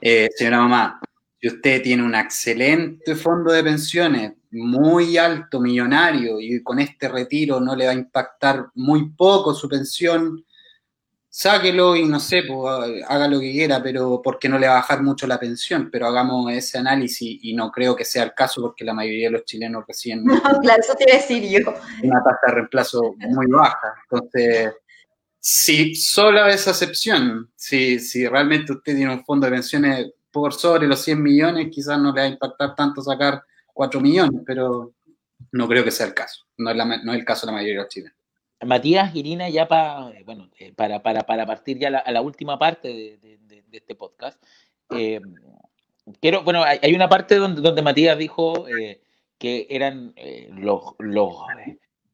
eh, 0.01 0.29
señora 0.37 0.59
mamá, 0.59 1.01
si 1.43 1.49
usted 1.49 1.83
tiene 1.83 2.05
un 2.05 2.15
excelente 2.15 3.17
fondo 3.17 3.53
de 3.53 3.65
pensiones, 3.65 4.33
muy 4.53 5.19
alto, 5.19 5.59
millonario, 5.59 6.39
y 6.39 6.63
con 6.63 6.79
este 6.79 7.09
retiro 7.09 7.59
no 7.59 7.75
le 7.75 7.87
va 7.87 7.91
a 7.91 7.97
impactar 7.97 8.69
muy 8.77 9.11
poco 9.11 9.53
su 9.53 9.69
pensión, 9.69 10.45
sáquelo 11.29 11.97
y 11.97 12.05
no 12.05 12.21
sé, 12.21 12.45
pues, 12.47 13.03
haga 13.09 13.27
lo 13.27 13.41
que 13.41 13.51
quiera, 13.51 13.83
pero 13.83 14.21
porque 14.23 14.49
no 14.49 14.57
le 14.57 14.69
va 14.69 14.75
a 14.75 14.81
bajar 14.83 15.03
mucho 15.03 15.27
la 15.27 15.41
pensión, 15.41 15.89
pero 15.91 16.07
hagamos 16.07 16.53
ese 16.53 16.79
análisis 16.79 17.41
y 17.43 17.55
no 17.55 17.73
creo 17.73 17.97
que 17.97 18.05
sea 18.05 18.23
el 18.23 18.35
caso 18.35 18.63
porque 18.63 18.85
la 18.85 18.95
mayoría 18.95 19.27
de 19.27 19.33
los 19.33 19.45
chilenos 19.45 19.83
recién... 19.89 20.23
No, 20.25 20.61
claro, 20.61 20.81
eso 20.81 20.95
te 20.95 21.07
iba 21.09 21.19
a 21.19 21.21
decir 21.23 21.43
yo. 21.43 21.75
Una 22.05 22.23
tasa 22.23 22.39
de 22.47 22.53
reemplazo 22.53 23.17
muy 23.19 23.47
baja. 23.49 23.95
Entonces, 24.09 24.75
si 25.41 25.97
solo 25.97 26.47
esa 26.47 26.71
excepción, 26.71 27.51
si, 27.57 27.99
si 27.99 28.29
realmente 28.29 28.75
usted 28.75 28.95
tiene 28.95 29.13
un 29.13 29.25
fondo 29.25 29.47
de 29.47 29.55
pensiones 29.55 30.13
por 30.33 30.55
sobre 30.55 30.87
los 30.87 31.01
100 31.03 31.23
millones, 31.23 31.69
quizás 31.71 31.99
no 31.99 32.13
le 32.13 32.21
va 32.21 32.27
a 32.27 32.31
impactar 32.31 32.75
tanto 32.75 33.03
sacar 33.03 33.43
4 33.75 34.01
millones, 34.01 34.41
pero 34.47 34.93
no 35.53 35.69
creo 35.69 35.85
que 35.85 35.91
sea 35.91 36.07
el 36.07 36.15
caso. 36.15 36.47
No 36.57 36.71
es, 36.71 37.19
el 37.19 37.25
caso 37.25 37.47
de 37.47 37.53
la 37.53 37.57
mayoría 37.57 37.77
de 37.77 37.83
los 37.83 37.89
chilenos. 37.89 38.17
Matías, 38.65 39.15
Irina, 39.15 39.49
ya 39.49 39.63
eh, 39.63 40.73
para, 40.75 41.03
para, 41.03 41.21
para, 41.23 41.47
partir 41.47 41.79
ya 41.79 41.89
a 41.89 42.13
la 42.13 42.21
última 42.21 42.59
parte 42.59 42.89
de, 42.89 43.39
este 43.73 43.95
podcast, 43.95 44.43
eh, 44.91 45.21
quiero, 46.21 46.43
bueno, 46.45 46.63
hay, 46.63 46.95
una 46.95 47.09
parte 47.09 47.37
donde, 47.37 47.63
donde 47.63 47.81
Matías 47.81 48.19
dijo 48.19 48.69
eh, 48.69 49.01
que 49.39 49.67
eran 49.71 50.15
los, 50.51 50.95
los, 50.99 51.35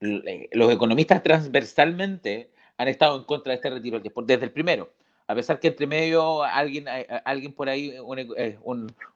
los 0.01 0.73
economistas 0.73 1.23
transversalmente 1.23 2.53
han 2.77 2.89
estado 2.89 3.19
en 3.19 3.25
contra 3.25 3.51
de 3.51 3.57
este 3.57 3.71
retiro, 3.71 4.01
desde 4.01 4.45
el 4.45 4.53
primero 4.53 4.93
a 5.29 5.35
pesar 5.35 5.61
que 5.61 5.69
entre 5.69 5.87
medio 5.87 6.43
alguien, 6.43 6.87
alguien 7.25 7.53
por 7.53 7.69
ahí, 7.69 7.95
una, 8.03 8.23
eh, 8.37 8.59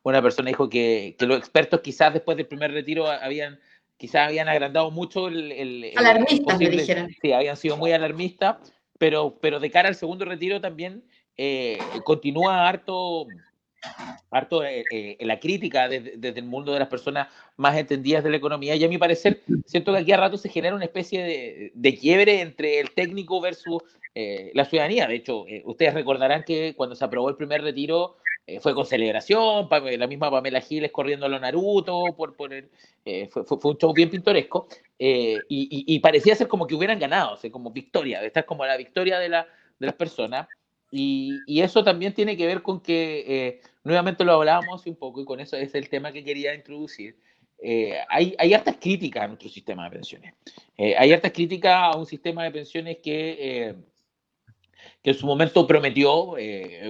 una 0.02 0.22
persona 0.22 0.48
dijo 0.48 0.68
que, 0.68 1.16
que, 1.18 1.26
los 1.26 1.38
expertos 1.38 1.80
quizás 1.80 2.12
después 2.12 2.36
del 2.36 2.46
primer 2.46 2.70
retiro 2.70 3.10
habían 3.10 3.58
quizás 3.96 4.26
habían 4.26 4.48
agrandado 4.48 4.90
mucho 4.90 5.28
el... 5.28 5.92
alarmistas, 5.96 6.58
me 6.58 6.68
dijeron. 6.68 7.08
Sí, 7.22 7.32
habían 7.32 7.56
sido 7.56 7.76
muy 7.76 7.92
alarmistas, 7.92 8.56
pero, 8.98 9.38
pero 9.40 9.60
de 9.60 9.70
cara 9.70 9.88
al 9.88 9.94
segundo 9.94 10.24
retiro 10.24 10.60
también 10.60 11.04
eh, 11.36 11.78
continúa 12.04 12.68
harto 12.68 13.26
harto 14.30 14.64
eh, 14.64 14.84
eh, 14.90 15.16
la 15.20 15.40
crítica 15.40 15.88
desde, 15.88 16.28
el 16.28 16.44
mundo 16.44 16.72
de 16.72 16.80
las 16.80 16.88
personas 16.88 17.28
más 17.56 17.76
entendidas 17.76 18.22
de 18.22 18.30
la 18.30 18.36
economía 18.36 18.76
y 18.76 18.84
a 18.84 18.88
mi 18.88 18.98
parecer 18.98 19.40
siento 19.66 19.92
que 19.92 19.98
aquí 19.98 20.12
a 20.12 20.16
rato 20.16 20.36
se 20.36 20.48
genera 20.48 20.74
una 20.74 20.84
especie 20.84 21.22
de, 21.22 21.72
de 21.74 21.94
quiebre 21.96 22.40
entre 22.40 22.80
el 22.80 22.92
técnico 22.92 23.40
versus 23.40 23.82
la 24.14 24.64
ciudadanía. 24.64 25.06
De 25.06 25.16
hecho, 25.16 25.44
ustedes 25.64 25.94
recordarán 25.94 26.44
que 26.44 26.74
cuando 26.76 26.94
se 26.94 27.04
aprobó 27.04 27.28
el 27.28 27.36
primer 27.36 27.62
retiro 27.62 28.16
fue 28.60 28.74
con 28.74 28.84
celebración, 28.84 29.68
la 29.70 30.06
misma 30.06 30.30
Pamela 30.30 30.60
Giles 30.60 30.90
corriendo 30.90 31.26
a 31.26 31.28
lo 31.28 31.38
Naruto, 31.38 32.14
por, 32.16 32.36
por 32.36 32.50
fue, 32.50 33.44
fue, 33.44 33.70
un 33.70 33.78
show 33.78 33.92
bien 33.94 34.10
pintoresco 34.10 34.68
y, 34.98 35.46
y, 35.48 35.98
parecía 36.00 36.34
ser 36.34 36.48
como 36.48 36.66
que 36.66 36.74
hubieran 36.74 36.98
ganado, 36.98 37.38
como 37.50 37.70
victoria, 37.70 38.22
esta 38.22 38.40
es 38.40 38.46
como 38.46 38.66
la 38.66 38.76
victoria 38.76 39.18
de, 39.18 39.28
la, 39.28 39.46
de 39.78 39.86
las 39.86 39.94
personas. 39.94 40.48
Y, 40.90 41.38
y, 41.46 41.62
eso 41.62 41.82
también 41.82 42.12
tiene 42.12 42.36
que 42.36 42.46
ver 42.46 42.60
con 42.60 42.80
que, 42.80 43.24
eh, 43.26 43.60
nuevamente 43.82 44.24
lo 44.24 44.34
hablábamos 44.34 44.86
un 44.86 44.96
poco, 44.96 45.22
y 45.22 45.24
con 45.24 45.40
eso 45.40 45.56
es 45.56 45.74
el 45.74 45.88
tema 45.88 46.12
que 46.12 46.22
quería 46.22 46.54
introducir. 46.54 47.16
Eh, 47.58 47.98
hay, 48.08 48.34
hay 48.38 48.54
hartas 48.54 48.76
críticas 48.78 49.22
a 49.22 49.28
nuestro 49.28 49.48
sistema 49.48 49.84
de 49.84 49.90
pensiones. 49.90 50.34
Eh, 50.76 50.94
hay 50.98 51.12
hartas 51.12 51.32
críticas 51.32 51.74
a 51.74 51.96
un 51.96 52.06
sistema 52.06 52.44
de 52.44 52.50
pensiones 52.50 52.98
que, 53.02 53.74
que 55.02 55.10
en 55.10 55.16
su 55.16 55.26
momento 55.26 55.66
prometió 55.66 56.34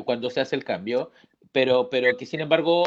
cuando 0.05 0.31
se 0.31 0.41
hace 0.41 0.57
el 0.57 0.65
cambio, 0.65 1.11
pero, 1.53 1.91
pero 1.91 2.17
que 2.17 2.27
sin 2.27 2.41
embargo 2.41 2.85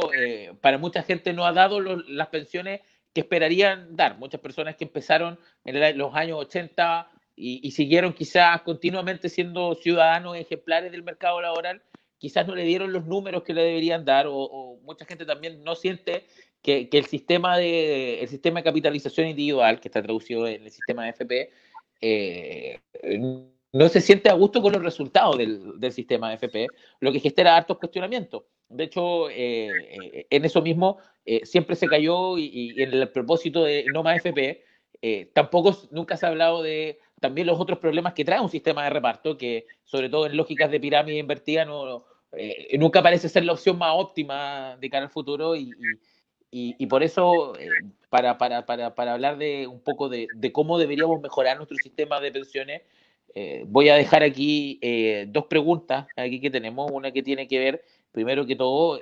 para 0.62 0.78
mucha 0.78 1.03
gente 1.03 1.34
no 1.34 1.45
ha 1.45 1.53
dado 1.53 1.80
las 1.80 2.28
pensiones 2.28 2.82
que 3.16 3.22
esperarían 3.22 3.95
dar. 3.95 4.18
Muchas 4.18 4.41
personas 4.41 4.76
que 4.76 4.84
empezaron 4.84 5.39
en 5.64 5.97
los 5.97 6.14
años 6.14 6.38
80 6.38 7.10
y, 7.36 7.72
siguieron 7.72 8.14
quizás 8.14 8.62
continuamente 8.62 9.30
siendo 9.30 9.76
ciudadanos 9.76 10.38
ejemplares 10.38 10.91
del 10.91 11.03
mercado 11.03 11.41
laboral, 11.41 11.82
quizás 12.18 12.45
no 12.45 12.56
le 12.56 12.64
dieron 12.64 12.91
los 12.91 13.06
números 13.06 13.43
que 13.43 13.53
le 13.53 13.64
deberían 13.64 14.03
dar 14.03 14.26
o, 14.28 14.80
mucha 14.84 15.06
gente 15.06 15.26
también 15.26 15.64
no 15.64 15.76
siente 15.76 16.26
que, 16.62 16.89
el, 16.91 17.06
sistema 17.06 17.58
de, 17.58 18.22
el 18.22 18.28
sistema 18.28 18.60
de 18.60 18.64
capitalización 18.66 19.28
individual, 19.28 19.80
que 19.80 19.88
está 19.88 20.01
traducido 20.01 20.47
en 20.47 20.64
el 20.64 20.72
sistema 20.72 21.06
de 21.06 21.10
FP, 21.12 21.49
eh, 22.01 22.80
no 23.76 23.90
se 23.90 24.02
siente 24.02 24.30
a 24.30 24.34
gusto 24.34 24.62
con 24.62 24.74
los 24.74 24.84
resultados 24.84 25.38
del, 25.38 25.80
del 25.80 25.92
sistema 25.92 26.34
FP, 26.34 26.68
lo 27.00 27.12
que 27.12 27.20
genera 27.20 27.56
hartos 27.56 27.78
cuestionamientos. 27.78 28.44
De 28.70 28.86
hecho, 28.86 29.30
eh, 29.30 29.70
en 30.30 30.46
eso 30.46 30.62
mismo 30.62 30.98
eh, 31.26 31.46
siempre 31.46 31.76
se 31.76 31.88
cayó 31.88 32.38
y, 32.38 32.74
en 32.82 32.94
el 32.94 33.10
propósito 33.10 33.64
de 33.64 33.86
no 33.94 34.04
más 34.04 34.18
FP, 34.18 34.64
tampoco 35.34 35.78
nunca 35.92 36.18
se 36.18 36.26
ha 36.26 36.30
hablado 36.30 36.64
de 36.64 37.00
también 37.20 37.48
los 37.48 37.60
otros 37.60 37.80
problemas 37.80 38.14
que 38.14 38.26
trae 38.26 38.40
un 38.40 38.50
sistema 38.50 38.84
de 38.84 38.90
reparto, 38.90 39.38
que 39.38 39.68
sobre 39.84 40.10
todo 40.10 40.26
en 40.26 40.36
lógicas 40.36 40.72
de 40.72 40.80
pirámide 40.80 41.20
invertida 41.20 41.64
no, 41.66 42.06
eh, 42.38 42.78
nunca 42.78 43.02
parece 43.02 43.30
ser 43.30 43.46
la 43.46 43.54
opción 43.54 43.78
más 43.78 43.94
óptima 43.96 44.78
de 44.80 44.90
cara 44.90 45.06
al 45.06 45.12
futuro 45.12 45.56
y, 45.56 46.86
por 46.88 47.04
eso, 47.04 47.58
eh, 47.58 47.68
para, 48.10 48.38
para, 48.38 48.66
para, 48.66 48.96
para, 48.96 49.14
hablar 49.14 49.38
de 49.38 49.68
un 49.68 49.82
poco 49.82 50.10
de, 50.10 50.28
de, 50.36 50.52
cómo 50.52 50.78
deberíamos 50.78 51.22
mejorar 51.22 51.58
nuestro 51.58 51.78
sistema 51.78 52.20
de 52.22 52.32
pensiones, 52.32 52.82
eh, 53.36 53.64
voy 53.68 53.90
a 53.90 53.96
dejar 53.96 54.24
aquí 54.24 54.80
dos 55.28 55.46
preguntas 55.46 56.08
aquí 56.16 56.42
que 56.42 56.50
tenemos, 56.50 56.90
una 56.92 57.12
que 57.12 57.22
tiene 57.22 57.48
que 57.48 57.60
ver, 57.60 57.84
primero 58.12 58.46
que 58.46 58.56
todo, 58.56 59.00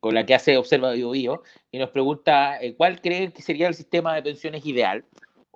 con 0.00 0.14
la 0.14 0.24
que 0.24 0.34
hace 0.34 0.56
Observa 0.56 0.92
Bio, 0.92 1.42
y 1.70 1.78
nos 1.78 1.90
pregunta 1.90 2.58
cuál 2.76 3.00
creen 3.00 3.32
que 3.32 3.42
sería 3.42 3.68
el 3.68 3.74
sistema 3.74 4.14
de 4.14 4.22
pensiones 4.22 4.64
ideal 4.64 5.04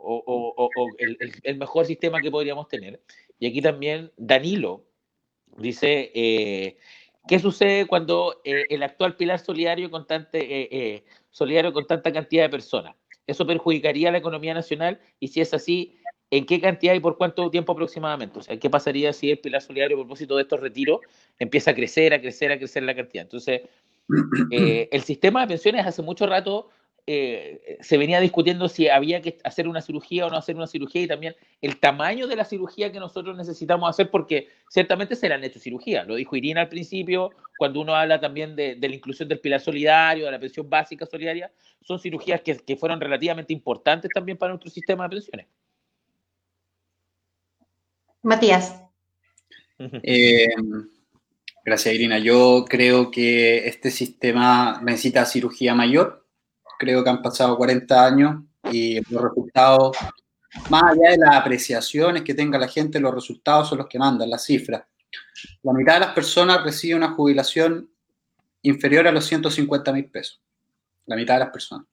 o, 0.02 0.70
el, 1.42 1.56
mejor 1.56 1.86
sistema 1.86 2.20
que 2.20 2.30
podríamos 2.30 2.68
tener. 2.68 3.00
Y 3.38 3.46
aquí 3.46 3.62
también 3.62 4.12
Danilo 4.16 4.84
dice, 5.58 6.10
eh, 6.14 6.76
¿qué 7.28 7.38
sucede 7.38 7.86
cuando 7.86 8.40
eh, 8.44 8.64
el 8.68 8.82
actual 8.82 9.16
pilar 9.16 9.38
solidario 9.38 9.90
con, 9.90 10.06
eh, 10.32 11.04
solidario 11.30 11.72
con 11.72 11.86
tanta 11.86 12.12
cantidad 12.12 12.44
de 12.44 12.50
personas? 12.50 12.96
¿Eso 13.26 13.46
perjudicaría 13.46 14.08
a 14.08 14.12
la 14.12 14.18
economía 14.18 14.54
nacional? 14.54 15.00
Y 15.20 15.28
si 15.28 15.40
es 15.40 15.54
así, 15.54 15.96
¿en 16.32 16.46
qué 16.46 16.60
cantidad 16.60 16.94
y 16.94 17.00
por 17.00 17.18
cuánto 17.18 17.48
tiempo 17.50 17.72
aproximadamente? 17.72 18.38
O 18.38 18.42
sea, 18.42 18.58
¿qué 18.58 18.70
pasaría 18.70 19.12
si 19.12 19.30
el 19.30 19.38
pilar 19.38 19.62
solidario, 19.62 19.96
a 19.98 20.00
propósito 20.00 20.34
de 20.34 20.42
estos 20.42 20.60
retiros, 20.60 21.00
empieza 21.38 21.70
a 21.72 21.74
crecer, 21.74 22.14
a 22.14 22.20
crecer, 22.20 22.50
a 22.50 22.58
crecer 22.58 22.82
la 22.82 22.94
cantidad? 22.94 23.22
Entonces, 23.22 23.62
el 24.50 25.02
sistema 25.02 25.42
de 25.42 25.48
pensiones 25.48 25.86
hace 25.86 26.02
mucho 26.02 26.26
rato 26.26 26.70
eh, 27.06 27.78
se 27.80 27.98
venía 27.98 28.20
discutiendo 28.20 28.68
si 28.68 28.88
había 28.88 29.20
que 29.20 29.38
hacer 29.42 29.66
una 29.66 29.82
cirugía 29.82 30.24
o 30.24 30.30
no 30.30 30.36
hacer 30.36 30.54
una 30.54 30.68
cirugía 30.68 31.02
y 31.02 31.08
también 31.08 31.34
el 31.60 31.78
tamaño 31.80 32.28
de 32.28 32.36
la 32.36 32.44
cirugía 32.44 32.92
que 32.92 33.00
nosotros 33.00 33.36
necesitamos 33.36 33.90
hacer 33.90 34.08
porque 34.08 34.48
ciertamente 34.70 35.16
se 35.16 35.28
le 35.28 35.34
han 35.34 35.44
hecho 35.44 35.58
cirugía. 35.58 36.04
Lo 36.04 36.14
dijo 36.14 36.36
Irina 36.36 36.62
al 36.62 36.68
principio, 36.68 37.32
cuando 37.58 37.80
uno 37.80 37.94
habla 37.94 38.20
también 38.20 38.56
de, 38.56 38.78
la 38.80 38.94
inclusión 38.94 39.28
del 39.28 39.40
pilar 39.40 39.60
solidario, 39.60 40.26
de 40.26 40.30
la 40.30 40.38
pensión 40.38 40.70
básica 40.70 41.04
solidaria, 41.04 41.52
son 41.82 41.98
cirugías 41.98 42.40
que, 42.40 42.76
fueron 42.76 43.00
relativamente 43.00 43.52
importantes 43.52 44.10
también 44.14 44.38
para 44.38 44.52
nuestro 44.52 44.70
sistema 44.70 45.04
de 45.04 45.10
pensiones. 45.10 45.46
Matías. 48.22 48.80
Eh, 49.78 50.48
gracias, 51.64 51.94
Irina. 51.94 52.18
Yo 52.18 52.64
creo 52.68 53.10
que 53.10 53.66
este 53.66 53.90
sistema 53.90 54.80
necesita 54.82 55.26
cirugía 55.26 55.74
mayor 55.74 56.22
creo 56.82 57.04
que 57.04 57.10
han 57.10 57.22
pasado 57.22 57.56
40 57.56 58.04
años 58.04 58.42
y 58.72 58.96
los 59.08 59.22
resultados, 59.22 59.96
más 60.68 60.82
allá 60.82 61.12
de 61.12 61.18
las 61.18 61.36
apreciaciones 61.36 62.22
que 62.22 62.34
tenga 62.34 62.58
la 62.58 62.66
gente, 62.66 62.98
los 62.98 63.14
resultados 63.14 63.68
son 63.68 63.78
los 63.78 63.86
que 63.86 64.00
mandan, 64.00 64.28
las 64.28 64.44
cifras. 64.44 64.82
La 65.62 65.72
mitad 65.72 65.94
de 65.94 66.00
las 66.00 66.12
personas 66.12 66.64
recibe 66.64 66.96
una 66.96 67.12
jubilación 67.12 67.88
inferior 68.62 69.06
a 69.06 69.12
los 69.12 69.24
150 69.26 69.92
mil 69.92 70.06
pesos. 70.06 70.42
La 71.06 71.14
mitad 71.14 71.34
de 71.34 71.40
las 71.40 71.50
personas. 71.50 71.86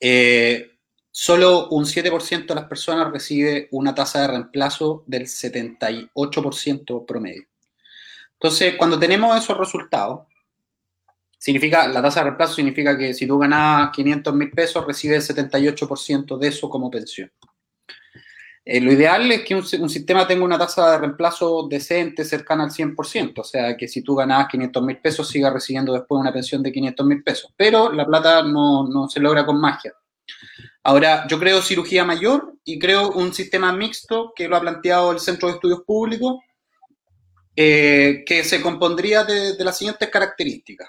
Eh, 0.00 0.75
solo 1.18 1.70
un 1.70 1.86
7% 1.86 2.46
de 2.46 2.54
las 2.54 2.66
personas 2.66 3.10
recibe 3.10 3.68
una 3.70 3.94
tasa 3.94 4.20
de 4.20 4.28
reemplazo 4.28 5.02
del 5.06 5.22
78% 5.22 7.06
promedio. 7.06 7.46
Entonces, 8.34 8.74
cuando 8.76 8.98
tenemos 8.98 9.34
esos 9.34 9.56
resultados, 9.56 10.26
Significa, 11.38 11.86
la 11.86 12.02
tasa 12.02 12.20
de 12.20 12.24
reemplazo 12.24 12.54
significa 12.54 12.98
que 12.98 13.14
si 13.14 13.26
tú 13.26 13.38
ganas 13.38 13.90
500 13.92 14.34
mil 14.34 14.50
pesos, 14.50 14.84
recibes 14.84 15.30
el 15.30 15.36
78% 15.36 16.38
de 16.38 16.48
eso 16.48 16.68
como 16.68 16.90
pensión. 16.90 17.30
Eh, 18.64 18.80
lo 18.80 18.90
ideal 18.90 19.30
es 19.30 19.42
que 19.44 19.54
un, 19.54 19.64
sistema 19.64 20.26
tenga 20.26 20.44
una 20.44 20.58
tasa 20.58 20.90
de 20.90 20.98
reemplazo 20.98 21.68
decente, 21.68 22.24
cercana 22.24 22.64
al 22.64 22.70
100%, 22.70 23.38
o 23.38 23.44
sea, 23.44 23.76
que 23.76 23.86
si 23.86 24.02
tú 24.02 24.16
ganas 24.16 24.48
500 24.48 24.82
mil 24.82 24.96
pesos, 24.96 25.28
sigas 25.28 25.52
recibiendo 25.52 25.92
después 25.92 26.20
una 26.20 26.32
pensión 26.32 26.62
de 26.62 26.72
500 26.72 27.06
mil 27.06 27.22
pesos. 27.22 27.52
Pero 27.56 27.92
la 27.92 28.04
plata 28.04 28.42
no, 28.42 28.88
no, 28.88 29.08
se 29.08 29.20
logra 29.20 29.46
con 29.46 29.60
magia. 29.60 29.94
Ahora, 30.88 31.26
yo 31.26 31.40
creo 31.40 31.60
cirugía 31.62 32.04
mayor 32.04 32.54
y 32.62 32.78
creo 32.78 33.10
un 33.10 33.34
sistema 33.34 33.72
mixto 33.72 34.32
que 34.36 34.46
lo 34.46 34.56
ha 34.56 34.60
planteado 34.60 35.10
el 35.10 35.18
Centro 35.18 35.48
de 35.48 35.54
Estudios 35.54 35.82
Públicos, 35.84 36.36
eh, 37.56 38.22
que 38.24 38.44
se 38.44 38.62
compondría 38.62 39.24
de, 39.24 39.56
de 39.56 39.64
las 39.64 39.76
siguientes 39.76 40.08
características. 40.08 40.88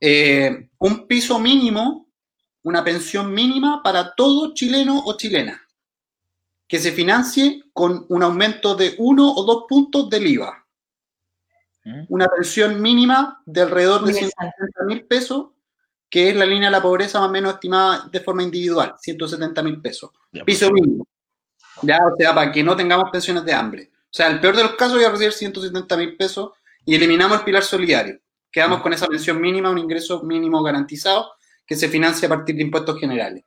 Eh, 0.00 0.70
un 0.78 1.06
piso 1.06 1.38
mínimo, 1.38 2.08
una 2.62 2.82
pensión 2.82 3.30
mínima 3.34 3.82
para 3.82 4.14
todo 4.14 4.54
chileno 4.54 5.02
o 5.04 5.14
chilena, 5.18 5.60
que 6.66 6.78
se 6.78 6.92
financie 6.92 7.64
con 7.74 8.06
un 8.08 8.22
aumento 8.22 8.74
de 8.76 8.94
uno 8.96 9.30
o 9.30 9.44
dos 9.44 9.64
puntos 9.68 10.08
del 10.08 10.26
IVA. 10.26 10.66
¿Mm? 11.84 12.04
Una 12.08 12.28
pensión 12.28 12.80
mínima 12.80 13.42
de 13.44 13.60
alrededor 13.60 14.06
de 14.06 14.14
170 14.14 14.84
mil 14.86 15.04
pesos, 15.04 15.48
que 16.10 16.30
es 16.30 16.36
la 16.36 16.46
línea 16.46 16.68
de 16.68 16.72
la 16.72 16.82
pobreza 16.82 17.20
más 17.20 17.28
o 17.28 17.32
menos 17.32 17.54
estimada 17.54 18.08
de 18.10 18.20
forma 18.20 18.42
individual, 18.42 18.94
170 19.00 19.62
mil 19.62 19.80
pesos. 19.80 20.10
Piso 20.44 20.70
mínimo. 20.70 21.06
Ya, 21.82 21.98
o 21.98 22.16
sea, 22.16 22.34
para 22.34 22.50
que 22.50 22.62
no 22.62 22.74
tengamos 22.74 23.10
pensiones 23.10 23.44
de 23.44 23.52
hambre. 23.52 23.90
O 23.94 24.10
sea, 24.10 24.28
el 24.28 24.40
peor 24.40 24.56
de 24.56 24.62
los 24.62 24.74
casos 24.74 24.94
voy 24.94 25.04
a 25.04 25.10
recibir 25.10 25.32
170 25.32 25.96
mil 25.96 26.16
pesos 26.16 26.52
y 26.84 26.94
eliminamos 26.94 27.38
el 27.38 27.44
pilar 27.44 27.62
solidario. 27.62 28.20
Quedamos 28.50 28.80
con 28.80 28.92
esa 28.92 29.06
pensión 29.06 29.40
mínima, 29.40 29.70
un 29.70 29.78
ingreso 29.78 30.22
mínimo 30.22 30.62
garantizado 30.62 31.32
que 31.66 31.76
se 31.76 31.88
financia 31.88 32.26
a 32.26 32.30
partir 32.30 32.56
de 32.56 32.62
impuestos 32.62 32.98
generales. 32.98 33.44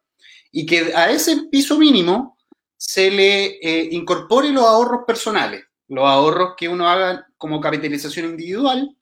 Y 0.52 0.66
que 0.66 0.94
a 0.96 1.10
ese 1.10 1.48
piso 1.52 1.78
mínimo 1.80 2.38
se 2.78 3.10
le 3.10 3.46
eh, 3.62 3.90
incorpore 3.92 4.50
los 4.50 4.64
ahorros 4.64 5.02
personales, 5.08 5.66
los 5.88 6.06
ahorros 6.06 6.54
que 6.56 6.70
uno 6.70 6.88
haga 6.88 7.28
como 7.38 7.60
capitalización 7.60 8.28
individual, 8.28 8.96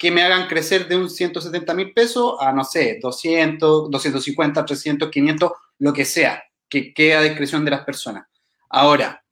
que 0.00 0.10
me 0.10 0.22
hagan 0.22 0.48
crecer 0.48 0.88
de 0.88 0.96
un 0.96 1.10
170 1.10 1.74
mil 1.74 1.92
pesos 1.92 2.36
a, 2.40 2.52
no 2.52 2.64
sé, 2.64 2.98
200, 3.02 3.90
250, 3.90 4.64
300, 4.64 5.10
500, 5.10 5.52
lo 5.80 5.92
que 5.92 6.06
sea, 6.06 6.42
que 6.70 6.94
quede 6.94 7.16
a 7.16 7.20
discreción 7.20 7.66
de 7.66 7.70
las 7.72 7.84
personas. 7.84 8.26
Ahora, 8.70 9.22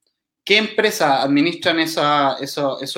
¿Qué 0.45 0.57
empresas 0.57 1.27
administran 1.27 1.79
esa, 1.79 2.39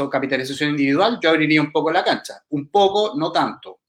capitalización 0.09 0.71
individual? 0.71 1.19
Yo 1.21 1.31
abriría 1.31 1.61
un 1.61 1.73
poco 1.73 1.91
la 1.91 2.05
cancha. 2.05 2.45
Un 2.51 2.71
poco, 2.71 3.15
no 3.17 3.33
tanto. 3.33 3.81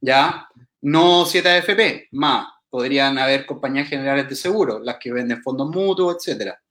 ¿Ya? 0.00 0.46
No 0.82 1.24
7AFP, 1.24 2.10
más 2.12 2.46
podrían 2.70 3.18
haber 3.18 3.44
compañías 3.44 3.88
generales 3.88 4.28
de 4.28 4.36
seguro, 4.36 4.78
las 4.78 4.98
que 4.98 5.12
venden 5.12 5.42
fondos 5.42 5.68
mutuos, 5.68 6.16
etcétera. 6.16 6.62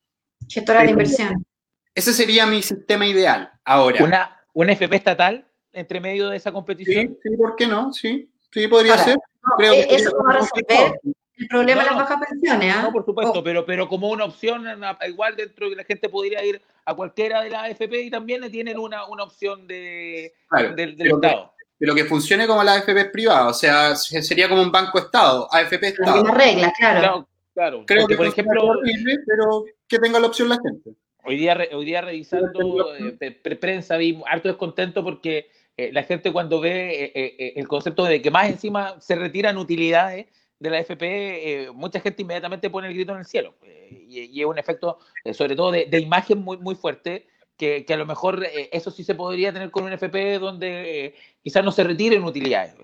Gestora 0.48 0.84
de 0.84 0.92
inversión. 0.92 1.46
Ese 1.94 2.14
sería 2.14 2.46
mi 2.46 2.62
sistema 2.62 3.06
ideal. 3.06 3.52
Ahora. 3.66 4.02
Una, 4.02 4.40
una 4.54 4.72
FP 4.72 4.96
estatal 4.96 5.51
entre 5.74 6.00
medio 6.00 6.30
de 6.30 6.38
esa 6.38 6.52
competición. 6.52 7.18
Sí, 7.22 7.30
sí 7.30 7.38
¿por 7.38 7.56
qué 7.56 7.68
no? 7.68 7.94
Sí, 7.94 8.30
sí 8.52 8.68
podría 8.68 8.98
ser. 8.98 9.18
creo 9.58 9.74
eh, 9.74 9.88
eso 9.90 10.12
va 10.18 10.34
a 10.34 10.40
resolver 10.40 11.00
el 11.42 11.48
problema 11.48 11.84
de 11.84 11.90
las 11.90 11.96
bajas 11.96 12.28
pensiones. 12.30 12.74
¿ah? 12.76 12.82
No, 12.84 12.92
por 12.92 13.06
supuesto, 13.06 13.44
pero, 13.44 13.66
pero 13.66 13.88
como 13.88 14.10
una 14.10 14.26
opción, 14.26 14.66
igual 15.08 15.36
dentro 15.36 15.66
de 15.66 15.72
que 15.72 15.76
la 15.78 15.84
gente 15.84 16.10
podría 16.10 16.44
ir 16.46 16.62
a 16.86 16.94
cualquiera 16.94 17.42
de 17.42 17.50
las 17.50 17.64
AFP 17.64 18.02
y 18.04 18.10
también 18.12 18.50
tienen 18.52 18.78
una, 18.78 19.08
una 19.08 19.24
opción 19.24 19.68
de, 19.68 20.34
del, 20.76 20.96
Estado. 21.00 21.54
pero 21.80 21.96
que 21.96 22.06
funcione 22.06 22.46
como 22.46 22.64
la 22.64 22.76
AFP 22.76 23.06
privada, 23.06 23.48
o 23.48 23.54
sea, 23.54 23.96
sería 23.96 24.48
como 24.48 24.62
un 24.62 24.72
banco 24.72 25.00
Estado, 25.00 25.48
AFP 25.52 25.88
Estado. 25.88 26.24
Las 26.24 26.34
reglas, 26.36 26.74
claro. 26.78 27.28
claro. 27.54 27.84
Creo 27.88 28.08
que, 28.08 28.16
por 28.16 28.28
ejemplo, 28.28 28.80
pero 29.26 29.66
que 29.88 30.00
tenga 30.00 30.20
la 30.20 30.28
opción 30.28 30.50
la 30.50 30.60
gente. 30.62 30.92
Hoy 31.24 31.38
día, 31.38 31.58
hoy 31.74 31.86
día 31.86 32.02
revisando 32.02 32.96
eh, 32.96 33.32
prensa 33.60 33.98
vi 33.98 34.20
harto 34.28 34.48
descontento 34.48 35.04
porque 35.04 35.50
eh, 35.88 35.92
la 35.92 36.04
gente 36.04 36.32
cuando 36.32 36.60
ve 36.60 37.12
eh, 37.16 37.54
el 37.56 37.68
concepto 37.68 38.04
de 38.04 38.22
que 38.22 38.32
más 38.32 38.50
encima 38.50 39.00
se 39.00 39.16
retiran 39.16 39.58
utilidades 39.58 40.28
de 40.60 40.70
la 40.70 40.80
FP, 40.80 41.70
mucha 41.74 42.00
gente 42.00 42.22
inmediatamente 42.22 42.70
pone 42.70 42.88
el 42.88 42.94
grito 42.94 43.14
en 43.14 43.20
el 43.20 43.26
cielo. 43.26 43.56
Y, 43.90 44.40
es 44.40 44.46
un 44.46 44.60
efecto, 44.60 45.00
sobre 45.34 45.56
todo 45.56 45.72
de, 45.72 46.00
imagen 46.00 46.40
muy, 46.40 46.58
muy 46.58 46.76
fuerte, 46.76 47.26
que, 47.58 47.84
que 47.84 47.94
a 47.96 47.98
lo 47.98 48.06
mejor 48.06 48.46
eso 48.72 48.92
sí 48.92 49.04
se 49.04 49.16
podría 49.16 49.52
tener 49.52 49.72
con 49.72 49.86
un 49.86 49.94
FP 49.94 50.38
donde 50.38 51.16
quizás 51.44 51.66
no 51.66 51.72
se 51.72 51.84
retiren 51.84 52.24
utilidades. 52.24 52.76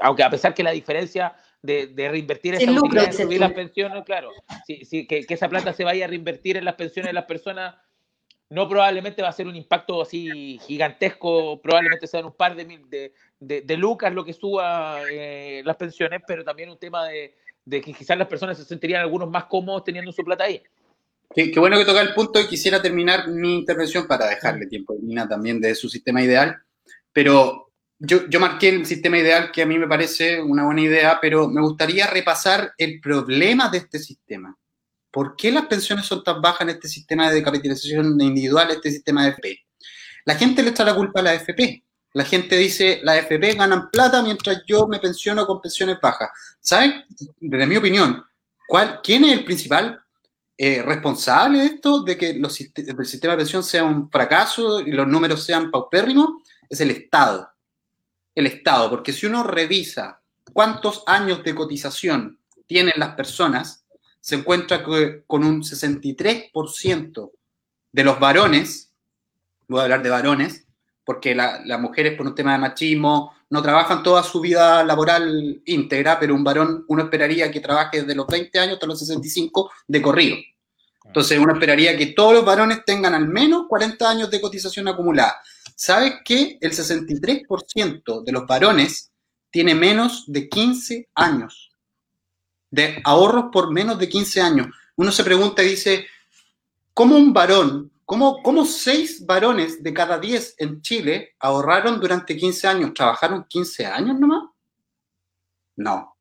aunque 0.00 0.22
a 0.22 0.30
pesar 0.30 0.54
que 0.54 0.62
la 0.62 0.70
diferencia 0.70 1.34
de, 1.64 1.86
de 1.86 2.08
reinvertir 2.10 2.54
esa 2.54 2.70
utilidad, 2.70 3.10
subir 3.10 3.40
las 3.40 3.52
pensiones, 3.52 4.04
claro, 4.04 4.30
que, 4.66 5.06
que, 5.06 5.26
esa 5.28 5.48
plata 5.48 5.72
se 5.72 5.82
vaya 5.82 6.04
a 6.04 6.08
reinvertir 6.08 6.58
en 6.58 6.66
las 6.66 6.74
pensiones 6.74 7.08
de 7.08 7.14
las 7.14 7.24
personas 7.24 7.74
no 8.50 8.68
probablemente 8.68 9.22
va 9.22 9.28
a 9.28 9.32
ser 9.32 9.46
un 9.46 9.56
impacto 9.56 10.02
así 10.02 10.58
gigantesco, 10.66 11.60
probablemente 11.60 12.06
sean 12.06 12.26
un 12.26 12.32
par 12.32 12.54
de, 12.54 12.64
mil, 12.64 12.86
de, 12.88 13.76
lucas 13.76 14.12
lo 14.12 14.24
que 14.24 14.32
suba 14.32 15.00
eh, 15.10 15.62
las 15.64 15.76
pensiones, 15.76 16.20
pero 16.26 16.44
también 16.44 16.70
un 16.70 16.78
tema 16.78 17.06
de, 17.06 17.34
que 17.68 17.80
quizás 17.80 18.18
las 18.18 18.28
personas 18.28 18.58
se 18.58 18.64
sentirían 18.64 19.00
algunos 19.00 19.30
más 19.30 19.46
cómodos 19.46 19.84
teniendo 19.84 20.12
su 20.12 20.22
plata 20.22 20.44
ahí. 20.44 20.62
Qué, 21.34 21.52
bueno 21.58 21.78
que 21.78 21.84
toca 21.84 22.00
el 22.00 22.14
punto 22.14 22.40
y 22.40 22.46
quisiera 22.46 22.80
terminar 22.80 23.28
mi 23.28 23.58
intervención 23.58 24.06
para 24.06 24.28
dejarle 24.28 24.66
tiempo 24.66 24.92
a 24.92 24.96
Nina 25.02 25.26
también 25.26 25.60
de 25.60 25.74
su 25.74 25.88
sistema 25.88 26.22
ideal, 26.22 26.56
pero 27.12 27.72
yo, 27.98 28.28
yo 28.28 28.38
marqué 28.38 28.68
el 28.68 28.86
sistema 28.86 29.18
ideal 29.18 29.50
que 29.50 29.62
a 29.62 29.66
mí 29.66 29.78
me 29.78 29.88
parece 29.88 30.40
una 30.40 30.64
buena 30.64 30.82
idea, 30.82 31.18
pero 31.20 31.48
me 31.48 31.62
gustaría 31.62 32.06
repasar 32.06 32.72
el 32.78 33.00
problema 33.00 33.68
de 33.68 33.78
este 33.78 33.98
sistema. 33.98 34.56
¿Por 35.14 35.36
qué 35.36 35.52
las 35.52 35.66
pensiones 35.66 36.06
son 36.06 36.24
tan 36.24 36.42
bajas 36.42 36.62
en 36.62 36.70
este 36.70 36.88
sistema 36.88 37.30
de 37.30 37.40
capitalización 37.40 38.20
individual, 38.20 38.72
este 38.72 38.90
sistema 38.90 39.22
de 39.22 39.30
FP? 39.30 39.60
La 40.24 40.34
gente 40.34 40.60
le 40.60 40.70
echa 40.70 40.84
la 40.84 40.92
culpa 40.92 41.20
a 41.20 41.22
la 41.22 41.34
FP. 41.34 41.84
La 42.14 42.24
gente 42.24 42.56
dice, 42.56 42.98
la 43.04 43.16
FP 43.18 43.54
ganan 43.54 43.92
plata 43.92 44.20
mientras 44.24 44.64
yo 44.66 44.88
me 44.88 44.98
pensiono 44.98 45.46
con 45.46 45.60
pensiones 45.60 45.98
bajas. 46.02 46.30
¿Saben? 46.58 47.04
Desde 47.38 47.64
mi 47.64 47.76
opinión, 47.76 48.24
¿cuál, 48.66 48.98
¿quién 49.04 49.24
es 49.24 49.34
el 49.34 49.44
principal 49.44 50.02
eh, 50.58 50.82
responsable 50.82 51.60
de 51.60 51.66
esto, 51.66 52.02
de 52.02 52.18
que 52.18 52.30
el 52.30 52.50
sistema 52.50 53.34
de 53.34 53.38
pensión 53.38 53.62
sea 53.62 53.84
un 53.84 54.10
fracaso 54.10 54.80
y 54.80 54.90
los 54.90 55.06
números 55.06 55.44
sean 55.44 55.70
paupérrimos? 55.70 56.42
Es 56.68 56.80
el 56.80 56.90
Estado. 56.90 57.48
El 58.34 58.48
Estado, 58.48 58.90
porque 58.90 59.12
si 59.12 59.26
uno 59.26 59.44
revisa 59.44 60.20
cuántos 60.52 61.04
años 61.06 61.44
de 61.44 61.54
cotización 61.54 62.40
tienen 62.66 62.94
las 62.96 63.14
personas, 63.14 63.83
se 64.24 64.36
encuentra 64.36 64.82
con 64.82 65.44
un 65.44 65.62
63% 65.62 67.30
de 67.92 68.04
los 68.04 68.18
varones, 68.18 68.90
voy 69.68 69.80
a 69.80 69.82
hablar 69.82 70.02
de 70.02 70.08
varones, 70.08 70.66
porque 71.04 71.34
las 71.34 71.78
mujeres 71.78 72.16
por 72.16 72.26
un 72.26 72.34
tema 72.34 72.54
de 72.54 72.58
machismo 72.58 73.34
no 73.50 73.60
trabajan 73.60 74.02
toda 74.02 74.22
su 74.22 74.40
vida 74.40 74.82
laboral 74.82 75.60
íntegra, 75.66 76.18
pero 76.18 76.34
un 76.34 76.42
varón 76.42 76.86
uno 76.88 77.02
esperaría 77.02 77.50
que 77.50 77.60
trabaje 77.60 78.00
desde 78.00 78.14
los 78.14 78.26
20 78.26 78.58
años 78.58 78.74
hasta 78.76 78.86
los 78.86 78.98
65 78.98 79.70
de 79.88 80.00
corrido. 80.00 80.36
Entonces 81.04 81.38
uno 81.38 81.52
esperaría 81.52 81.94
que 81.94 82.06
todos 82.06 82.32
los 82.32 82.46
varones 82.46 82.82
tengan 82.86 83.12
al 83.12 83.28
menos 83.28 83.66
40 83.68 84.08
años 84.08 84.30
de 84.30 84.40
cotización 84.40 84.88
acumulada. 84.88 85.36
¿Sabes 85.76 86.14
qué? 86.24 86.56
El 86.62 86.72
63% 86.72 88.24
de 88.24 88.32
los 88.32 88.46
varones 88.46 89.12
tiene 89.50 89.74
menos 89.74 90.24
de 90.26 90.48
15 90.48 91.10
años 91.14 91.63
de 92.74 93.00
ahorros 93.04 93.46
por 93.52 93.70
menos 93.72 93.98
de 93.98 94.08
15 94.08 94.40
años. 94.40 94.66
Uno 94.96 95.12
se 95.12 95.22
pregunta 95.22 95.62
y 95.62 95.68
dice, 95.68 96.06
¿cómo 96.92 97.16
un 97.16 97.32
varón, 97.32 97.92
cómo, 98.04 98.42
cómo 98.42 98.64
seis 98.64 99.24
varones 99.24 99.82
de 99.82 99.94
cada 99.94 100.18
10 100.18 100.56
en 100.58 100.82
Chile 100.82 101.34
ahorraron 101.38 102.00
durante 102.00 102.36
15 102.36 102.66
años? 102.66 102.92
¿Trabajaron 102.92 103.44
15 103.48 103.86
años 103.86 104.18
nomás? 104.18 104.44
No. 105.76 106.16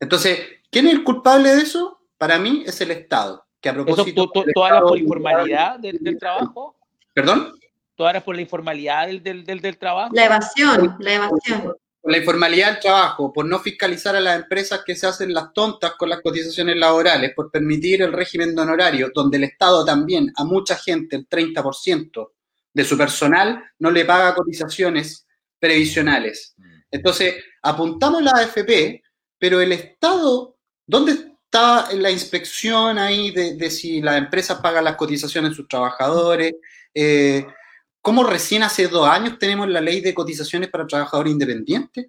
Entonces, 0.00 0.40
¿quién 0.70 0.86
es 0.86 0.94
el 0.94 1.04
culpable 1.04 1.54
de 1.54 1.62
eso? 1.62 2.00
Para 2.16 2.38
mí 2.38 2.62
es 2.66 2.80
el 2.80 2.90
Estado. 2.90 3.44
Que 3.60 3.68
a 3.68 3.74
propósito 3.74 4.30
¿Eso 4.34 4.44
toda 4.54 4.70
la 4.70 4.80
por 4.80 4.98
informalidad 4.98 5.78
del, 5.78 6.18
trabajo? 6.18 6.76
¿Perdón? 7.12 7.52
¿Todas 7.96 8.22
por 8.22 8.34
la 8.34 8.42
informalidad 8.42 9.08
del, 9.08 9.44
del, 9.44 9.60
del, 9.60 9.76
trabajo? 9.76 10.14
La 10.14 10.24
evasión, 10.24 10.96
la 11.00 11.14
evasión 11.14 11.74
la 12.10 12.18
informalidad 12.18 12.72
del 12.72 12.80
trabajo, 12.80 13.32
por 13.32 13.44
no 13.44 13.58
fiscalizar 13.58 14.16
a 14.16 14.20
las 14.20 14.36
empresas 14.36 14.82
que 14.84 14.96
se 14.96 15.06
hacen 15.06 15.32
las 15.32 15.52
tontas 15.52 15.94
con 15.98 16.08
las 16.08 16.20
cotizaciones 16.20 16.76
laborales, 16.76 17.32
por 17.34 17.50
permitir 17.50 18.02
el 18.02 18.12
régimen 18.12 18.54
de 18.54 18.62
honorario, 18.62 19.10
donde 19.14 19.36
el 19.36 19.44
Estado 19.44 19.84
también 19.84 20.32
a 20.36 20.44
mucha 20.44 20.76
gente, 20.76 21.16
el 21.16 21.28
30% 21.28 22.30
de 22.72 22.84
su 22.84 22.96
personal, 22.96 23.62
no 23.78 23.90
le 23.90 24.04
paga 24.04 24.34
cotizaciones 24.34 25.26
previsionales. 25.58 26.54
Mm. 26.56 26.64
Entonces, 26.90 27.34
apuntamos 27.62 28.22
la 28.22 28.32
AFP, 28.32 29.02
pero 29.38 29.60
el 29.60 29.72
Estado, 29.72 30.56
¿dónde 30.86 31.12
está 31.12 31.92
la 31.92 32.10
inspección 32.10 32.98
ahí 32.98 33.30
de, 33.30 33.70
si 33.70 34.00
las 34.00 34.18
empresas 34.18 34.60
pagan 34.60 34.84
las 34.84 34.96
cotizaciones 34.96 35.50
de 35.50 35.56
sus 35.56 35.68
trabajadores? 35.68 36.54
Eh, 36.94 37.46
¿Cómo 38.00 38.24
recién 38.24 38.62
hace 38.62 38.88
dos 38.88 39.08
años 39.08 39.38
tenemos 39.38 39.68
la 39.68 39.80
ley 39.80 40.00
de 40.00 40.14
cotizaciones 40.14 40.70
para 40.70 40.86
trabajadores 40.86 41.32
independientes? 41.32 42.08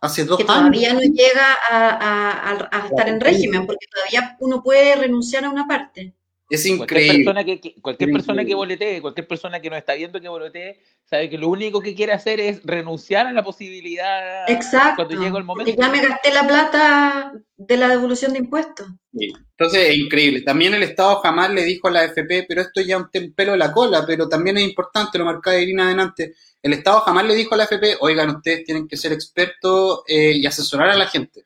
Hace 0.00 0.24
dos 0.24 0.38
que 0.38 0.44
todavía 0.44 0.94
no 0.94 1.00
llega 1.00 1.58
a, 1.70 2.86
estar 2.88 3.08
en 3.08 3.20
régimen, 3.20 3.66
porque 3.66 3.86
todavía 3.90 4.36
uno 4.40 4.62
puede 4.62 4.96
renunciar 4.96 5.44
a 5.44 5.50
una 5.50 5.66
parte. 5.66 6.14
Es 6.50 6.66
increíble. 6.66 7.24
Cualquier 7.24 7.24
persona 7.24 7.44
que, 7.44 7.74
cualquier 7.80 8.12
persona 8.12 8.44
que 8.44 8.54
boletee, 8.56 9.00
cualquier 9.00 9.28
persona 9.28 9.60
que 9.60 9.70
nos 9.70 9.78
está 9.78 9.94
viendo 9.94 10.20
que 10.20 10.28
boletee, 10.28 10.80
sabe 11.04 11.30
que 11.30 11.38
lo 11.38 11.48
único 11.48 11.80
que 11.80 11.94
quiere 11.94 12.12
hacer 12.12 12.40
es 12.40 12.60
renunciar 12.64 13.28
a 13.28 13.32
la 13.32 13.44
posibilidad 13.44 14.50
Exacto. 14.50 15.06
cuando 15.06 15.22
llega 15.22 15.38
el 15.38 15.44
momento. 15.44 15.72
ya 15.72 15.88
me 15.88 16.00
gasté 16.02 16.34
la 16.34 16.44
plata 16.48 17.32
de 17.56 17.76
la 17.76 17.86
devolución 17.86 18.32
de 18.32 18.40
impuestos. 18.40 18.88
Entonces 19.12 19.90
es 19.90 19.98
increíble. 19.98 20.40
También 20.40 20.74
el 20.74 20.82
Estado 20.82 21.20
jamás 21.20 21.50
le 21.50 21.62
dijo 21.62 21.86
a 21.86 21.92
la 21.92 22.04
FP, 22.04 22.46
pero 22.48 22.62
esto 22.62 22.80
ya 22.80 22.96
es 22.96 23.22
un 23.22 23.32
pelo 23.32 23.52
de 23.52 23.58
la 23.58 23.72
cola, 23.72 24.04
pero 24.04 24.28
también 24.28 24.56
es 24.56 24.64
importante, 24.64 25.18
lo 25.18 25.26
marcaba 25.26 25.56
Irina 25.56 25.86
adelante. 25.86 26.34
El 26.60 26.72
Estado 26.72 27.00
jamás 27.02 27.26
le 27.26 27.36
dijo 27.36 27.54
a 27.54 27.58
la 27.58 27.64
FP, 27.64 27.98
oigan, 28.00 28.28
ustedes 28.28 28.64
tienen 28.64 28.88
que 28.88 28.96
ser 28.96 29.12
expertos 29.12 30.02
eh, 30.08 30.32
y 30.32 30.44
asesorar 30.46 30.88
a 30.88 30.96
la 30.96 31.06
gente. 31.06 31.44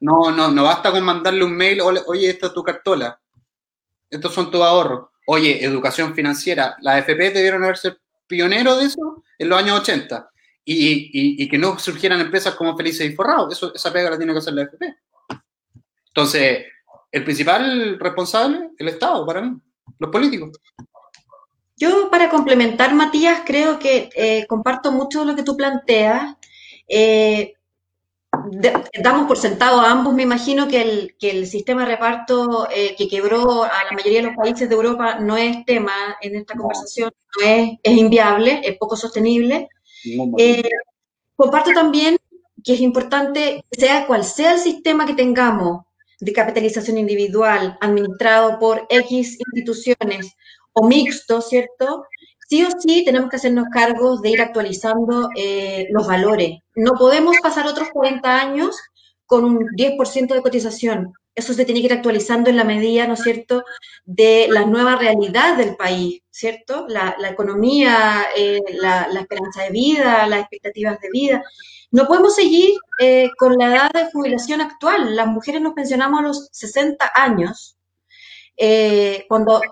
No, 0.00 0.30
no, 0.30 0.50
no 0.50 0.64
basta 0.64 0.90
con 0.90 1.02
mandarle 1.02 1.42
un 1.42 1.56
mail, 1.56 1.80
oye, 1.80 2.28
esta 2.28 2.48
es 2.48 2.52
tu 2.52 2.62
cartola 2.62 3.18
estos 4.10 4.34
son 4.34 4.50
tus 4.50 4.60
ahorros. 4.60 5.08
Oye, 5.26 5.64
educación 5.64 6.14
financiera, 6.14 6.76
las 6.80 6.98
FP 7.00 7.30
debieron 7.30 7.62
haber 7.62 7.76
sido 7.76 7.96
pioneros 8.26 8.78
de 8.78 8.86
eso 8.86 9.22
en 9.38 9.48
los 9.48 9.58
años 9.58 9.80
80 9.80 10.30
y, 10.64 11.48
que 11.48 11.58
no 11.58 11.78
surgieran 11.78 12.20
empresas 12.20 12.54
como 12.54 12.76
Felices 12.76 13.10
y 13.10 13.14
Forrados. 13.14 13.52
Eso, 13.52 13.74
esa 13.74 13.92
pega 13.92 14.10
la 14.10 14.18
tiene 14.18 14.32
que 14.32 14.38
hacer 14.38 14.54
la 14.54 14.62
FP. 14.62 14.96
Entonces, 16.08 16.66
el 17.10 17.24
principal 17.24 17.98
responsable, 17.98 18.70
el 18.78 18.88
Estado, 18.88 19.26
para 19.26 19.40
mí, 19.40 19.56
los 19.98 20.10
políticos. 20.10 20.50
Yo, 21.76 22.10
para 22.10 22.28
complementar, 22.28 22.94
Matías, 22.94 23.42
creo 23.46 23.78
que 23.78 24.10
eh, 24.14 24.46
comparto 24.46 24.92
mucho 24.92 25.24
lo 25.24 25.34
que 25.34 25.42
tú 25.42 25.56
planteas. 25.56 26.36
Eh, 26.86 27.54
damos 29.02 29.26
por 29.26 29.36
sentado 29.36 29.80
a 29.80 29.90
ambos, 29.90 30.14
me 30.14 30.22
imagino 30.22 30.68
que 30.68 30.82
el, 30.82 31.16
que 31.18 31.30
el 31.30 31.46
sistema 31.46 31.82
de 31.82 31.92
reparto 31.92 32.68
eh, 32.70 32.94
que 32.96 33.08
quebró 33.08 33.64
a 33.64 33.84
la 33.84 33.92
mayoría 33.92 34.20
de 34.20 34.26
los 34.26 34.36
países 34.36 34.68
de 34.68 34.74
Europa 34.74 35.18
no 35.20 35.36
es 35.36 35.64
tema 35.64 36.16
en 36.20 36.36
esta 36.36 36.54
conversación, 36.54 37.10
no 37.38 37.46
es, 37.46 37.78
es 37.82 37.96
inviable, 37.96 38.60
es 38.64 38.76
poco 38.78 38.96
sostenible. 38.96 39.68
Eh, 40.38 40.68
comparto 41.36 41.70
también 41.72 42.16
que 42.64 42.74
es 42.74 42.80
importante, 42.80 43.64
sea 43.70 44.06
cual 44.06 44.24
sea 44.24 44.54
el 44.54 44.58
sistema 44.58 45.06
que 45.06 45.14
tengamos 45.14 45.84
de 46.20 46.32
capitalización 46.32 46.98
individual 46.98 47.78
administrado 47.80 48.58
por 48.58 48.86
X 48.90 49.38
instituciones 49.54 50.34
o 50.72 50.86
mixto, 50.86 51.40
¿cierto? 51.40 52.04
Sí 52.50 52.64
o 52.64 52.70
sí 52.80 53.04
tenemos 53.04 53.30
que 53.30 53.36
hacernos 53.36 53.66
cargos 53.72 54.20
de 54.22 54.30
ir 54.30 54.42
actualizando 54.42 55.30
eh, 55.36 55.86
los 55.90 56.06
valores. 56.06 56.58
No 56.74 56.94
podemos 56.98 57.36
pasar 57.40 57.66
otros 57.68 57.90
40 57.90 58.40
años 58.40 58.76
con 59.24 59.44
un 59.44 59.58
10% 59.76 60.34
de 60.34 60.42
cotización. 60.42 61.12
Eso 61.32 61.54
se 61.54 61.64
tiene 61.64 61.80
que 61.80 61.86
ir 61.86 61.92
actualizando 61.92 62.50
en 62.50 62.56
la 62.56 62.64
medida, 62.64 63.06
¿no 63.06 63.14
es 63.14 63.22
cierto?, 63.22 63.62
de 64.04 64.48
la 64.50 64.66
nueva 64.66 64.96
realidad 64.96 65.56
del 65.56 65.76
país, 65.76 66.22
¿cierto? 66.28 66.86
La, 66.88 67.14
economía, 67.30 68.26
eh, 68.36 68.58
la, 68.72 69.06
esperanza 69.20 69.62
de 69.62 69.70
vida, 69.70 70.26
las 70.26 70.40
expectativas 70.40 70.98
de 70.98 71.08
vida. 71.12 71.44
No 71.92 72.06
podemos 72.08 72.34
seguir 72.34 72.74
eh, 72.98 73.30
con 73.38 73.54
la 73.56 73.68
edad 73.68 73.90
de 73.92 74.10
jubilación 74.10 74.60
actual. 74.60 75.14
Las 75.14 75.28
mujeres 75.28 75.62
nos 75.62 75.74
pensionamos 75.74 76.18
a 76.18 76.24
los 76.24 76.48
60 76.50 77.12
años, 77.14 77.76
cuando, 79.28 79.62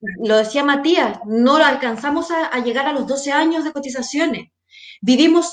lo 0.00 0.36
decía 0.36 0.64
Matías, 0.64 1.18
no 1.26 1.56
alcanzamos 1.56 2.30
a, 2.30 2.58
llegar 2.60 2.86
a 2.86 2.92
los 2.92 3.06
12 3.06 3.32
años 3.32 3.64
de 3.64 3.72
cotizaciones. 3.72 4.50
Vivimos 5.00 5.50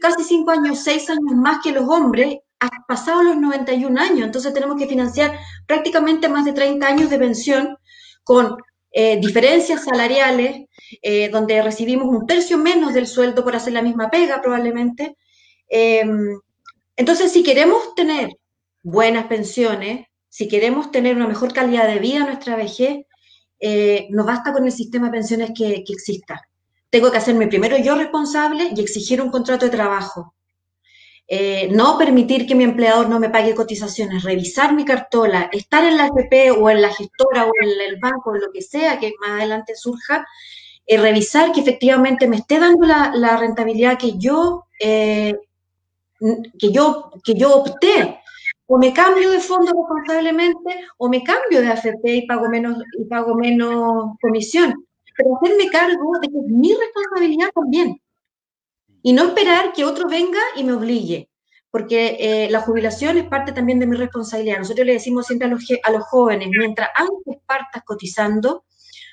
casi 0.00 0.24
5 0.24 0.50
años, 0.50 0.80
6 0.80 1.10
años 1.10 1.34
más 1.34 1.60
que 1.62 1.72
los 1.72 1.88
hombres 1.88 2.38
pasado 2.88 3.22
los 3.22 3.36
91 3.36 4.00
años, 4.00 4.26
entonces 4.26 4.54
tenemos 4.54 4.78
que 4.78 4.86
financiar 4.86 5.38
prácticamente 5.66 6.28
más 6.28 6.44
de 6.44 6.52
30 6.52 6.86
años 6.86 7.10
de 7.10 7.18
pensión 7.18 7.76
con 8.24 8.56
eh, 8.92 9.18
diferencias 9.20 9.84
salariales, 9.84 10.66
eh, 11.02 11.28
donde 11.28 11.62
recibimos 11.62 12.08
un 12.08 12.26
tercio 12.26 12.56
menos 12.58 12.94
del 12.94 13.06
sueldo 13.06 13.44
por 13.44 13.54
hacer 13.54 13.72
la 13.72 13.82
misma 13.82 14.10
pega 14.10 14.40
probablemente. 14.40 15.16
Em, 15.68 16.40
entonces, 16.96 17.32
si 17.32 17.42
queremos 17.42 17.94
tener 17.94 18.30
buenas 18.82 19.26
pensiones, 19.26 20.06
si 20.28 20.48
queremos 20.48 20.90
tener 20.90 21.16
una 21.16 21.28
mejor 21.28 21.52
calidad 21.52 21.88
de 21.88 21.98
vida 21.98 22.18
en 22.20 22.26
nuestra 22.26 22.56
vejez, 22.56 23.04
eh, 23.60 24.06
no 24.10 24.24
basta 24.24 24.52
con 24.52 24.64
el 24.64 24.72
sistema 24.72 25.06
de 25.06 25.12
pensiones 25.12 25.50
que, 25.56 25.84
exista. 25.88 26.40
Tengo 26.90 27.10
que 27.10 27.18
hacerme 27.18 27.48
primero 27.48 27.76
yo 27.78 27.94
responsable 27.96 28.70
y 28.74 28.80
exigir 28.80 29.20
un 29.20 29.30
contrato 29.30 29.66
de 29.66 29.72
trabajo 29.72 30.34
eh, 31.28 31.68
no 31.72 31.98
permitir 31.98 32.46
que 32.46 32.54
mi 32.54 32.62
empleador 32.62 33.08
no 33.08 33.18
me 33.18 33.30
pague 33.30 33.54
cotizaciones, 33.54 34.22
revisar 34.22 34.72
mi 34.74 34.84
cartola, 34.84 35.50
estar 35.52 35.82
en 35.84 35.96
la 35.96 36.06
FP 36.06 36.52
o 36.52 36.70
en 36.70 36.80
la 36.80 36.92
gestora 36.94 37.46
o 37.46 37.50
en 37.62 37.68
el 37.80 37.98
banco, 37.98 38.30
o 38.30 38.36
lo 38.36 38.52
que 38.52 38.62
sea 38.62 39.00
que 39.00 39.12
más 39.20 39.30
adelante 39.40 39.74
surja, 39.74 40.24
eh, 40.86 40.98
revisar 40.98 41.50
que 41.50 41.60
efectivamente 41.60 42.28
me 42.28 42.36
esté 42.36 42.60
dando 42.60 42.86
la, 42.86 43.36
rentabilidad 43.38 43.98
que 43.98 44.16
yo, 44.16 44.66
eh, 44.78 45.36
que, 46.58 46.70
yo, 46.70 47.10
que 47.24 47.34
yo 47.34 47.56
opté. 47.56 48.20
O 48.66 48.78
me 48.78 48.92
cambio 48.92 49.30
de 49.30 49.40
fondo 49.40 49.72
responsablemente 49.72 50.86
o 50.98 51.08
me 51.08 51.22
cambio 51.22 51.60
de 51.60 51.68
AFP 51.68 52.04
y 52.04 52.26
pago 52.26 52.48
menos, 52.48 52.76
y 52.98 53.04
pago 53.04 53.34
menos 53.34 54.16
comisión. 54.20 54.74
Pero 55.16 55.36
hacerme 55.36 55.70
cargo 55.70 56.18
de 56.20 56.28
que 56.28 56.38
es 56.38 56.46
mi 56.46 56.74
responsabilidad 56.74 57.48
también 57.54 58.00
y 59.06 59.12
no 59.12 59.26
esperar 59.26 59.72
que 59.72 59.84
otro 59.84 60.08
venga 60.08 60.40
y 60.56 60.64
me 60.64 60.72
obligue, 60.72 61.30
porque 61.70 62.16
eh, 62.18 62.50
la 62.50 62.60
jubilación 62.60 63.16
es 63.16 63.28
parte 63.28 63.52
también 63.52 63.78
de 63.78 63.86
mi 63.86 63.96
responsabilidad. 63.96 64.58
Nosotros 64.58 64.84
le 64.84 64.94
decimos 64.94 65.28
siempre 65.28 65.46
a 65.46 65.50
los, 65.52 65.64
a 65.84 65.92
los 65.92 66.02
jóvenes, 66.08 66.48
mientras 66.48 66.88
antes 66.96 67.40
partas 67.46 67.84
cotizando, 67.84 68.64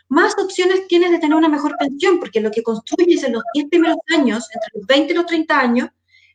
más 0.08 0.36
opciones 0.38 0.88
tienes 0.88 1.12
de 1.12 1.20
tener 1.20 1.38
una 1.38 1.48
mejor 1.48 1.76
pensión, 1.78 2.20
porque 2.20 2.42
lo 2.42 2.50
que 2.50 2.64
construyes 2.64 3.24
en 3.24 3.34
los 3.34 3.44
10 3.54 3.68
primeros 3.70 3.98
años, 4.18 4.50
entre 4.52 4.70
los 4.80 4.88
20 4.88 5.14
y 5.14 5.16
los 5.16 5.26
30 5.28 5.60
años, 5.60 5.90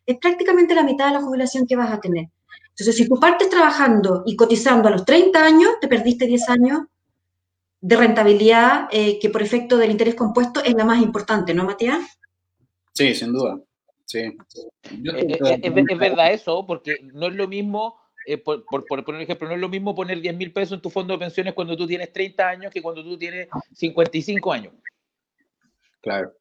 es 0.07 0.19
prácticamente 0.19 0.77
la 0.77 0.85
mitad 0.85 1.07
de 1.07 1.15
la 1.15 1.23
jubilación 1.23 1.67
que 1.67 1.75
vas 1.75 1.93
a 1.93 2.01
tener. 2.01 2.29
Entonces, 2.79 2.97
si 2.97 3.09
tú 3.09 3.19
partes 3.19 3.51
trabajando 3.51 4.23
y 4.25 4.37
cotizando 4.37 4.87
a 4.87 4.93
los 4.93 5.05
30 5.05 5.45
años, 5.45 5.71
te 5.81 5.89
perdiste 5.89 6.27
10 6.27 6.49
años 6.49 6.81
de 7.81 7.97
rentabilidad 7.97 8.89
eh, 8.93 9.19
que 9.19 9.31
por 9.31 9.43
efecto 9.43 9.77
del 9.77 9.91
interés 9.91 10.15
compuesto 10.15 10.63
es 10.63 10.75
la 10.75 10.85
más 10.85 11.03
importante, 11.03 11.53
¿no, 11.55 11.65
Matías? 11.65 12.19
Sí, 12.95 13.15
sin 13.15 13.33
duda. 13.33 13.59
Sí. 14.05 14.21
Eh, 14.21 14.37
eh, 14.85 15.61
es, 15.63 15.99
verdad 15.99 16.33
eso, 16.33 16.65
porque 16.67 16.99
no 17.13 17.27
es 17.27 17.35
lo 17.35 17.49
mismo, 17.49 17.97
eh, 18.27 18.39
por, 18.39 18.65
poner 18.65 19.05
un 19.09 19.21
ejemplo, 19.21 19.49
no 19.49 19.55
es 19.55 19.61
lo 19.61 19.69
mismo 19.69 19.95
poner 19.95 20.21
10 20.21 20.37
mil 20.37 20.53
pesos 20.53 20.77
en 20.77 20.81
tu 20.81 20.89
fondo 20.89 21.13
de 21.15 21.19
pensiones 21.19 21.55
cuando 21.55 21.77
tú 21.77 21.87
tienes 21.87 22.13
30 22.13 22.49
años 22.49 22.73
que 22.73 22.81
cuando 22.81 23.03
tú 23.03 23.19
tienes 23.19 23.49
55 23.75 24.53
años. 24.53 24.73
Claro. 26.01 26.33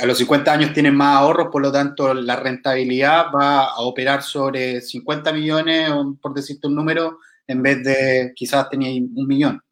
A 0.00 0.06
los 0.06 0.18
50 0.18 0.52
años 0.52 0.72
tienes 0.74 0.92
más 0.92 1.16
ahorros, 1.16 1.48
por 1.50 1.62
lo 1.62 1.72
tanto 1.72 2.12
la 2.12 2.36
rentabilidad 2.36 3.26
va 3.34 3.64
a 3.64 3.80
operar 3.80 4.22
sobre 4.22 4.82
50 4.82 5.32
millones, 5.32 5.90
por 6.20 6.34
decirte 6.34 6.66
un 6.66 6.74
número, 6.74 7.18
en 7.46 7.62
vez 7.62 7.82
de 7.82 8.32
quizás 8.34 8.68
tener 8.68 9.02
un 9.02 9.26
millón. 9.26 9.62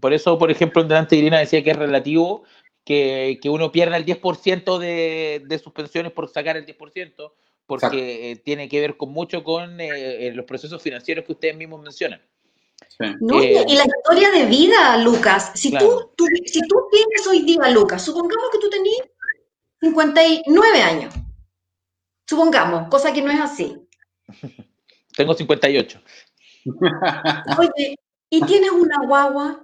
Por 0.00 0.12
eso, 0.12 0.38
por 0.38 0.50
ejemplo, 0.50 0.82
delante 0.82 1.16
Irina 1.16 1.38
decía 1.38 1.62
que 1.62 1.70
es 1.70 1.76
relativo 1.76 2.44
que, 2.84 3.38
uno 3.44 3.70
pierda 3.70 3.96
el 3.96 4.04
10% 4.04 4.78
de, 4.78 5.42
de 5.46 5.58
sus 5.58 5.72
pensiones 5.72 6.12
por 6.12 6.28
sacar 6.28 6.56
el 6.56 6.66
10%, 6.66 7.32
porque 7.66 8.32
eh, 8.32 8.36
tiene 8.36 8.68
que 8.68 8.80
ver 8.80 8.96
con 8.96 9.12
mucho 9.12 9.44
con 9.44 9.80
eh, 9.80 10.26
eh, 10.26 10.32
los 10.34 10.44
procesos 10.44 10.82
financieros 10.82 11.24
que 11.24 11.32
ustedes 11.32 11.56
mismos 11.56 11.80
mencionan. 11.80 12.20
No, 13.20 13.42
y 13.42 13.76
la 13.76 13.84
historia 13.84 14.30
de 14.30 14.46
vida, 14.46 14.96
Lucas. 14.98 15.52
Si, 15.54 15.70
tú, 15.70 16.10
si 16.44 16.60
tú 16.62 16.76
tienes 16.90 17.26
hoy 17.28 17.42
día, 17.42 17.70
Lucas, 17.70 18.04
supongamos 18.04 18.50
que 18.52 18.58
tú 18.58 18.68
tenías 18.68 19.06
59 19.80 20.82
años. 20.82 21.14
Supongamos, 22.26 22.88
cosa 22.88 23.12
que 23.12 23.22
no 23.22 23.30
es 23.30 23.40
así. 23.40 23.76
Tengo 25.16 25.34
58. 25.34 26.02
Oye, 27.58 27.98
y 28.28 28.44
tienes 28.44 28.70
una 28.70 28.98
guagua 29.06 29.62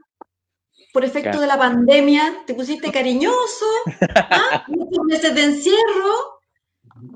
por 0.92 1.04
efecto 1.04 1.40
de 1.40 1.46
la 1.46 1.58
pandemia, 1.58 2.42
te 2.46 2.54
pusiste 2.54 2.90
cariñoso, 2.90 3.66
¿ah? 4.14 4.64
muchos 4.68 5.04
meses 5.04 5.34
de 5.34 5.44
encierro, 5.44 6.40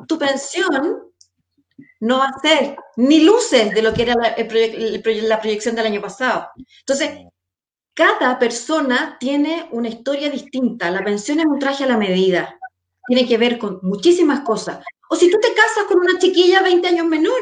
tu 0.07 0.19
pensión 0.19 1.11
no 2.01 2.19
va 2.19 2.27
a 2.27 2.41
ser 2.41 2.77
ni 2.97 3.21
luces 3.21 3.75
de 3.75 3.83
lo 3.83 3.95
que 3.95 4.03
era 4.03 4.15
la, 4.15 4.37
la 4.37 5.41
proyección 5.41 5.75
del 5.75 5.87
año 5.87 6.01
pasado. 6.01 6.49
Entonces, 6.81 7.21
cada 7.95 8.39
persona 8.39 9.17
tiene 9.19 9.69
una 9.73 9.89
historia 9.89 10.31
distinta. 10.31 10.91
La 10.91 11.03
pensión 11.03 11.41
es 11.41 11.47
un 11.47 11.59
traje 11.59 11.85
a 11.85 11.89
la 11.89 11.97
medida. 11.97 12.60
Tiene 13.07 13.27
que 13.27 13.39
ver 13.39 13.59
con 13.59 13.81
muchísimas 13.83 14.41
cosas. 14.41 14.85
O 15.09 15.17
si 15.17 15.31
tú 15.31 15.39
te 15.41 15.55
casas 15.55 15.85
con 15.89 15.99
una 15.99 16.19
chiquilla 16.19 16.63
20 16.63 16.87
años 16.87 17.07
menor, 17.07 17.41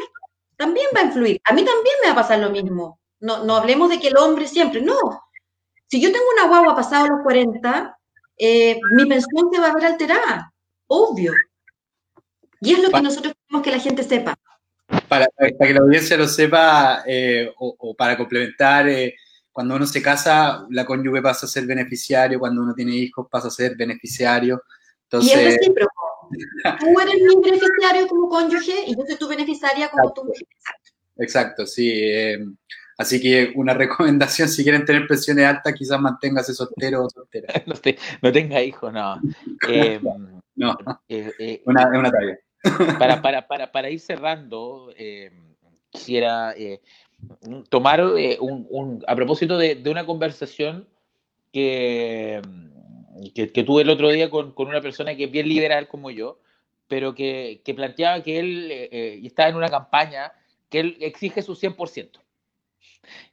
también 0.57 0.87
va 0.95 1.01
a 1.01 1.05
influir. 1.05 1.39
A 1.45 1.53
mí 1.53 1.63
también 1.63 1.95
me 2.01 2.07
va 2.07 2.13
a 2.13 2.21
pasar 2.23 2.39
lo 2.39 2.49
mismo. 2.49 2.99
No, 3.19 3.43
no 3.43 3.55
hablemos 3.55 3.89
de 3.89 3.99
que 3.99 4.07
el 4.07 4.17
hombre 4.17 4.47
siempre, 4.47 4.81
no. 4.81 4.97
Si 5.87 5.99
yo 5.99 6.11
tengo 6.11 6.25
una 6.33 6.47
guagua 6.47 6.75
pasado 6.75 7.07
los 7.07 7.21
40, 7.23 7.97
eh, 8.37 8.79
mi 8.91 9.05
pensión 9.05 9.49
se 9.51 9.59
va 9.59 9.67
a 9.67 9.73
ver 9.73 9.85
alterada, 9.85 10.53
obvio. 10.87 11.33
Y 12.61 12.73
es 12.73 12.79
lo 12.79 12.89
que 12.89 13.01
nosotros 13.01 13.33
queremos 13.33 13.63
que 13.63 13.71
la 13.71 13.79
gente 13.79 14.03
sepa. 14.03 14.35
Para, 15.07 15.27
que 15.37 15.73
la 15.73 15.81
audiencia 15.81 16.17
lo 16.17 16.27
sepa, 16.27 17.03
eh, 17.05 17.51
o, 17.57 17.95
para 17.95 18.17
complementar, 18.17 18.87
eh, 18.87 19.15
cuando 19.51 19.75
uno 19.75 19.85
se 19.85 20.01
casa, 20.01 20.65
la 20.69 20.85
cónyuge 20.85 21.21
pasa 21.21 21.45
a 21.45 21.49
ser 21.49 21.65
beneficiario, 21.65 22.39
cuando 22.39 22.61
uno 22.61 22.73
tiene 22.73 22.95
hijos 22.95 23.27
pasa 23.29 23.49
a 23.49 23.51
ser 23.51 23.75
beneficiario. 23.75 24.61
Entonces, 25.11 25.35
y 25.35 25.39
es 25.39 25.55
recíproco. 25.55 26.29
Tú 26.79 26.99
eres 26.99 27.15
mi 27.15 27.41
beneficiario 27.41 28.07
como 28.07 28.29
cónyuge 28.29 28.83
y 28.87 28.95
yo 28.95 29.03
soy 29.07 29.15
tu 29.17 29.27
beneficiaria 29.27 29.89
como 29.89 30.13
tu 30.13 30.25
mujer. 30.25 30.47
Exacto, 31.17 31.65
sí. 31.65 31.91
Así 32.99 33.21
que 33.21 33.53
una 33.55 33.73
recomendación, 33.85 34.49
si 34.49 34.61
quieren 34.61 34.85
tener 34.85 35.07
presiones 35.07 35.45
altas, 35.45 35.73
quizás 35.73 35.99
manténgase 35.99 36.53
soltero 36.53 37.05
o 37.05 37.09
soltera. 37.09 37.47
no, 38.21 38.31
tenga 38.31 38.61
hijos, 38.61 38.93
no. 38.93 39.19
Eh, 39.67 39.99
no, 40.55 40.77
eh, 41.07 41.31
eh, 41.39 41.61
una, 41.65 41.87
una. 41.87 42.11
Para, 42.97 43.21
para, 43.21 43.47
para, 43.47 43.71
para 43.71 43.89
ir 43.89 44.01
cerrando, 44.01 44.93
quisiera 45.89 46.53
tomar 47.69 48.03
un, 48.03 49.03
a 49.07 49.15
propósito 49.15 49.57
de, 49.57 49.81
una 49.89 50.05
conversación 50.05 50.85
que, 51.53 52.41
que, 53.33 53.63
tuve 53.63 53.83
el 53.83 53.89
otro 53.89 54.09
día 54.09 54.29
con, 54.29 54.51
con, 54.51 54.67
una 54.67 54.81
persona 54.81 55.15
que 55.15 55.25
es 55.25 55.31
bien 55.31 55.47
liberal 55.47 55.87
como 55.87 56.11
yo, 56.11 56.39
pero 56.87 57.13
que, 57.15 57.61
que 57.63 57.73
planteaba 57.73 58.23
que 58.23 58.39
él 58.39 58.71
estaba 59.23 59.49
en 59.49 59.55
una 59.55 59.69
campaña 59.69 60.31
que 60.69 60.79
él 60.79 60.97
exige 61.01 61.41
su 61.41 61.55
100%. 61.55 62.19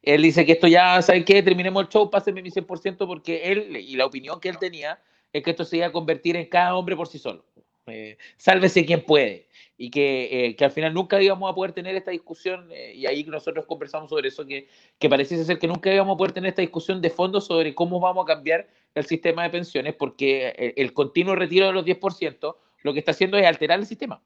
Él 0.02 0.22
dice 0.22 0.46
que 0.46 0.52
esto 0.52 0.68
ya, 0.68 1.00
¿saben 1.02 1.24
qué? 1.24 1.42
Terminemos 1.42 1.82
el 1.82 1.88
show, 1.88 2.10
pásenme 2.10 2.42
mi 2.42 2.50
100% 2.50 3.06
porque 3.06 3.44
él, 3.44 3.76
y 3.76 3.96
la 3.96 4.06
opinión 4.06 4.40
que 4.40 4.48
él 4.48 4.58
tenía, 4.58 5.00
es 5.32 5.42
que 5.42 5.50
esto 5.50 5.64
se 5.64 5.78
iba 5.78 5.86
a 5.86 5.92
convertir 5.92 6.36
en 6.36 6.46
cada 6.46 6.74
hombre 6.76 6.96
por 6.96 7.08
sí 7.08 7.18
solo. 7.18 7.44
Eh, 7.86 8.16
sálvese 8.36 8.84
quien 8.84 9.04
puede. 9.04 9.46
Y 9.78 9.90
que, 9.90 10.46
eh, 10.46 10.56
que, 10.56 10.64
al 10.64 10.70
final 10.70 10.94
nunca 10.94 11.20
íbamos 11.20 11.50
a 11.50 11.54
poder 11.54 11.72
tener 11.72 11.94
esta 11.96 12.10
discusión, 12.10 12.68
eh, 12.72 12.94
y 12.94 13.06
ahí 13.06 13.24
nosotros 13.24 13.66
conversamos 13.66 14.08
sobre 14.08 14.28
eso, 14.28 14.46
que, 14.46 14.68
que 14.98 15.08
pareciese 15.08 15.44
ser 15.44 15.58
que 15.58 15.66
nunca 15.66 15.92
íbamos 15.92 16.14
a 16.14 16.16
poder 16.16 16.32
tener 16.32 16.48
esta 16.48 16.62
discusión 16.62 17.02
de 17.02 17.10
fondo 17.10 17.40
sobre 17.42 17.74
cómo 17.74 18.00
vamos 18.00 18.24
a 18.24 18.26
cambiar 18.26 18.66
el 19.00 19.06
sistema 19.06 19.44
de 19.44 19.50
pensiones, 19.50 19.94
porque 19.94 20.48
el, 20.48 20.74
el 20.76 20.92
continuo 20.92 21.34
retiro 21.34 21.66
de 21.66 21.72
los 21.72 21.84
10% 21.84 22.56
lo 22.82 22.92
que 22.92 22.98
está 22.98 23.12
haciendo 23.12 23.38
es 23.38 23.46
alterar 23.46 23.78
el 23.78 23.86
sistema 23.86 24.22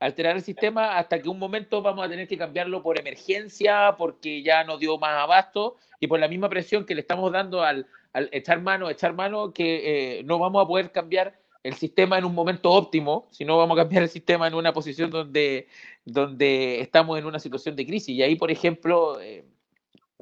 alterar 0.00 0.36
el 0.36 0.42
sistema 0.42 0.98
hasta 0.98 1.20
que 1.20 1.28
un 1.28 1.38
momento 1.38 1.82
vamos 1.82 2.04
a 2.04 2.08
tener 2.08 2.28
que 2.28 2.36
cambiarlo 2.36 2.82
por 2.82 2.98
emergencia, 2.98 3.94
porque 3.96 4.42
ya 4.42 4.64
no 4.64 4.76
dio 4.76 4.98
más 4.98 5.22
abasto 5.22 5.76
y 6.00 6.06
por 6.06 6.20
la 6.20 6.28
misma 6.28 6.48
presión 6.48 6.84
que 6.84 6.94
le 6.94 7.00
estamos 7.00 7.32
dando 7.32 7.62
al, 7.62 7.86
echar 8.32 8.60
mano, 8.60 8.90
echar 8.90 9.14
mano, 9.14 9.52
que 9.52 10.18
eh, 10.18 10.22
no 10.24 10.38
vamos 10.38 10.62
a 10.62 10.68
poder 10.68 10.92
cambiar 10.92 11.38
el 11.62 11.74
sistema 11.74 12.18
en 12.18 12.26
un 12.26 12.34
momento 12.34 12.70
óptimo, 12.70 13.28
si 13.30 13.44
no 13.44 13.56
vamos 13.56 13.78
a 13.78 13.82
cambiar 13.82 14.02
el 14.02 14.10
sistema 14.10 14.46
en 14.46 14.54
una 14.54 14.72
posición 14.74 15.10
donde, 15.10 15.68
donde 16.04 16.80
estamos 16.80 17.18
en 17.18 17.24
una 17.24 17.38
situación 17.38 17.74
de 17.74 17.86
crisis. 17.86 18.10
Y 18.10 18.22
ahí, 18.22 18.36
por 18.36 18.50
ejemplo, 18.50 19.18
eh, 19.20 19.46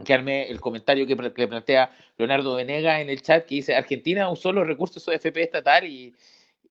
que 0.04 0.14
arme 0.14 0.48
el 0.50 0.60
comentario 0.60 1.06
que, 1.06 1.16
que, 1.16 1.48
plantea 1.48 1.90
Leonardo 2.16 2.54
Venega 2.54 3.00
en 3.00 3.10
el 3.10 3.22
chat, 3.22 3.44
que 3.44 3.56
dice, 3.56 3.74
Argentina 3.74 4.30
usó 4.30 4.52
los 4.52 4.66
recursos 4.66 5.04
de 5.04 5.16
FP 5.16 5.42
estatal 5.42 5.84
y, 5.84 6.14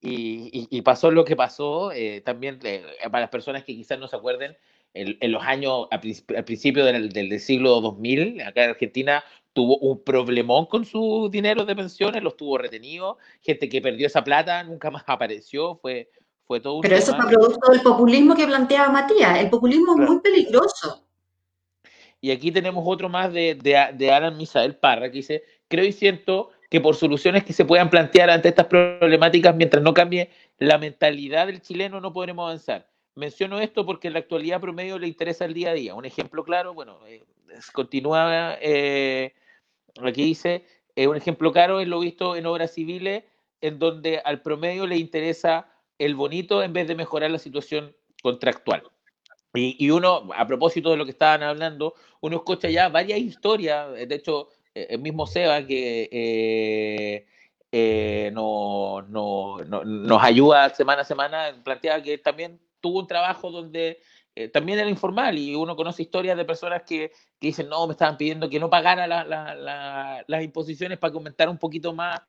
y, 0.01 0.67
y, 0.69 0.81
pasó 0.81 1.11
lo 1.11 1.23
que 1.23 1.35
pasó. 1.35 1.91
Eh, 1.91 2.21
también 2.21 2.59
eh, 2.63 2.83
para 3.03 3.21
las 3.21 3.29
personas 3.29 3.63
que 3.63 3.75
quizás 3.75 3.99
no 3.99 4.07
se 4.07 4.15
acuerden, 4.15 4.57
en, 4.93 5.17
en 5.19 5.31
los 5.31 5.43
años, 5.43 5.87
al, 5.91 5.99
principio 6.43 6.83
del, 6.83 7.09
del, 7.09 7.39
siglo 7.39 7.79
2000, 7.79 8.41
acá 8.41 8.65
en 8.65 8.69
Argentina 8.71 9.23
tuvo 9.53 9.77
un 9.77 10.03
problemón 10.03 10.65
con 10.65 10.85
sus 10.85 11.29
dineros 11.31 11.67
de 11.67 11.75
pensiones, 11.75 12.23
los 12.23 12.35
tuvo 12.37 12.57
retenidos, 12.57 13.17
gente 13.41 13.69
que 13.69 13.81
perdió 13.81 14.07
esa 14.07 14.23
plata 14.23 14.63
nunca 14.63 14.91
más 14.91 15.03
apareció, 15.07 15.75
fue, 15.75 16.09
fue 16.45 16.59
todo 16.59 16.75
un 16.75 16.81
Pero 16.81 16.95
eso 16.95 17.15
fue 17.15 17.29
producto 17.29 17.71
del 17.71 17.81
populismo 17.81 18.35
que 18.35 18.47
planteaba 18.47 18.89
Matías, 18.89 19.39
el 19.39 19.49
populismo 19.49 19.95
es 20.01 20.09
muy 20.09 20.19
peligroso. 20.19 21.05
Y 22.21 22.31
aquí 22.31 22.51
tenemos 22.51 22.83
otro 22.87 23.09
más 23.09 23.33
de, 23.33 23.55
de, 23.55 23.89
de 23.93 24.11
Alan 24.11 24.37
Misael 24.37 24.75
Parra, 24.75 25.09
que 25.09 25.17
dice, 25.17 25.43
creo 25.67 25.83
y 25.83 25.91
siento 25.91 26.51
que 26.69 26.79
por 26.79 26.95
soluciones 26.95 27.43
que 27.43 27.51
se 27.51 27.65
puedan 27.65 27.89
plantear 27.89 28.29
ante 28.29 28.47
estas 28.47 28.67
problemáticas, 28.67 29.55
mientras 29.55 29.83
no 29.83 29.93
cambie 29.93 30.29
la 30.57 30.77
mentalidad 30.77 31.47
del 31.47 31.61
chileno, 31.61 31.99
no 31.99 32.13
podremos 32.13 32.45
avanzar. 32.45 32.87
Menciono 33.15 33.59
esto 33.59 33.85
porque 33.85 34.07
en 34.07 34.13
la 34.13 34.19
actualidad 34.19 34.61
promedio 34.61 34.97
le 34.97 35.07
interesa 35.07 35.43
el 35.43 35.53
día 35.53 35.71
a 35.71 35.73
día. 35.73 35.95
Un 35.95 36.05
ejemplo 36.05 36.45
claro, 36.45 36.73
bueno, 36.73 36.99
eh, 37.07 37.23
continúa 37.73 38.57
eh, 38.61 39.33
aquí 40.01 40.23
dice, 40.23 40.65
eh, 40.95 41.07
un 41.07 41.17
ejemplo 41.17 41.51
claro 41.51 41.79
es 41.81 41.87
lo 41.87 41.99
visto 41.99 42.35
en 42.35 42.45
obras 42.45 42.73
civiles, 42.73 43.23
en 43.59 43.77
donde 43.77 44.19
al 44.23 44.41
promedio 44.41 44.87
le 44.87 44.97
interesa 44.97 45.67
el 45.99 46.15
bonito 46.15 46.63
en 46.63 46.73
vez 46.73 46.87
de 46.87 46.95
mejorar 46.95 47.31
la 47.31 47.39
situación 47.39 47.95
contractual. 48.23 48.83
Y, 49.53 49.75
y, 49.85 49.89
uno, 49.91 50.29
a 50.35 50.47
propósito 50.47 50.91
de 50.91 50.97
lo 50.97 51.05
que 51.05 51.11
estaban 51.11 51.43
hablando, 51.43 51.95
uno 52.21 52.37
escucha 52.37 52.69
ya 52.69 52.87
varias 52.89 53.19
historias, 53.19 53.91
de 53.91 54.15
hecho, 54.15 54.47
el 54.73 54.99
mismo 54.99 55.27
Seba 55.27 55.65
que 55.65 56.09
eh, 56.11 57.25
eh, 57.71 58.31
no, 58.33 59.01
no, 59.03 59.57
no, 59.65 59.83
nos 59.83 60.23
ayuda 60.23 60.69
semana 60.69 61.01
a 61.01 61.05
semana, 61.05 61.61
plantea 61.63 62.01
que 62.01 62.17
también 62.17 62.59
tuvo 62.79 62.99
un 62.99 63.07
trabajo 63.07 63.51
donde 63.51 63.99
eh, 64.35 64.47
también 64.47 64.79
era 64.79 64.89
informal 64.89 65.37
y 65.37 65.55
uno 65.55 65.75
conoce 65.75 66.03
historias 66.03 66.37
de 66.37 66.45
personas 66.45 66.83
que, 66.83 67.11
que 67.39 67.47
dicen, 67.47 67.69
no, 67.69 67.85
me 67.87 67.93
estaban 67.93 68.17
pidiendo 68.17 68.49
que 68.49 68.59
no 68.59 68.69
pagara 68.69 69.07
la, 69.07 69.23
la, 69.23 69.55
la, 69.55 70.23
las 70.27 70.43
imposiciones 70.43 70.97
para 70.97 71.13
aumentar 71.13 71.49
un 71.49 71.57
poquito 71.57 71.93
más 71.93 72.21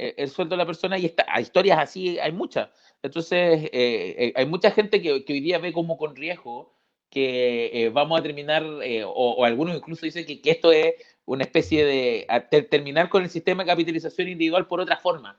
eh, 0.00 0.14
el 0.16 0.30
sueldo 0.30 0.54
de 0.54 0.58
la 0.58 0.66
persona 0.66 0.96
y 0.98 1.04
está, 1.04 1.26
hay 1.28 1.42
historias 1.42 1.78
así, 1.78 2.18
hay 2.18 2.32
muchas. 2.32 2.70
Entonces, 3.02 3.68
eh, 3.72 4.32
hay 4.34 4.46
mucha 4.46 4.70
gente 4.70 5.02
que, 5.02 5.12
hoy 5.12 5.40
día 5.40 5.58
ve 5.58 5.72
como 5.74 5.98
con 5.98 6.16
riesgo 6.16 6.74
que 7.10 7.90
vamos 7.92 8.18
a 8.18 8.22
terminar, 8.22 8.64
o, 9.04 9.44
algunos 9.44 9.76
incluso 9.76 10.06
dicen 10.06 10.24
que, 10.24 10.40
esto 10.44 10.72
es 10.72 10.94
una 11.26 11.42
especie 11.42 11.84
de 11.84 12.26
terminar 12.70 13.08
con 13.08 13.24
el 13.24 13.30
sistema 13.30 13.64
de 13.64 13.70
capitalización 13.70 14.28
individual 14.28 14.68
por 14.68 14.80
otra 14.80 14.96
forma, 14.96 15.38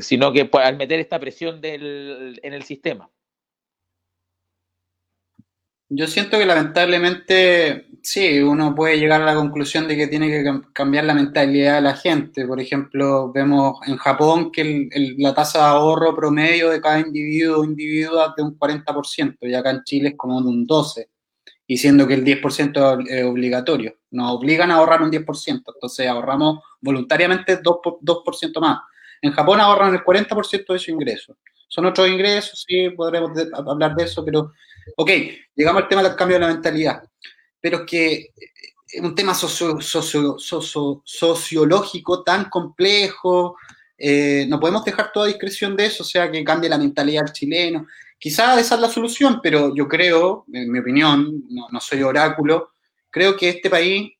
sino 0.00 0.32
que 0.32 0.46
pues, 0.46 0.64
al 0.64 0.76
meter 0.78 1.00
esta 1.00 1.20
presión 1.20 1.60
en 1.62 2.54
el 2.54 2.62
sistema. 2.62 3.10
Yo 5.90 6.06
siento 6.06 6.38
que 6.38 6.46
lamentablemente 6.46 7.93
sí, 8.04 8.40
uno 8.40 8.74
puede 8.74 8.98
llegar 8.98 9.22
a 9.22 9.24
la 9.24 9.34
conclusión 9.34 9.88
de 9.88 9.96
que 9.96 10.06
tiene 10.06 10.28
que 10.28 10.44
cambiar 10.72 11.04
la 11.04 11.14
mentalidad 11.14 11.76
de 11.76 11.80
la 11.80 11.96
gente. 11.96 12.46
Por 12.46 12.60
ejemplo, 12.60 13.32
vemos 13.32 13.78
en 13.86 13.96
Japón 13.96 14.52
que 14.52 14.88
el, 14.92 15.16
la 15.18 15.34
tasa 15.34 15.60
de 15.60 15.64
ahorro 15.64 16.14
promedio 16.14 16.70
de 16.70 16.80
cada 16.80 17.00
individuo 17.00 17.60
o 17.60 17.64
individua 17.64 18.26
es 18.26 18.36
de 18.36 18.42
un 18.42 18.58
40%, 18.58 19.36
y 19.40 19.54
acá 19.54 19.70
en 19.70 19.82
Chile 19.84 20.08
es 20.10 20.14
como 20.16 20.40
de 20.42 20.48
un 20.48 20.66
12%, 20.66 21.08
y 21.66 21.78
siendo 21.78 22.06
que 22.06 22.14
el 22.14 22.24
10% 22.24 23.06
es 23.08 23.24
obligatorio. 23.24 23.96
Nos 24.10 24.32
obligan 24.32 24.70
a 24.70 24.76
ahorrar 24.76 25.02
un 25.02 25.10
10%, 25.10 25.62
entonces 25.74 26.06
ahorramos 26.06 26.60
voluntariamente 26.80 27.62
2%, 27.62 27.98
2 28.00 28.22
más. 28.60 28.80
En 29.22 29.32
Japón 29.32 29.60
ahorran 29.60 29.94
el 29.94 30.04
40% 30.04 30.72
de 30.72 30.78
su 30.78 30.90
ingreso. 30.90 31.38
Son 31.68 31.86
otros 31.86 32.06
ingresos, 32.06 32.64
sí, 32.68 32.90
podremos 32.90 33.32
hablar 33.66 33.96
de 33.96 34.04
eso, 34.04 34.22
pero 34.24 34.52
Ok, 34.96 35.10
llegamos 35.54 35.82
al 35.82 35.88
tema 35.88 36.02
del 36.02 36.14
cambio 36.14 36.36
de 36.36 36.46
la 36.46 36.52
mentalidad, 36.52 37.02
pero 37.64 37.86
que 37.86 38.34
es 38.86 39.00
un 39.00 39.14
tema 39.14 39.32
socio, 39.32 39.80
socio, 39.80 40.38
socio, 40.38 41.00
sociológico 41.02 42.22
tan 42.22 42.50
complejo, 42.50 43.56
eh, 43.96 44.44
no 44.50 44.60
podemos 44.60 44.84
dejar 44.84 45.10
toda 45.10 45.28
discreción 45.28 45.74
de 45.74 45.86
eso, 45.86 46.02
o 46.02 46.06
sea, 46.06 46.30
que 46.30 46.44
cambie 46.44 46.68
la 46.68 46.76
mentalidad 46.76 47.22
del 47.22 47.32
chileno. 47.32 47.86
Quizás 48.18 48.58
esa 48.58 48.74
es 48.74 48.80
la 48.82 48.90
solución, 48.90 49.40
pero 49.42 49.74
yo 49.74 49.88
creo, 49.88 50.44
en 50.52 50.70
mi 50.70 50.78
opinión, 50.80 51.42
no, 51.48 51.80
soy 51.80 52.02
oráculo, 52.02 52.72
creo 53.08 53.34
que 53.34 53.48
este 53.48 53.70
país 53.70 54.12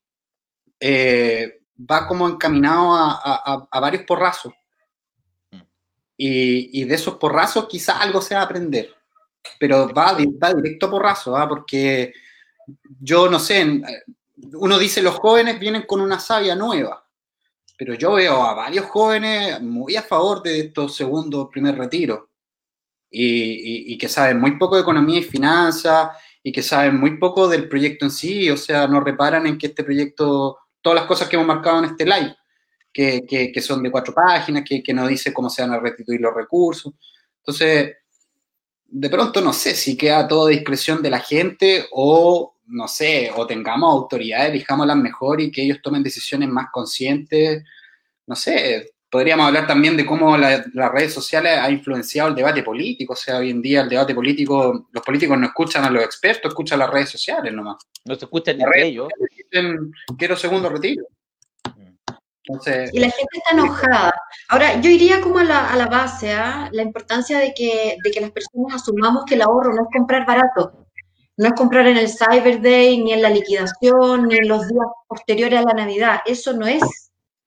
eh, 0.80 1.60
va 1.78 2.08
como 2.08 2.26
encaminado 2.26 2.94
a, 2.94 3.10
a, 3.22 3.68
a 3.70 3.80
varios 3.80 4.04
porrazos. 4.04 4.54
Y, 6.16 6.82
de 6.84 6.94
esos 6.94 7.16
porrazos 7.16 7.68
quizás 7.68 8.00
algo 8.00 8.22
se 8.22 8.36
va 8.36 8.40
a 8.40 8.44
aprender 8.44 8.88
pero 9.58 9.92
va, 9.92 10.16
va 10.42 10.54
directo 10.54 10.90
porrazo, 10.90 11.36
¿ah? 11.36 11.46
porque 11.46 12.12
yo 13.00 13.28
no 13.28 13.38
sé, 13.38 13.82
uno 14.54 14.78
dice 14.78 15.02
los 15.02 15.16
jóvenes 15.16 15.58
vienen 15.58 15.82
con 15.82 16.00
una 16.00 16.18
savia 16.18 16.54
nueva, 16.54 17.06
pero 17.76 17.94
yo 17.94 18.14
veo 18.14 18.42
a 18.42 18.54
varios 18.54 18.86
jóvenes 18.86 19.60
muy 19.60 19.96
a 19.96 20.02
favor 20.02 20.42
de 20.42 20.60
estos 20.60 20.94
segundos 20.96 21.48
primer 21.50 21.76
retiro 21.76 22.30
y, 23.10 23.92
y, 23.92 23.98
que 23.98 24.08
saben 24.08 24.40
muy 24.40 24.58
poco 24.58 24.74
de 24.74 24.82
economía 24.82 25.18
y 25.18 25.22
finanzas 25.22 26.10
y 26.42 26.50
que 26.50 26.62
saben 26.62 26.98
muy 26.98 27.16
poco 27.16 27.48
del 27.48 27.68
proyecto 27.68 28.04
en 28.04 28.10
sí, 28.10 28.50
o 28.50 28.56
sea, 28.56 28.86
no 28.88 29.00
reparan 29.00 29.46
en 29.46 29.56
que 29.56 29.68
este 29.68 29.84
proyecto, 29.84 30.58
todas 30.82 30.98
las 30.98 31.06
cosas 31.06 31.28
que 31.28 31.36
hemos 31.36 31.46
marcado 31.46 31.78
en 31.78 31.84
este 31.86 32.04
live, 32.04 32.36
que, 32.92 33.22
que, 33.26 33.50
que 33.52 33.60
son 33.60 33.82
de 33.82 33.90
cuatro 33.90 34.12
páginas, 34.12 34.64
que, 34.68 34.82
que 34.82 34.92
no 34.92 35.06
dice 35.06 35.32
cómo 35.32 35.48
se 35.48 35.62
van 35.62 35.72
a 35.72 35.80
restituir 35.80 36.20
los 36.20 36.34
recursos. 36.34 36.92
Entonces, 37.38 37.96
de 38.84 39.10
pronto 39.10 39.40
no 39.40 39.52
sé 39.52 39.74
si 39.74 39.96
queda 39.96 40.28
todo 40.28 40.46
a 40.46 40.50
discreción 40.50 41.02
de 41.02 41.10
la 41.10 41.20
gente 41.20 41.86
o, 41.92 42.53
no 42.66 42.88
sé, 42.88 43.30
o 43.34 43.46
tengamos 43.46 43.92
autoridades, 43.92 44.50
elijámoslas 44.50 44.96
mejor 44.96 45.40
y 45.40 45.50
que 45.50 45.62
ellos 45.62 45.80
tomen 45.82 46.02
decisiones 46.02 46.48
más 46.48 46.66
conscientes. 46.72 47.62
No 48.26 48.34
sé, 48.34 48.94
podríamos 49.10 49.46
hablar 49.46 49.66
también 49.66 49.96
de 49.96 50.04
cómo 50.04 50.36
la, 50.36 50.64
las 50.72 50.90
redes 50.90 51.14
sociales 51.14 51.56
ha 51.58 51.70
influenciado 51.70 52.30
el 52.30 52.34
debate 52.34 52.62
político. 52.62 53.12
O 53.12 53.16
sea, 53.16 53.38
hoy 53.38 53.50
en 53.50 53.62
día 53.62 53.82
el 53.82 53.88
debate 53.88 54.14
político, 54.14 54.88
los 54.90 55.04
políticos 55.04 55.38
no 55.38 55.46
escuchan 55.46 55.84
a 55.84 55.90
los 55.90 56.02
expertos, 56.02 56.50
escuchan 56.50 56.80
las 56.80 56.90
redes 56.90 57.10
sociales 57.10 57.52
nomás. 57.52 57.76
No 58.04 58.14
se 58.16 58.24
escuchan 58.24 58.60
entre 58.60 58.86
ellos. 58.86 59.08
Dicen, 59.30 59.92
quiero 60.18 60.36
segundo 60.36 60.68
retiro. 60.68 61.04
Entonces, 62.46 62.90
y 62.92 62.98
la 62.98 63.08
gente 63.08 63.38
está 63.38 63.52
enojada. 63.52 64.14
Ahora, 64.48 64.80
yo 64.80 64.90
iría 64.90 65.20
como 65.20 65.38
a 65.38 65.44
la, 65.44 65.72
a 65.72 65.76
la 65.76 65.86
base, 65.86 66.32
¿eh? 66.32 66.68
la 66.72 66.82
importancia 66.82 67.38
de 67.38 67.54
que, 67.54 67.96
de 68.02 68.10
que 68.10 68.20
las 68.20 68.32
personas 68.32 68.74
asumamos 68.74 69.24
que 69.26 69.36
el 69.36 69.42
ahorro 69.42 69.72
no 69.72 69.82
es 69.82 69.88
comprar 69.96 70.26
barato, 70.26 70.83
no 71.36 71.48
es 71.48 71.54
comprar 71.54 71.86
en 71.86 71.96
el 71.96 72.08
Cyber 72.08 72.60
Day, 72.62 73.02
ni 73.02 73.12
en 73.12 73.22
la 73.22 73.30
liquidación, 73.30 74.28
ni 74.28 74.36
en 74.36 74.48
los 74.48 74.68
días 74.68 74.86
posteriores 75.08 75.60
a 75.60 75.62
la 75.62 75.74
Navidad. 75.74 76.20
Eso 76.26 76.52
no 76.52 76.66
es, 76.66 76.82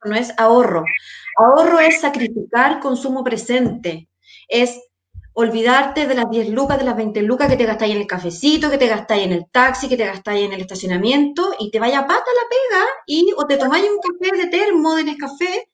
no 0.03 0.15
es 0.15 0.33
ahorro. 0.37 0.83
Ahorro 1.37 1.79
es 1.79 2.01
sacrificar 2.01 2.79
consumo 2.79 3.23
presente, 3.23 4.09
es 4.47 4.79
olvidarte 5.33 6.07
de 6.07 6.15
las 6.15 6.29
10 6.31 6.49
lucas, 6.49 6.79
de 6.79 6.83
las 6.83 6.97
20 6.97 7.21
lucas 7.21 7.47
que 7.47 7.57
te 7.57 7.65
gastáis 7.65 7.93
en 7.93 8.01
el 8.01 8.07
cafecito, 8.07 8.71
que 8.71 8.79
te 8.79 8.87
gastáis 8.87 9.23
en 9.23 9.33
el 9.33 9.45
taxi, 9.51 9.87
que 9.87 9.95
te 9.95 10.05
gastáis 10.05 10.45
en 10.45 10.53
el 10.53 10.61
estacionamiento 10.61 11.53
y 11.59 11.69
te 11.69 11.79
vaya 11.79 12.07
pata 12.07 12.15
la 12.15 12.49
pega 12.49 12.85
y 13.05 13.31
o 13.37 13.45
te 13.45 13.57
tomáis 13.57 13.85
un 13.85 13.99
café 13.99 14.35
de 14.35 14.47
termo, 14.47 14.95
de 14.95 15.03
Nescafé 15.03 15.69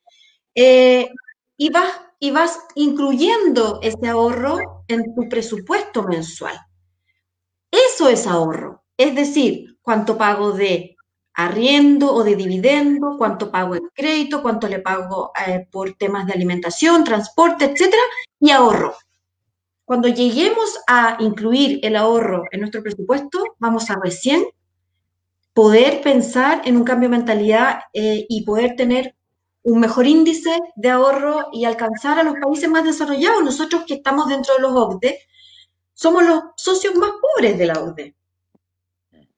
eh, 0.53 1.09
y, 1.55 1.69
vas, 1.69 1.89
y 2.19 2.31
vas 2.31 2.59
incluyendo 2.75 3.79
ese 3.81 4.05
ahorro 4.09 4.83
en 4.89 5.15
tu 5.15 5.29
presupuesto 5.29 6.03
mensual. 6.03 6.59
Eso 7.93 8.09
es 8.09 8.25
ahorro. 8.25 8.83
Es 8.97 9.13
decir, 9.13 9.77
cuánto 9.83 10.17
pago 10.17 10.51
de 10.51 10.95
arriendo 11.35 12.11
o 12.11 12.23
de 12.23 12.35
dividendo, 12.35 13.17
cuánto 13.19 13.51
pago 13.51 13.75
en 13.75 13.87
crédito, 13.93 14.41
cuánto 14.41 14.67
le 14.67 14.79
pago 14.79 15.31
eh, 15.45 15.67
por 15.71 15.93
temas 15.93 16.25
de 16.25 16.33
alimentación, 16.33 17.03
transporte, 17.03 17.65
etcétera, 17.65 18.01
y 18.39 18.49
ahorro. 18.49 18.95
Cuando 19.85 20.07
lleguemos 20.07 20.79
a 20.87 21.17
incluir 21.19 21.81
el 21.83 21.95
ahorro 21.95 22.45
en 22.51 22.61
nuestro 22.61 22.81
presupuesto, 22.81 23.43
vamos 23.59 23.87
a 23.91 23.99
recién 24.03 24.43
poder 25.53 26.01
pensar 26.01 26.63
en 26.65 26.77
un 26.77 26.85
cambio 26.85 27.09
de 27.09 27.17
mentalidad 27.17 27.81
eh, 27.93 28.25
y 28.27 28.43
poder 28.43 28.75
tener 28.75 29.15
un 29.61 29.79
mejor 29.79 30.07
índice 30.07 30.59
de 30.75 30.89
ahorro 30.89 31.49
y 31.51 31.65
alcanzar 31.65 32.17
a 32.17 32.23
los 32.23 32.35
países 32.41 32.67
más 32.71 32.85
desarrollados. 32.85 33.43
Nosotros 33.43 33.83
que 33.85 33.95
estamos 33.95 34.29
dentro 34.29 34.55
de 34.55 34.61
los 34.61 34.71
OCDE, 34.71 35.19
somos 36.03 36.25
los 36.25 36.43
socios 36.57 36.95
más 36.95 37.11
pobres 37.21 37.57
de 37.57 37.65
la 37.65 37.81
OCDE. 37.81 38.13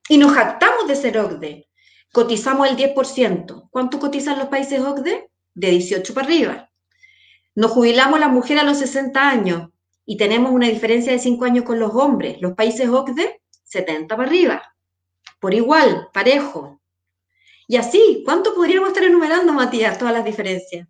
Y 0.09 0.17
nos 0.17 0.33
jactamos 0.33 0.87
de 0.87 0.95
ser 0.95 1.15
OCDE. 1.19 1.69
Cotizamos 2.11 2.67
el 2.67 2.75
10%. 2.75 3.67
¿Cuánto 3.69 3.99
cotizan 3.99 4.39
los 4.39 4.47
países 4.47 4.81
OCDE? 4.81 5.29
De 5.53 5.69
18 5.69 6.11
para 6.15 6.25
arriba. 6.25 6.71
Nos 7.53 7.69
jubilamos 7.69 8.19
las 8.19 8.31
mujeres 8.31 8.63
a 8.63 8.65
los 8.65 8.79
60 8.79 9.29
años 9.29 9.69
y 10.07 10.17
tenemos 10.17 10.51
una 10.51 10.67
diferencia 10.67 11.11
de 11.11 11.19
5 11.19 11.45
años 11.45 11.65
con 11.65 11.79
los 11.79 11.93
hombres. 11.93 12.41
Los 12.41 12.53
países 12.53 12.89
OCDE, 12.89 13.43
70 13.63 14.15
para 14.15 14.27
arriba. 14.27 14.63
Por 15.39 15.53
igual, 15.53 16.09
parejo. 16.13 16.81
Y 17.67 17.75
así, 17.75 18.23
¿cuánto 18.25 18.55
podríamos 18.55 18.89
estar 18.89 19.03
enumerando, 19.03 19.53
Matías, 19.53 19.99
todas 19.99 20.15
las 20.15 20.25
diferencias? 20.25 20.87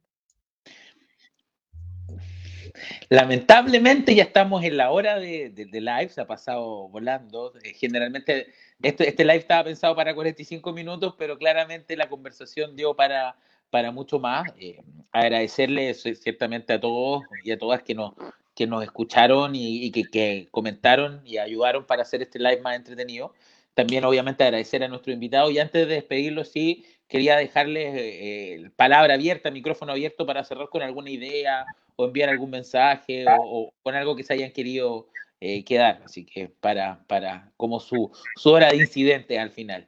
Lamentablemente 3.15 4.13
ya 4.13 4.23
estamos 4.23 4.61
en 4.65 4.75
la 4.75 4.91
hora 4.91 5.17
de, 5.17 5.53
live, 5.71 6.09
se 6.09 6.19
ha 6.19 6.27
pasado 6.27 6.89
volando. 6.89 7.53
Eh, 7.63 7.73
generalmente 7.73 8.47
este, 8.81 9.07
este, 9.07 9.23
live 9.23 9.37
estaba 9.37 9.63
pensado 9.63 9.95
para 9.95 10.13
45 10.13 10.73
minutos, 10.73 11.15
pero 11.17 11.37
claramente 11.37 11.95
la 11.95 12.09
conversación 12.09 12.75
dio 12.75 12.93
para, 12.93 13.37
para 13.69 13.93
mucho 13.93 14.19
más. 14.19 14.51
Eh, 14.59 14.81
agradecerles 15.13 16.03
ciertamente 16.21 16.73
a 16.73 16.81
todos 16.81 17.23
y 17.45 17.51
a 17.51 17.57
todas 17.57 17.83
que 17.83 17.95
nos, 17.95 18.15
que 18.53 18.67
nos 18.67 18.83
escucharon 18.83 19.53
y, 19.55 19.89
que, 19.93 20.49
comentaron 20.51 21.21
y 21.23 21.37
ayudaron 21.37 21.85
para 21.85 22.01
hacer 22.01 22.21
este 22.21 22.37
live 22.37 22.59
más 22.59 22.75
entretenido. 22.75 23.33
También 23.75 24.03
obviamente 24.03 24.43
agradecer 24.43 24.83
a 24.83 24.89
nuestro 24.89 25.13
invitado 25.13 25.49
y 25.51 25.59
antes 25.59 25.87
de 25.87 25.93
despedirlo, 25.95 26.43
sí, 26.43 26.85
quería 27.07 27.37
dejarles 27.37 27.93
eh, 27.95 28.71
palabra 28.75 29.13
abierta, 29.13 29.51
micrófono 29.51 29.93
abierto 29.93 30.25
para 30.25 30.43
cerrar 30.43 30.67
con 30.67 30.81
alguna 30.81 31.11
idea 31.11 31.65
o 31.95 32.05
enviar 32.05 32.29
algún 32.29 32.49
mensaje 32.49 33.25
o, 33.27 33.71
con 33.81 33.95
algo 33.95 34.15
que 34.15 34.23
se 34.23 34.33
hayan 34.33 34.51
querido 34.51 35.07
eh, 35.39 35.63
quedar. 35.63 36.01
Así 36.05 36.25
que 36.25 36.49
para, 36.49 37.03
para 37.07 37.51
como 37.57 37.79
su, 37.79 38.11
su 38.35 38.49
hora 38.49 38.69
de 38.69 38.77
incidente 38.77 39.39
al 39.39 39.51
final. 39.51 39.87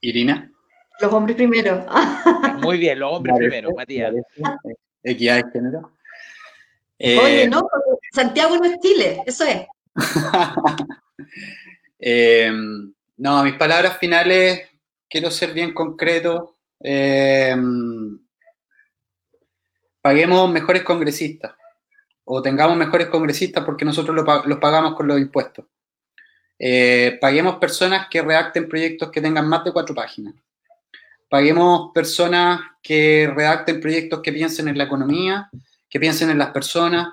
Irina. 0.00 0.52
Los 1.00 1.12
hombres 1.12 1.36
primero. 1.36 1.86
Muy 2.62 2.78
bien, 2.78 2.98
los 2.98 3.12
hombres 3.12 3.36
primero, 3.36 3.70
Matías. 3.74 4.14
Equidad 5.02 5.44
de 5.44 5.50
género. 5.50 5.92
Oye, 6.98 7.42
eh, 7.42 7.48
no, 7.48 7.68
Santiago 8.12 8.56
no 8.56 8.64
es 8.64 8.78
Chile, 8.80 9.22
eso 9.26 9.44
es. 9.44 9.66
Em, 12.04 12.92
no, 13.18 13.44
mis 13.44 13.54
palabras 13.54 13.96
finales, 13.98 14.68
quiero 15.08 15.30
ser 15.30 15.52
bien 15.52 15.72
concreto. 15.72 16.56
Em, 16.80 18.18
paguemos 20.02 20.50
mejores 20.50 20.82
congresistas 20.82 21.52
o 22.24 22.42
tengamos 22.42 22.76
mejores 22.76 23.08
congresistas 23.08 23.64
porque 23.64 23.84
nosotros 23.84 24.16
los 24.44 24.58
pagamos 24.58 24.94
con 24.94 25.06
los 25.06 25.18
impuestos. 25.18 25.64
Eh, 26.58 27.18
paguemos 27.20 27.56
personas 27.56 28.06
que 28.08 28.22
redacten 28.22 28.68
proyectos 28.68 29.10
que 29.10 29.20
tengan 29.20 29.48
más 29.48 29.64
de 29.64 29.72
cuatro 29.72 29.94
páginas. 29.94 30.34
Paguemos 31.28 31.90
personas 31.94 32.60
que 32.82 33.30
redacten 33.34 33.80
proyectos 33.80 34.20
que 34.20 34.32
piensen 34.32 34.68
en 34.68 34.78
la 34.78 34.84
economía, 34.84 35.50
que 35.88 35.98
piensen 35.98 36.30
en 36.30 36.38
las 36.38 36.50
personas. 36.50 37.08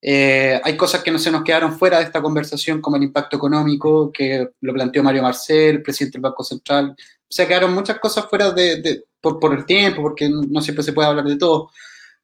Eh, 0.00 0.60
hay 0.62 0.76
cosas 0.76 1.02
que 1.02 1.10
no 1.10 1.18
se 1.18 1.30
nos 1.30 1.42
quedaron 1.42 1.76
fuera 1.76 1.98
de 1.98 2.04
esta 2.04 2.22
conversación, 2.22 2.80
como 2.80 2.96
el 2.96 3.02
impacto 3.02 3.36
económico, 3.36 4.12
que 4.12 4.50
lo 4.60 4.72
planteó 4.72 5.02
Mario 5.02 5.22
Marcel, 5.22 5.82
presidente 5.82 6.16
del 6.16 6.22
Banco 6.22 6.44
Central. 6.44 6.94
Se 7.28 7.46
quedaron 7.46 7.74
muchas 7.74 7.98
cosas 7.98 8.26
fuera 8.26 8.52
de, 8.52 9.04
por, 9.20 9.40
por, 9.40 9.52
el 9.52 9.66
tiempo, 9.66 10.00
porque 10.00 10.28
no 10.28 10.60
siempre 10.60 10.84
se 10.84 10.92
puede 10.92 11.08
hablar 11.08 11.24
de 11.24 11.36
todo. 11.36 11.70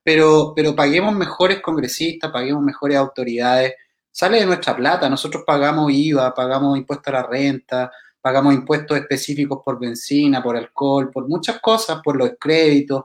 Pero, 0.03 0.53
pero 0.55 0.74
paguemos 0.74 1.14
mejores 1.14 1.61
congresistas, 1.61 2.30
paguemos 2.30 2.62
mejores 2.62 2.96
autoridades. 2.96 3.74
Sale 4.11 4.40
de 4.40 4.46
nuestra 4.46 4.76
plata, 4.76 5.09
nosotros 5.09 5.44
pagamos 5.46 5.92
IVA, 5.92 6.34
pagamos 6.34 6.76
impuestos 6.76 7.09
a 7.09 7.18
la 7.18 7.22
renta, 7.22 7.90
pagamos 8.20 8.55
impuestos 8.55 8.96
específicos 8.98 9.61
por 9.64 9.78
benzina, 9.78 10.42
por 10.42 10.57
alcohol, 10.57 11.11
por 11.11 11.28
muchas 11.28 11.61
cosas, 11.61 12.00
por 12.03 12.16
los 12.16 12.32
créditos. 12.38 13.05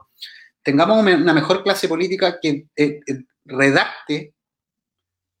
Tengamos 0.62 1.00
una 1.00 1.32
mejor 1.32 1.62
clase 1.62 1.88
política 1.88 2.38
que 2.40 2.68
eh, 2.76 3.00
eh, 3.06 3.24
redacte 3.44 4.34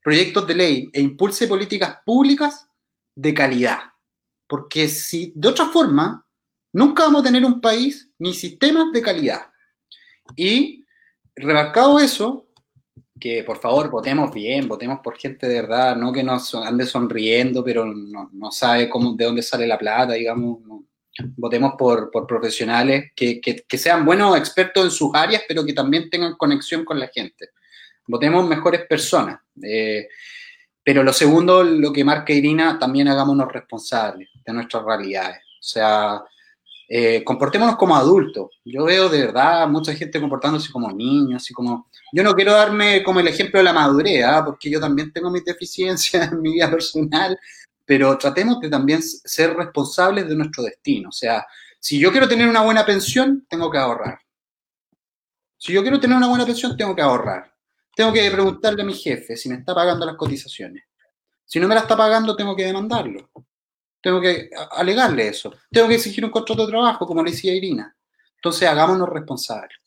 proyectos 0.02 0.46
de 0.46 0.54
ley 0.54 0.90
e 0.92 1.00
impulse 1.00 1.46
políticas 1.46 1.98
públicas 2.04 2.66
de 3.14 3.34
calidad. 3.34 3.78
Porque 4.46 4.88
si 4.88 5.32
de 5.34 5.48
otra 5.48 5.66
forma, 5.66 6.26
nunca 6.72 7.04
vamos 7.04 7.20
a 7.20 7.24
tener 7.24 7.44
un 7.44 7.60
país 7.60 8.10
ni 8.18 8.32
sistemas 8.32 8.90
de 8.92 9.02
calidad. 9.02 9.50
Y 10.34 10.84
remarcado 11.40 11.98
eso, 11.98 12.46
que 13.18 13.42
por 13.42 13.58
favor 13.58 13.90
votemos 13.90 14.32
bien, 14.32 14.68
votemos 14.68 15.00
por 15.02 15.16
gente 15.16 15.48
de 15.48 15.62
verdad, 15.62 15.96
no 15.96 16.12
que 16.12 16.22
nos 16.22 16.54
ande 16.54 16.86
sonriendo, 16.86 17.64
pero 17.64 17.84
no, 17.84 18.50
sabe 18.50 18.88
cómo, 18.88 19.14
de 19.14 19.24
dónde 19.24 19.42
sale 19.42 19.66
la 19.66 19.78
plata, 19.78 20.14
digamos. 20.14 20.58
Votemos 21.36 21.72
por, 21.76 22.12
profesionales 22.28 23.10
que, 23.16 23.64
sean 23.70 24.04
buenos 24.04 24.36
expertos 24.36 24.84
en 24.84 24.90
sus 24.90 25.10
áreas, 25.14 25.42
pero 25.48 25.64
que 25.64 25.72
también 25.72 26.08
tengan 26.08 26.36
conexión 26.36 26.84
con 26.84 27.00
la 27.00 27.08
gente. 27.08 27.50
Votemos 28.06 28.46
mejores 28.46 28.86
personas. 28.86 29.40
Eh, 29.60 30.08
pero 30.82 31.02
lo 31.02 31.12
segundo, 31.12 31.64
lo 31.64 31.92
que 31.92 32.04
marca 32.04 32.32
Irina, 32.32 32.78
también 32.78 33.08
hagámonos 33.08 33.52
responsables 33.52 34.28
de 34.44 34.52
nuestras 34.52 34.84
realidades. 34.84 35.42
O 35.60 35.62
sea, 35.62 36.22
eh, 36.90 37.22
comportémonos 37.22 37.76
como 37.76 37.94
adultos. 37.94 38.60
Yo 38.64 38.84
veo 38.84 39.10
de 39.10 39.26
verdad 39.26 39.68
mucha 39.68 39.94
gente 39.94 40.18
comportándose 40.20 40.72
como 40.72 40.90
niños, 40.90 41.42
así 41.42 41.52
como... 41.52 41.90
Yo 42.12 42.22
no 42.22 42.34
quiero 42.34 42.52
darme 42.52 43.02
como 43.02 43.20
el 43.20 43.28
ejemplo 43.28 43.58
de 43.58 43.64
la 43.64 43.74
madurez, 43.74 44.24
¿ah? 44.24 44.42
porque 44.44 44.70
yo 44.70 44.80
también 44.80 45.12
tengo 45.12 45.30
mis 45.30 45.44
deficiencias 45.44 46.32
en 46.32 46.40
mi 46.40 46.54
vida 46.54 46.70
personal, 46.70 47.38
pero 47.84 48.16
tratemos 48.16 48.58
de 48.60 48.70
también 48.70 49.02
ser 49.02 49.54
responsables 49.54 50.26
de 50.28 50.34
nuestro 50.34 50.64
destino. 50.64 51.10
O 51.10 51.12
sea, 51.12 51.46
si 51.78 51.98
yo 51.98 52.10
quiero 52.10 52.26
tener 52.26 52.48
una 52.48 52.62
buena 52.62 52.86
pensión, 52.86 53.46
tengo 53.48 53.70
que 53.70 53.78
ahorrar. 53.78 54.18
Si 55.58 55.72
yo 55.72 55.82
quiero 55.82 56.00
tener 56.00 56.16
una 56.16 56.28
buena 56.28 56.46
pensión, 56.46 56.76
tengo 56.76 56.96
que 56.96 57.02
ahorrar. 57.02 57.52
Tengo 57.94 58.12
que 58.12 58.30
preguntarle 58.30 58.82
a 58.82 58.86
mi 58.86 58.94
jefe 58.94 59.36
si 59.36 59.48
me 59.48 59.56
está 59.56 59.74
pagando 59.74 60.06
las 60.06 60.16
cotizaciones. 60.16 60.84
Si 61.44 61.58
no 61.58 61.68
me 61.68 61.74
la 61.74 61.82
está 61.82 61.96
pagando, 61.96 62.36
tengo 62.36 62.54
que 62.54 62.64
demandarlo. 62.64 63.30
Tengo 64.00 64.20
que 64.20 64.50
alegarle 64.72 65.28
eso. 65.28 65.52
Tengo 65.70 65.88
que 65.88 65.96
exigir 65.96 66.24
un 66.24 66.30
contrato 66.30 66.64
de 66.64 66.72
trabajo, 66.72 67.06
como 67.06 67.22
le 67.22 67.32
decía 67.32 67.54
Irina. 67.54 67.94
Entonces, 68.36 68.68
hagámonos 68.68 69.08
responsables. 69.08 69.78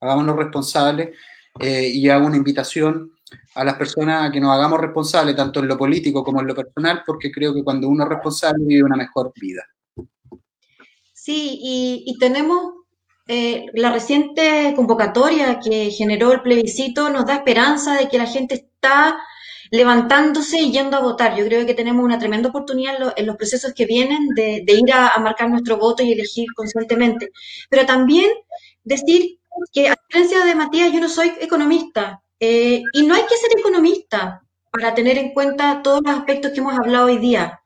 Hagámonos 0.00 0.36
responsables 0.36 1.16
eh, 1.58 1.88
y 1.88 2.08
hago 2.08 2.26
una 2.26 2.36
invitación 2.36 3.12
a 3.54 3.64
las 3.64 3.74
personas 3.74 4.28
a 4.28 4.32
que 4.32 4.40
nos 4.40 4.52
hagamos 4.52 4.80
responsables, 4.80 5.34
tanto 5.34 5.60
en 5.60 5.68
lo 5.68 5.76
político 5.76 6.22
como 6.22 6.40
en 6.40 6.46
lo 6.46 6.54
personal, 6.54 7.02
porque 7.04 7.32
creo 7.32 7.52
que 7.52 7.64
cuando 7.64 7.88
uno 7.88 8.04
es 8.04 8.10
responsable 8.10 8.64
vive 8.64 8.84
una 8.84 8.96
mejor 8.96 9.32
vida. 9.34 9.64
Sí, 11.12 11.58
y, 11.60 12.16
tenemos 12.20 12.74
eh, 13.26 13.66
la 13.74 13.92
reciente 13.92 14.72
convocatoria 14.76 15.58
que 15.58 15.90
generó 15.90 16.32
el 16.32 16.42
plebiscito, 16.42 17.08
nos 17.08 17.26
da 17.26 17.36
esperanza 17.36 17.94
de 17.96 18.08
que 18.08 18.18
la 18.18 18.26
gente 18.26 18.54
está 18.54 19.18
levantándose 19.70 20.60
y 20.60 20.72
yendo 20.72 20.96
a 20.96 21.00
votar. 21.00 21.36
Yo 21.36 21.44
creo 21.44 21.66
que 21.66 21.74
tenemos 21.74 22.04
una 22.04 22.18
tremenda 22.18 22.48
oportunidad 22.48 22.94
en, 23.16 23.26
los 23.26 23.36
procesos 23.36 23.72
que 23.74 23.86
vienen 23.86 24.28
de, 24.34 24.64
ir 24.66 24.92
a, 24.92 25.18
marcar 25.18 25.50
nuestro 25.50 25.76
voto 25.76 26.02
y 26.02 26.12
elegir 26.12 26.46
conscientemente. 26.54 27.30
Pero 27.68 27.86
también 27.86 28.30
decir 28.84 29.38
que, 29.72 29.88
a 29.88 29.96
diferencia 30.08 30.44
de 30.44 30.54
Matías, 30.54 30.92
yo 30.92 31.00
no 31.00 31.08
soy 31.08 31.32
economista 31.40 32.22
eh, 32.38 32.82
y 32.92 33.06
no 33.06 33.14
hay 33.14 33.22
que 33.22 33.36
ser 33.36 33.50
economista 33.58 34.42
para 34.70 34.94
tener 34.94 35.18
en 35.18 35.32
cuenta 35.32 35.80
todos 35.82 36.02
los 36.04 36.14
aspectos 36.14 36.52
que 36.52 36.60
hemos 36.60 36.78
hablado 36.78 37.06
hoy 37.06 37.18
día. 37.18 37.60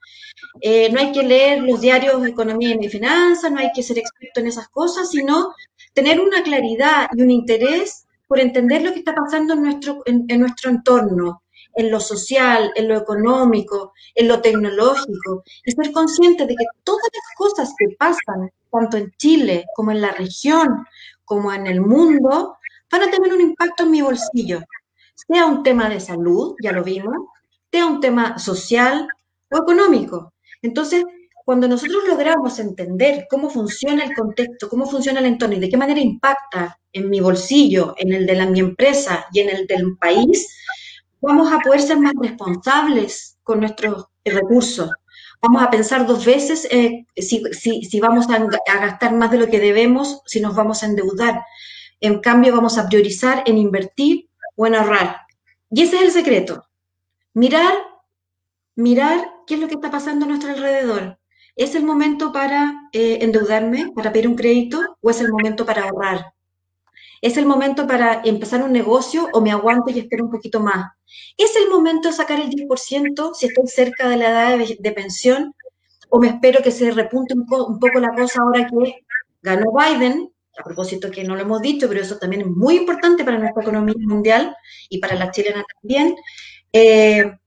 Eh, 0.61 0.91
no 0.91 1.01
hay 1.01 1.13
que 1.13 1.23
leer 1.23 1.63
los 1.63 1.81
diarios 1.81 2.23
de 2.23 2.31
economía 2.31 2.77
y 2.81 2.89
finanzas, 2.89 3.51
no 3.51 3.59
hay 3.59 3.71
que 3.73 3.83
ser 3.83 3.99
experto 3.99 4.41
en 4.41 4.49
esas 4.49 4.69
cosas, 4.69 5.11
sino 5.11 5.55
tener 5.93 6.21
una 6.21 6.43
claridad 6.43 7.09
y 7.15 7.23
un 7.23 7.31
interés 7.31 8.07
por 8.27 8.41
entender 8.41 8.83
lo 8.83 8.93
que 8.93 9.01
está 9.01 9.15
pasando 9.15 9.55
en 9.55 9.63
nuestro, 9.63 10.03
en 10.07 10.41
nuestro 10.41 10.71
entorno, 10.71 11.43
en 11.75 11.91
lo 11.91 12.01
social, 12.01 12.73
en 12.75 12.89
lo 12.89 12.97
económico, 12.97 13.93
en 14.15 14.29
lo 14.29 14.41
tecnológico, 14.41 15.45
y 15.65 15.73
ser 15.73 15.93
consciente 15.93 16.47
de 16.47 16.55
que 16.55 16.65
todas 16.85 17.09
las 17.13 17.37
cosas 17.37 17.75
que 17.79 17.95
pasan, 17.97 18.51
tanto 18.71 18.97
en 18.97 19.13
Chile 19.19 19.67
como 19.75 19.91
en 19.91 20.01
la 20.01 20.13
región, 20.13 20.85
como 21.25 21.53
en 21.53 21.67
el 21.67 21.81
mundo, 21.81 22.57
van 22.91 23.03
a 23.03 23.11
tener 23.11 23.33
un 23.33 23.41
impacto 23.41 23.85
en 23.85 23.91
mi 23.91 24.03
bolsillo. 24.03 24.61
Sea 25.15 25.47
un 25.47 25.63
tema 25.63 25.89
de 25.89 26.01
salud, 26.01 26.57
ya 26.63 26.73
lo 26.73 26.83
vimos, 26.83 27.15
sea 27.71 27.87
un 27.87 28.01
tema 28.01 28.39
social 28.39 29.07
o 29.51 29.59
económico. 29.59 30.33
Entonces, 30.63 31.05
cuando 31.45 31.67
nosotros 31.67 32.05
logramos 32.07 32.59
entender 32.59 33.27
cómo 33.29 33.51
funciona 33.51 34.05
el 34.05 34.15
contexto, 34.15 34.69
cómo 34.69 34.87
funciona 34.87 35.21
el 35.21 35.27
entorno 35.27 35.57
y 35.57 35.61
de 35.61 35.69
qué 35.69 35.77
manera 35.77 36.01
impacta 36.01 36.79
en 36.93 37.09
mi 37.09 37.21
bolsillo, 37.21 37.95
en 37.97 38.13
el 38.13 38.27
de 38.27 38.35
la, 38.35 38.47
mi 38.47 38.61
empresa 38.61 39.27
y 39.33 39.41
en 39.41 39.51
el 39.51 39.67
del 39.67 39.97
país, 39.97 40.49
vamos 41.21 41.53
a 41.53 41.59
poder 41.59 41.81
ser 41.81 41.99
más 41.99 42.15
responsables 42.21 43.39
con 43.43 43.61
nuestros 43.61 44.07
recursos. 44.25 44.91
Vamos 45.43 45.63
a 45.63 45.71
pensar 45.71 46.07
dos 46.07 46.25
veces 46.25 46.69
eh, 46.71 47.07
si, 47.17 48.01
vamos 48.01 48.29
a, 48.29 48.39
gastar 48.79 49.15
más 49.15 49.31
de 49.31 49.39
lo 49.39 49.47
que 49.49 49.59
debemos, 49.59 50.21
si 50.27 50.41
nos 50.41 50.55
vamos 50.55 50.83
a 50.83 50.87
endeudar. 50.87 51.43
En 52.01 52.21
cambio, 52.21 52.55
vamos 52.55 52.79
a 52.79 52.89
priorizar 52.89 53.43
en 53.47 53.59
invertir 53.59 54.29
o 54.57 54.67
en 54.67 54.75
ahorrar. 54.75 55.17
Y 55.71 55.83
ese 55.83 55.97
es 55.97 56.03
el 56.03 56.11
secreto. 56.11 56.65
Mirar, 57.33 57.73
mirar 58.75 59.31
qué 59.47 59.55
es 59.55 59.61
lo 59.61 59.69
que 59.69 59.75
está 59.75 59.91
pasando 59.91 60.27
a 60.27 60.29
nuestro 60.29 60.51
alrededor. 60.51 61.19
¿Es 61.57 61.75
el 61.75 61.85
momento 61.85 62.33
para 62.33 62.75
eh, 62.93 63.19
endeudarme, 63.23 63.93
para 63.95 64.13
pedir 64.13 64.29
un 64.29 64.37
crédito 64.37 64.97
o 65.01 65.11
es 65.11 65.21
el 65.21 65.31
momento 65.31 65.65
para 65.65 65.85
ahorrar? 65.85 66.35
¿Es 67.21 67.37
el 67.37 67.47
momento 67.47 67.87
para 67.87 68.23
empezar 68.25 68.63
un 68.63 68.73
negocio 68.73 69.29
o 69.33 69.41
me 69.41 69.51
aguanto 69.51 69.91
y 69.91 69.99
espero 69.99 70.25
un 70.25 70.31
poquito 70.31 70.61
más? 70.61 70.93
¿Es 71.37 71.55
el 71.57 71.69
momento 71.69 72.09
de 72.09 72.15
sacar 72.15 72.41
el 72.41 72.49
10% 72.49 73.35
si 73.35 73.47
estoy 73.47 73.67
cerca 73.67 74.09
de 74.09 74.17
la 74.17 74.31
edad 74.31 74.67
de, 74.79 74.93
pensión? 74.93 75.55
¿O 76.09 76.19
me 76.19 76.29
espero 76.29 76.63
que 76.63 76.71
se 76.71 76.91
repunte 76.91 77.35
un, 77.35 77.47
poco 77.47 78.01
la 78.01 78.15
cosa 78.15 78.41
ahora 78.41 78.67
que 78.67 79.05
ganó 79.43 79.73
Biden? 79.73 80.33
A 80.59 80.65
propósito 80.65 81.11
que 81.11 81.25
no 81.25 81.37
lo 81.37 81.43
hemos 81.43 81.61
dicho, 81.61 81.89
pero 81.89 82.01
eso 82.01 82.19
también 82.19 82.43
es 82.43 82.49
muy 82.49 82.77
importante 82.77 83.23
para 83.23 83.39
nuestra 83.39 83.63
economía 83.63 83.95
mundial 83.99 84.57
y 84.89 84.99
para 84.99 85.15
la 85.15 85.31
chilena 85.31 85.63
también. 85.81 86.17
Eh, 86.73 87.39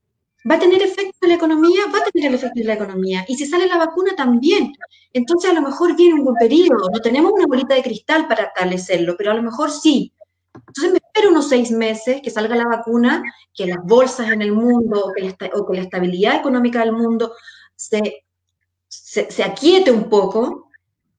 ¿Va 0.50 0.56
a 0.56 0.60
tener 0.60 0.82
efecto 0.82 1.18
en 1.22 1.30
la 1.30 1.36
economía? 1.36 1.84
Va 1.94 2.00
a 2.00 2.12
tener 2.12 2.34
efecto 2.34 2.60
en 2.60 2.68
la 2.68 2.74
economía. 2.74 3.26
Y 3.28 3.36
si 3.36 3.46
sale 3.46 3.68
la 3.68 3.78
vacuna, 3.78 4.14
también. 4.16 4.74
Entonces, 5.14 5.52
a 5.52 5.54
lo 5.54 5.62
mejor 5.62 5.96
viene 5.96 6.16
un 6.16 6.26
buen 6.26 6.36
periodo. 6.36 6.90
No 6.92 7.00
tenemos 7.00 7.32
una 7.32 7.46
bolita 7.48 7.76
de 7.76 7.84
cristal 7.84 8.28
para 8.28 8.46
establecerlo, 8.46 9.16
pero 9.18 9.32
a 9.32 9.36
lo 9.36 9.44
mejor 9.44 9.72
sí. 9.72 10.12
Entonces, 10.54 10.92
me 10.92 10.98
espero 10.98 11.30
unos 11.30 11.48
seis 11.48 11.72
meses 11.72 12.22
que 12.22 12.30
salga 12.30 12.56
la 12.56 12.68
vacuna, 12.68 13.24
que 13.54 13.68
las 13.68 13.80
bolsas 13.84 14.32
en 14.32 14.42
el 14.42 14.52
mundo 14.52 15.06
o 15.06 15.14
que 15.14 15.78
la, 15.78 15.82
estabilidad 15.82 16.36
económica 16.36 16.80
del 16.80 16.92
mundo 16.92 17.34
se, 17.76 18.26
se, 18.88 19.32
se 19.32 19.44
aquiete 19.44 19.92
un 19.92 20.10
poco, 20.10 20.70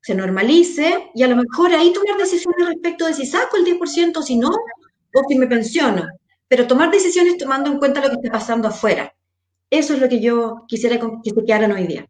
se 0.02 0.14
normalice 0.14 1.10
y 1.14 1.22
a 1.22 1.28
lo 1.28 1.36
mejor 1.36 1.72
ahí 1.72 1.92
tomar 1.92 2.18
decisiones 2.18 2.68
respecto 2.68 3.06
de 3.06 3.14
si 3.14 3.26
saco 3.26 3.56
el 3.56 3.64
10% 3.64 4.18
o 4.18 4.22
si 4.22 4.36
no, 4.36 4.50
o 4.50 5.22
si 5.28 5.38
me 5.38 5.46
pensiono 5.46 6.04
pero 6.48 6.66
tomar 6.66 6.90
decisiones 6.90 7.38
tomando 7.38 7.70
en 7.70 7.78
cuenta 7.78 8.00
lo 8.00 8.10
que 8.10 8.16
está 8.16 8.30
pasando 8.30 8.68
afuera. 8.68 9.13
Eso 9.74 9.94
es 9.94 10.00
lo 10.00 10.08
que 10.08 10.20
yo 10.20 10.64
quisiera 10.68 11.00
que 11.00 11.30
se 11.30 11.44
quedaran 11.44 11.72
hoy 11.72 11.88
día. 11.88 12.08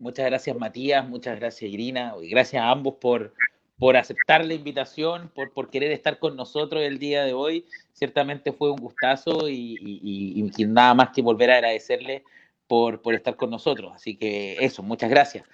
Muchas 0.00 0.26
gracias 0.26 0.56
Matías, 0.56 1.08
muchas 1.08 1.38
gracias 1.38 1.70
Irina, 1.70 2.12
y 2.20 2.28
gracias 2.28 2.60
a 2.60 2.70
ambos 2.70 2.94
por, 3.00 3.34
por 3.78 3.96
aceptar 3.96 4.44
la 4.44 4.54
invitación, 4.54 5.30
por, 5.32 5.52
por 5.52 5.70
querer 5.70 5.92
estar 5.92 6.18
con 6.18 6.34
nosotros 6.34 6.82
el 6.82 6.98
día 6.98 7.22
de 7.22 7.34
hoy. 7.34 7.66
Ciertamente 7.92 8.52
fue 8.52 8.72
un 8.72 8.78
gustazo 8.78 9.48
y, 9.48 9.78
y, 9.80 10.64
nada 10.66 10.92
más 10.94 11.10
que 11.10 11.22
volver 11.22 11.52
a 11.52 11.54
agradecerle 11.54 12.24
por, 12.66 13.00
por, 13.00 13.14
estar 13.14 13.36
con 13.36 13.50
nosotros. 13.50 13.92
Así 13.94 14.16
que 14.16 14.56
eso, 14.58 14.82
muchas 14.82 15.10
gracias. 15.10 15.46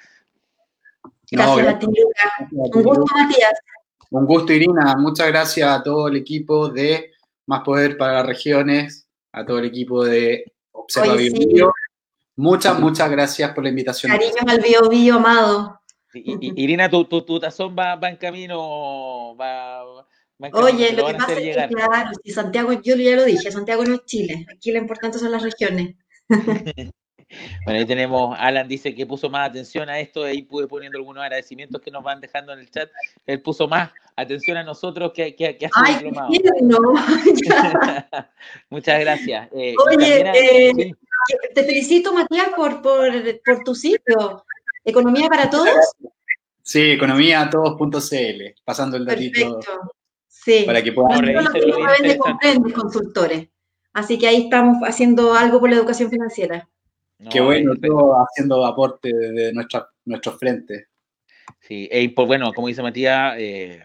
Gracias 1.30 1.68
a 1.68 1.78
ti, 1.78 1.86
Un 2.50 2.82
gusto, 2.82 3.04
Matías. 3.14 3.52
Un 4.10 4.24
gusto, 4.24 4.50
Irina. 4.50 4.96
Muchas 4.96 5.26
gracias 5.26 5.68
a 5.68 5.82
todo 5.82 6.08
el 6.08 6.16
equipo 6.16 6.70
de 6.70 7.10
más 7.44 7.60
poder 7.64 7.98
para 7.98 8.14
las 8.14 8.26
regiones, 8.26 9.06
a 9.30 9.44
todo 9.44 9.58
el 9.58 9.66
equipo 9.66 10.06
de 10.06 10.50
Observa 10.98 11.14
Bio, 11.16 11.72
Muchas, 12.36 12.78
muchas 12.80 13.10
gracias 13.10 13.52
por 13.52 13.62
la 13.64 13.70
invitación. 13.70 14.10
Cariños 14.10 14.36
al 14.46 14.60
Bio 14.60 14.88
Bio, 14.88 15.16
amado. 15.16 15.80
Irina, 16.12 16.90
tu, 16.90 17.04
tu, 17.04 17.38
tazón 17.38 17.76
va, 17.78 17.94
va, 17.94 18.08
en 18.08 18.16
camino, 18.16 19.36
va, 19.36 19.84
Oye, 20.54 20.92
lo, 20.92 21.06
que 21.06 21.14
pasa 21.14 21.32
es 21.34 21.56
que, 21.56 21.74
claro, 21.74 22.10
si 22.24 22.32
Santiago, 22.32 22.72
yo 22.72 22.96
ya 22.96 23.14
lo 23.14 23.24
dije, 23.24 23.52
Santiago 23.52 23.84
no 23.84 23.94
es 23.94 24.04
Chile, 24.06 24.46
aquí 24.50 24.72
lo 24.72 24.78
importante 24.78 25.18
son 25.18 25.32
las 25.32 25.42
regiones. 25.42 25.96
Bueno, 27.64 27.78
ahí 27.78 27.86
tenemos, 27.86 28.36
Alan 28.40 28.66
dice 28.66 28.92
que 28.92 29.06
puso 29.06 29.30
más 29.30 29.48
atención 29.48 29.88
a 29.88 30.00
esto, 30.00 30.24
ahí 30.24 30.42
pude 30.42 30.66
poniendo 30.66 30.98
algunos 30.98 31.22
agradecimientos 31.22 31.80
que 31.80 31.92
nos 31.92 32.02
van 32.02 32.20
dejando 32.20 32.52
en 32.52 32.58
el 32.58 32.70
chat. 32.70 32.90
Él 33.24 33.40
puso 33.40 33.68
más 33.68 33.92
atención 34.20 34.56
a 34.56 34.64
nosotros 34.64 35.12
que, 35.14 35.34
que, 35.34 35.56
que 35.56 35.66
a 35.66 35.70
Ay, 35.74 36.10
no. 36.62 36.78
Muchas 38.70 39.00
gracias. 39.00 39.48
Eh, 39.52 39.74
Oye, 39.86 40.22
eh, 40.34 40.92
te 41.54 41.64
felicito, 41.64 42.12
Matías, 42.12 42.50
por, 42.56 42.82
por, 42.82 43.12
por, 43.44 43.64
tu 43.64 43.74
sitio. 43.74 44.44
¿Economía 44.84 45.28
para 45.28 45.50
todos? 45.50 45.68
Sí, 46.62 46.92
economiatodos.cl, 46.92 48.60
pasando 48.64 48.96
el 48.96 49.04
datito. 49.04 49.56
Perfecto. 49.56 49.92
Sí. 50.28 50.62
Para 50.64 50.82
que 50.82 50.92
puedan 50.92 51.22
revisar. 51.22 52.72
consultores. 52.74 53.48
Así 53.92 54.18
que 54.18 54.28
ahí 54.28 54.44
estamos 54.44 54.78
haciendo 54.88 55.34
algo 55.34 55.60
por 55.60 55.68
la 55.68 55.76
educación 55.76 56.10
financiera. 56.10 56.68
Qué 57.30 57.40
bueno, 57.40 57.74
todo 57.76 58.14
haciendo 58.22 58.64
aporte 58.64 59.12
de 59.12 59.52
nuestra, 59.52 59.88
nuestros 60.06 60.38
frentes. 60.38 60.86
Sí, 61.70 61.88
y 61.88 62.08
pues 62.08 62.26
bueno, 62.26 62.52
como 62.52 62.66
dice 62.66 62.82
Matías, 62.82 63.36
eh, 63.38 63.80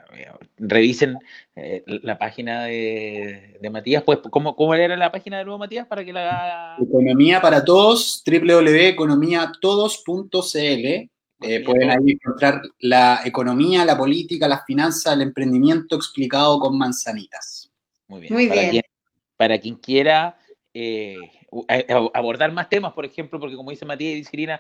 revisen 0.58 1.20
eh, 1.56 1.84
la 1.86 2.18
página 2.18 2.64
de, 2.64 3.60
Matías. 3.72 4.02
Pues, 4.02 4.18
¿cómo, 4.32 4.56
¿cómo, 4.56 4.74
era 4.74 4.98
la 4.98 5.12
página 5.12 5.38
de 5.38 5.46
nuevo, 5.46 5.60
Matías? 5.60 5.86
Para 5.86 6.04
que 6.04 6.12
la 6.12 6.78
Economía 6.82 7.40
para 7.42 7.64
todos, 7.64 8.24
www.economiatodos.cl. 8.26 11.10
Eh, 11.42 11.64
pueden 11.64 11.92
ahí 11.92 12.14
encontrar 12.14 12.64
la 12.80 13.22
economía, 13.24 13.86
la 13.86 13.96
política, 13.96 14.48
las 14.48 14.66
finanzas, 14.66 15.14
el 15.14 15.22
emprendimiento 15.22 15.96
explicado 15.96 16.58
con 16.58 16.76
manzanitas. 16.80 17.72
Muy 18.08 18.22
bien. 18.22 18.34
Muy 18.34 18.48
bien. 18.48 18.82
para 19.38 19.60
quien 19.60 19.76
quiera 19.76 20.40
eh, 20.74 21.18
abordar 22.16 22.52
más 22.52 22.68
temas, 22.68 22.94
por 22.94 23.06
ejemplo, 23.06 23.40
porque 23.40 23.56
como 23.56 23.70
dice 23.70 23.86
Matías 23.86 24.14
y 24.14 24.16
dice 24.16 24.32
Irina, 24.34 24.60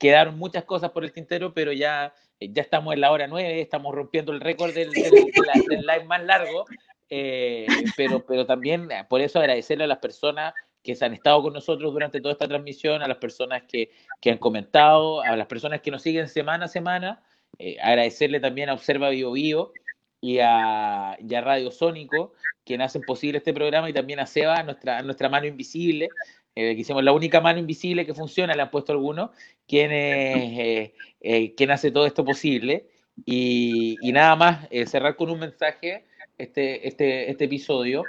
quedaron 0.00 0.36
muchas 0.36 0.64
cosas 0.64 0.90
por 0.90 1.04
el 1.04 1.12
tintero, 1.12 1.54
pero 1.54 1.72
ya, 1.72 2.12
ya 2.50 2.62
estamos 2.62 2.94
en 2.94 3.00
la 3.00 3.10
hora 3.10 3.26
nueve, 3.26 3.60
estamos 3.60 3.94
rompiendo 3.94 4.32
el 4.32 4.40
récord 4.40 4.72
del, 4.72 4.90
live 4.90 6.04
más 6.06 6.24
largo, 6.24 6.64
eh, 7.10 7.66
pero, 7.96 8.24
pero 8.24 8.46
también 8.46 8.88
por 9.08 9.20
eso 9.20 9.38
agradecerle 9.38 9.84
a 9.84 9.88
las 9.88 9.98
personas 9.98 10.54
que 10.82 10.96
se 10.96 11.04
han 11.04 11.12
estado 11.12 11.42
con 11.42 11.52
nosotros 11.52 11.92
durante 11.92 12.20
toda 12.20 12.32
esta 12.32 12.48
transmisión, 12.48 13.02
a 13.02 13.08
las 13.08 13.18
personas 13.18 13.62
que, 13.68 13.90
han 14.30 14.38
comentado, 14.38 15.22
a 15.22 15.36
las 15.36 15.46
personas 15.46 15.80
que 15.80 15.90
nos 15.90 16.02
siguen 16.02 16.28
semana 16.28 16.66
a 16.66 16.68
semana, 16.68 17.22
eh, 17.58 17.76
agradecerle 17.80 18.40
también 18.40 18.68
a 18.68 18.74
Observa 18.74 19.10
Bio 19.10 19.32
Bio 19.32 19.72
y 20.20 20.38
a, 20.40 21.16
y 21.20 21.34
a 21.34 21.40
Radio 21.40 21.70
Sónico, 21.70 22.32
quien 22.64 22.80
hacen 22.80 23.02
posible 23.02 23.38
este 23.38 23.52
programa, 23.52 23.90
y 23.90 23.92
también 23.92 24.20
a 24.20 24.26
Seba, 24.26 24.62
nuestra, 24.62 25.02
nuestra 25.02 25.28
mano 25.28 25.46
invisible, 25.46 26.08
eh, 26.54 26.74
que 26.74 26.80
hicimos 26.82 27.02
la 27.02 27.12
única 27.12 27.40
mano 27.40 27.58
invisible 27.58 28.04
que 28.04 28.14
funciona, 28.14 28.54
le 28.54 28.62
han 28.62 28.70
puesto 28.70 28.92
algunos, 28.92 29.30
quien, 29.66 29.90
eh, 29.92 30.94
eh, 31.20 31.54
quien 31.54 31.70
hace 31.70 31.90
todo 31.90 32.06
esto 32.06 32.24
posible. 32.24 32.86
Y, 33.24 33.96
y 34.00 34.12
nada 34.12 34.36
más, 34.36 34.68
eh, 34.70 34.86
cerrar 34.86 35.16
con 35.16 35.30
un 35.30 35.38
mensaje 35.38 36.04
este, 36.38 36.86
este, 36.86 37.30
este 37.30 37.44
episodio. 37.44 38.04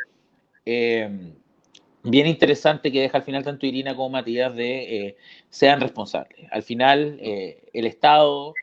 bien 0.66 2.28
interesante 2.28 2.92
que 2.92 3.02
deja 3.02 3.18
al 3.18 3.24
final 3.24 3.44
tanto 3.44 3.66
Irina 3.66 3.96
como 3.96 4.10
Matías 4.10 4.54
de 4.56 5.16
sean 5.50 5.80
responsables. 5.80 6.48
Al 6.52 6.64
final, 6.64 7.20
el 7.22 7.86
Estado, 7.86 8.54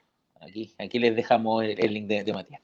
aquí, 0.40 0.72
aquí 0.78 0.98
les 0.98 1.16
dejamos 1.16 1.64
el, 1.64 1.94
link 1.94 2.06
de, 2.06 2.24
de 2.24 2.32
Matías 2.32 2.60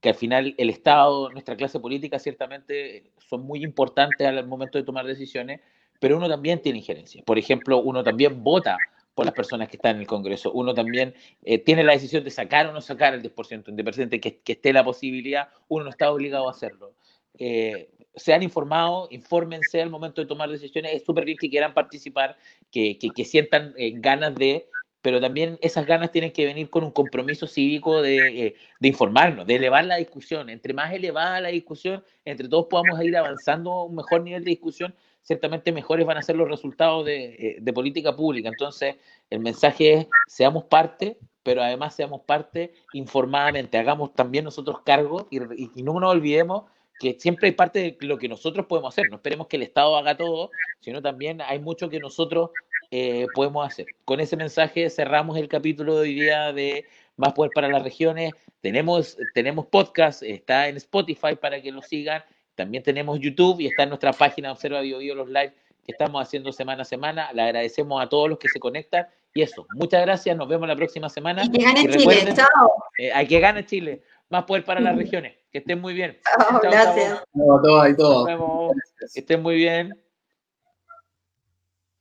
que 0.00 0.08
al 0.08 0.14
final 0.14 0.54
el 0.58 0.70
Estado, 0.70 1.30
nuestra 1.30 1.56
clase 1.56 1.80
política 1.80 2.18
ciertamente 2.18 3.10
son 3.28 3.42
muy 3.42 3.62
importantes 3.62 4.26
al 4.26 4.46
momento 4.46 4.78
de 4.78 4.84
tomar 4.84 5.06
decisiones, 5.06 5.60
pero 6.00 6.16
uno 6.16 6.28
también 6.28 6.60
tiene 6.62 6.78
injerencia. 6.78 7.22
Por 7.24 7.38
ejemplo, 7.38 7.78
uno 7.78 8.02
también 8.02 8.42
vota 8.42 8.78
por 9.14 9.26
las 9.26 9.34
personas 9.34 9.68
que 9.68 9.76
están 9.76 9.96
en 9.96 10.02
el 10.02 10.06
Congreso. 10.06 10.52
Uno 10.52 10.74
también 10.74 11.12
eh, 11.42 11.58
tiene 11.58 11.82
la 11.82 11.92
decisión 11.92 12.22
de 12.22 12.30
sacar 12.30 12.68
o 12.68 12.72
no 12.72 12.80
sacar 12.80 13.14
el 13.14 13.22
10%, 13.22 13.68
independientemente 13.68 14.20
que, 14.20 14.38
que 14.38 14.52
esté 14.52 14.72
la 14.72 14.84
posibilidad, 14.84 15.48
uno 15.66 15.84
no 15.84 15.90
está 15.90 16.12
obligado 16.12 16.46
a 16.46 16.52
hacerlo. 16.52 16.94
Eh, 17.36 17.90
sean 18.14 18.42
informados, 18.42 19.08
infórmense 19.10 19.80
al 19.80 19.90
momento 19.90 20.20
de 20.20 20.26
tomar 20.26 20.50
decisiones. 20.50 20.94
Es 20.94 21.04
súper 21.04 21.24
bien 21.24 21.38
que 21.38 21.50
quieran 21.50 21.74
participar, 21.74 22.36
que, 22.70 22.98
que, 22.98 23.24
sientan 23.24 23.74
eh, 23.76 23.92
ganas 23.94 24.34
de 24.34 24.68
pero 25.08 25.22
también 25.22 25.58
esas 25.62 25.86
ganas 25.86 26.12
tienen 26.12 26.32
que 26.32 26.44
venir 26.44 26.68
con 26.68 26.84
un 26.84 26.90
compromiso 26.90 27.46
cívico 27.46 28.02
de, 28.02 28.48
eh, 28.48 28.54
de, 28.78 28.88
informarnos, 28.88 29.46
de 29.46 29.54
elevar 29.54 29.86
la 29.86 29.96
discusión. 29.96 30.50
Entre 30.50 30.74
más 30.74 30.92
elevada 30.92 31.40
la 31.40 31.48
discusión, 31.48 32.04
entre 32.26 32.46
todos 32.46 32.66
podamos 32.66 33.02
ir 33.02 33.16
avanzando 33.16 33.72
a 33.72 33.84
un 33.86 33.94
mejor 33.94 34.20
nivel 34.20 34.44
de 34.44 34.50
discusión, 34.50 34.94
ciertamente 35.22 35.72
mejores 35.72 36.04
van 36.04 36.18
a 36.18 36.22
ser 36.22 36.36
los 36.36 36.46
resultados 36.46 37.06
de, 37.06 37.56
eh, 37.66 37.72
política 37.72 38.14
pública. 38.14 38.50
Entonces, 38.50 38.96
el 39.30 39.40
mensaje 39.40 39.94
es, 39.94 40.06
seamos 40.26 40.64
parte, 40.64 41.16
pero 41.42 41.62
además 41.62 41.94
seamos 41.94 42.20
parte 42.26 42.74
informadamente, 42.92 43.78
hagamos 43.78 44.12
también 44.12 44.44
nosotros 44.44 44.82
cargo 44.84 45.26
y, 45.30 45.38
y 45.74 45.82
no 45.82 45.98
nos 45.98 46.10
olvidemos 46.10 46.64
que 46.98 47.16
siempre 47.18 47.48
hay 47.48 47.54
parte 47.54 47.96
de 47.98 48.06
lo 48.06 48.18
que 48.18 48.28
nosotros 48.28 48.66
podemos 48.66 48.92
hacer. 48.92 49.08
No 49.08 49.16
esperemos 49.16 49.46
que 49.46 49.56
el 49.56 49.62
Estado 49.62 49.96
haga 49.96 50.16
todo, 50.16 50.50
sino 50.80 51.00
también 51.00 51.40
hay 51.40 51.60
mucho 51.60 51.88
que 51.88 52.00
nosotros 52.00 52.50
eh, 52.90 53.26
podemos 53.34 53.66
hacer. 53.66 53.86
Con 54.04 54.20
ese 54.20 54.36
mensaje 54.36 54.88
cerramos 54.90 55.36
el 55.36 55.48
capítulo 55.48 55.96
de 55.96 56.00
hoy 56.02 56.14
día 56.14 56.52
de 56.52 56.84
Más 57.16 57.32
Poder 57.32 57.50
para 57.54 57.68
las 57.68 57.82
Regiones. 57.82 58.32
Tenemos, 58.60 59.16
tenemos 59.34 59.66
podcast, 59.66 60.22
está 60.22 60.68
en 60.68 60.76
Spotify 60.76 61.36
para 61.40 61.60
que 61.60 61.70
lo 61.70 61.82
sigan. 61.82 62.22
También 62.54 62.82
tenemos 62.82 63.20
YouTube 63.20 63.60
y 63.60 63.66
está 63.66 63.84
en 63.84 63.90
nuestra 63.90 64.12
página 64.12 64.52
Observa 64.52 64.80
Bio, 64.80 64.98
Bio 64.98 65.14
los 65.14 65.28
live 65.28 65.54
que 65.84 65.92
estamos 65.92 66.20
haciendo 66.20 66.52
semana 66.52 66.82
a 66.82 66.84
semana. 66.84 67.32
Le 67.32 67.42
agradecemos 67.42 68.02
a 68.02 68.08
todos 68.08 68.28
los 68.28 68.38
que 68.38 68.48
se 68.48 68.58
conectan. 68.58 69.06
Y 69.32 69.42
eso, 69.42 69.66
muchas 69.74 70.02
gracias. 70.02 70.36
Nos 70.36 70.48
vemos 70.48 70.68
la 70.68 70.76
próxima 70.76 71.08
semana. 71.08 71.44
Y 71.44 71.50
que 71.50 71.64
gane 71.64 71.88
Chile. 71.88 72.34
Chao. 72.34 72.84
Eh, 72.98 73.12
hay 73.12 73.26
que 73.26 73.40
gane 73.40 73.64
Chile. 73.64 74.02
Más 74.28 74.44
poder 74.44 74.64
para 74.64 74.80
las 74.80 74.96
regiones. 74.98 75.36
Que 75.50 75.58
estén 75.58 75.80
muy 75.80 75.94
bien. 75.94 76.18
gracias. 76.62 77.12
a 77.12 77.22
todos 77.34 77.88
y 77.88 77.96
todos. 77.96 78.16
Nos 78.16 78.26
vemos. 78.26 78.72
Que 79.14 79.20
estén 79.20 79.42
muy 79.42 79.56
bien. 79.56 79.94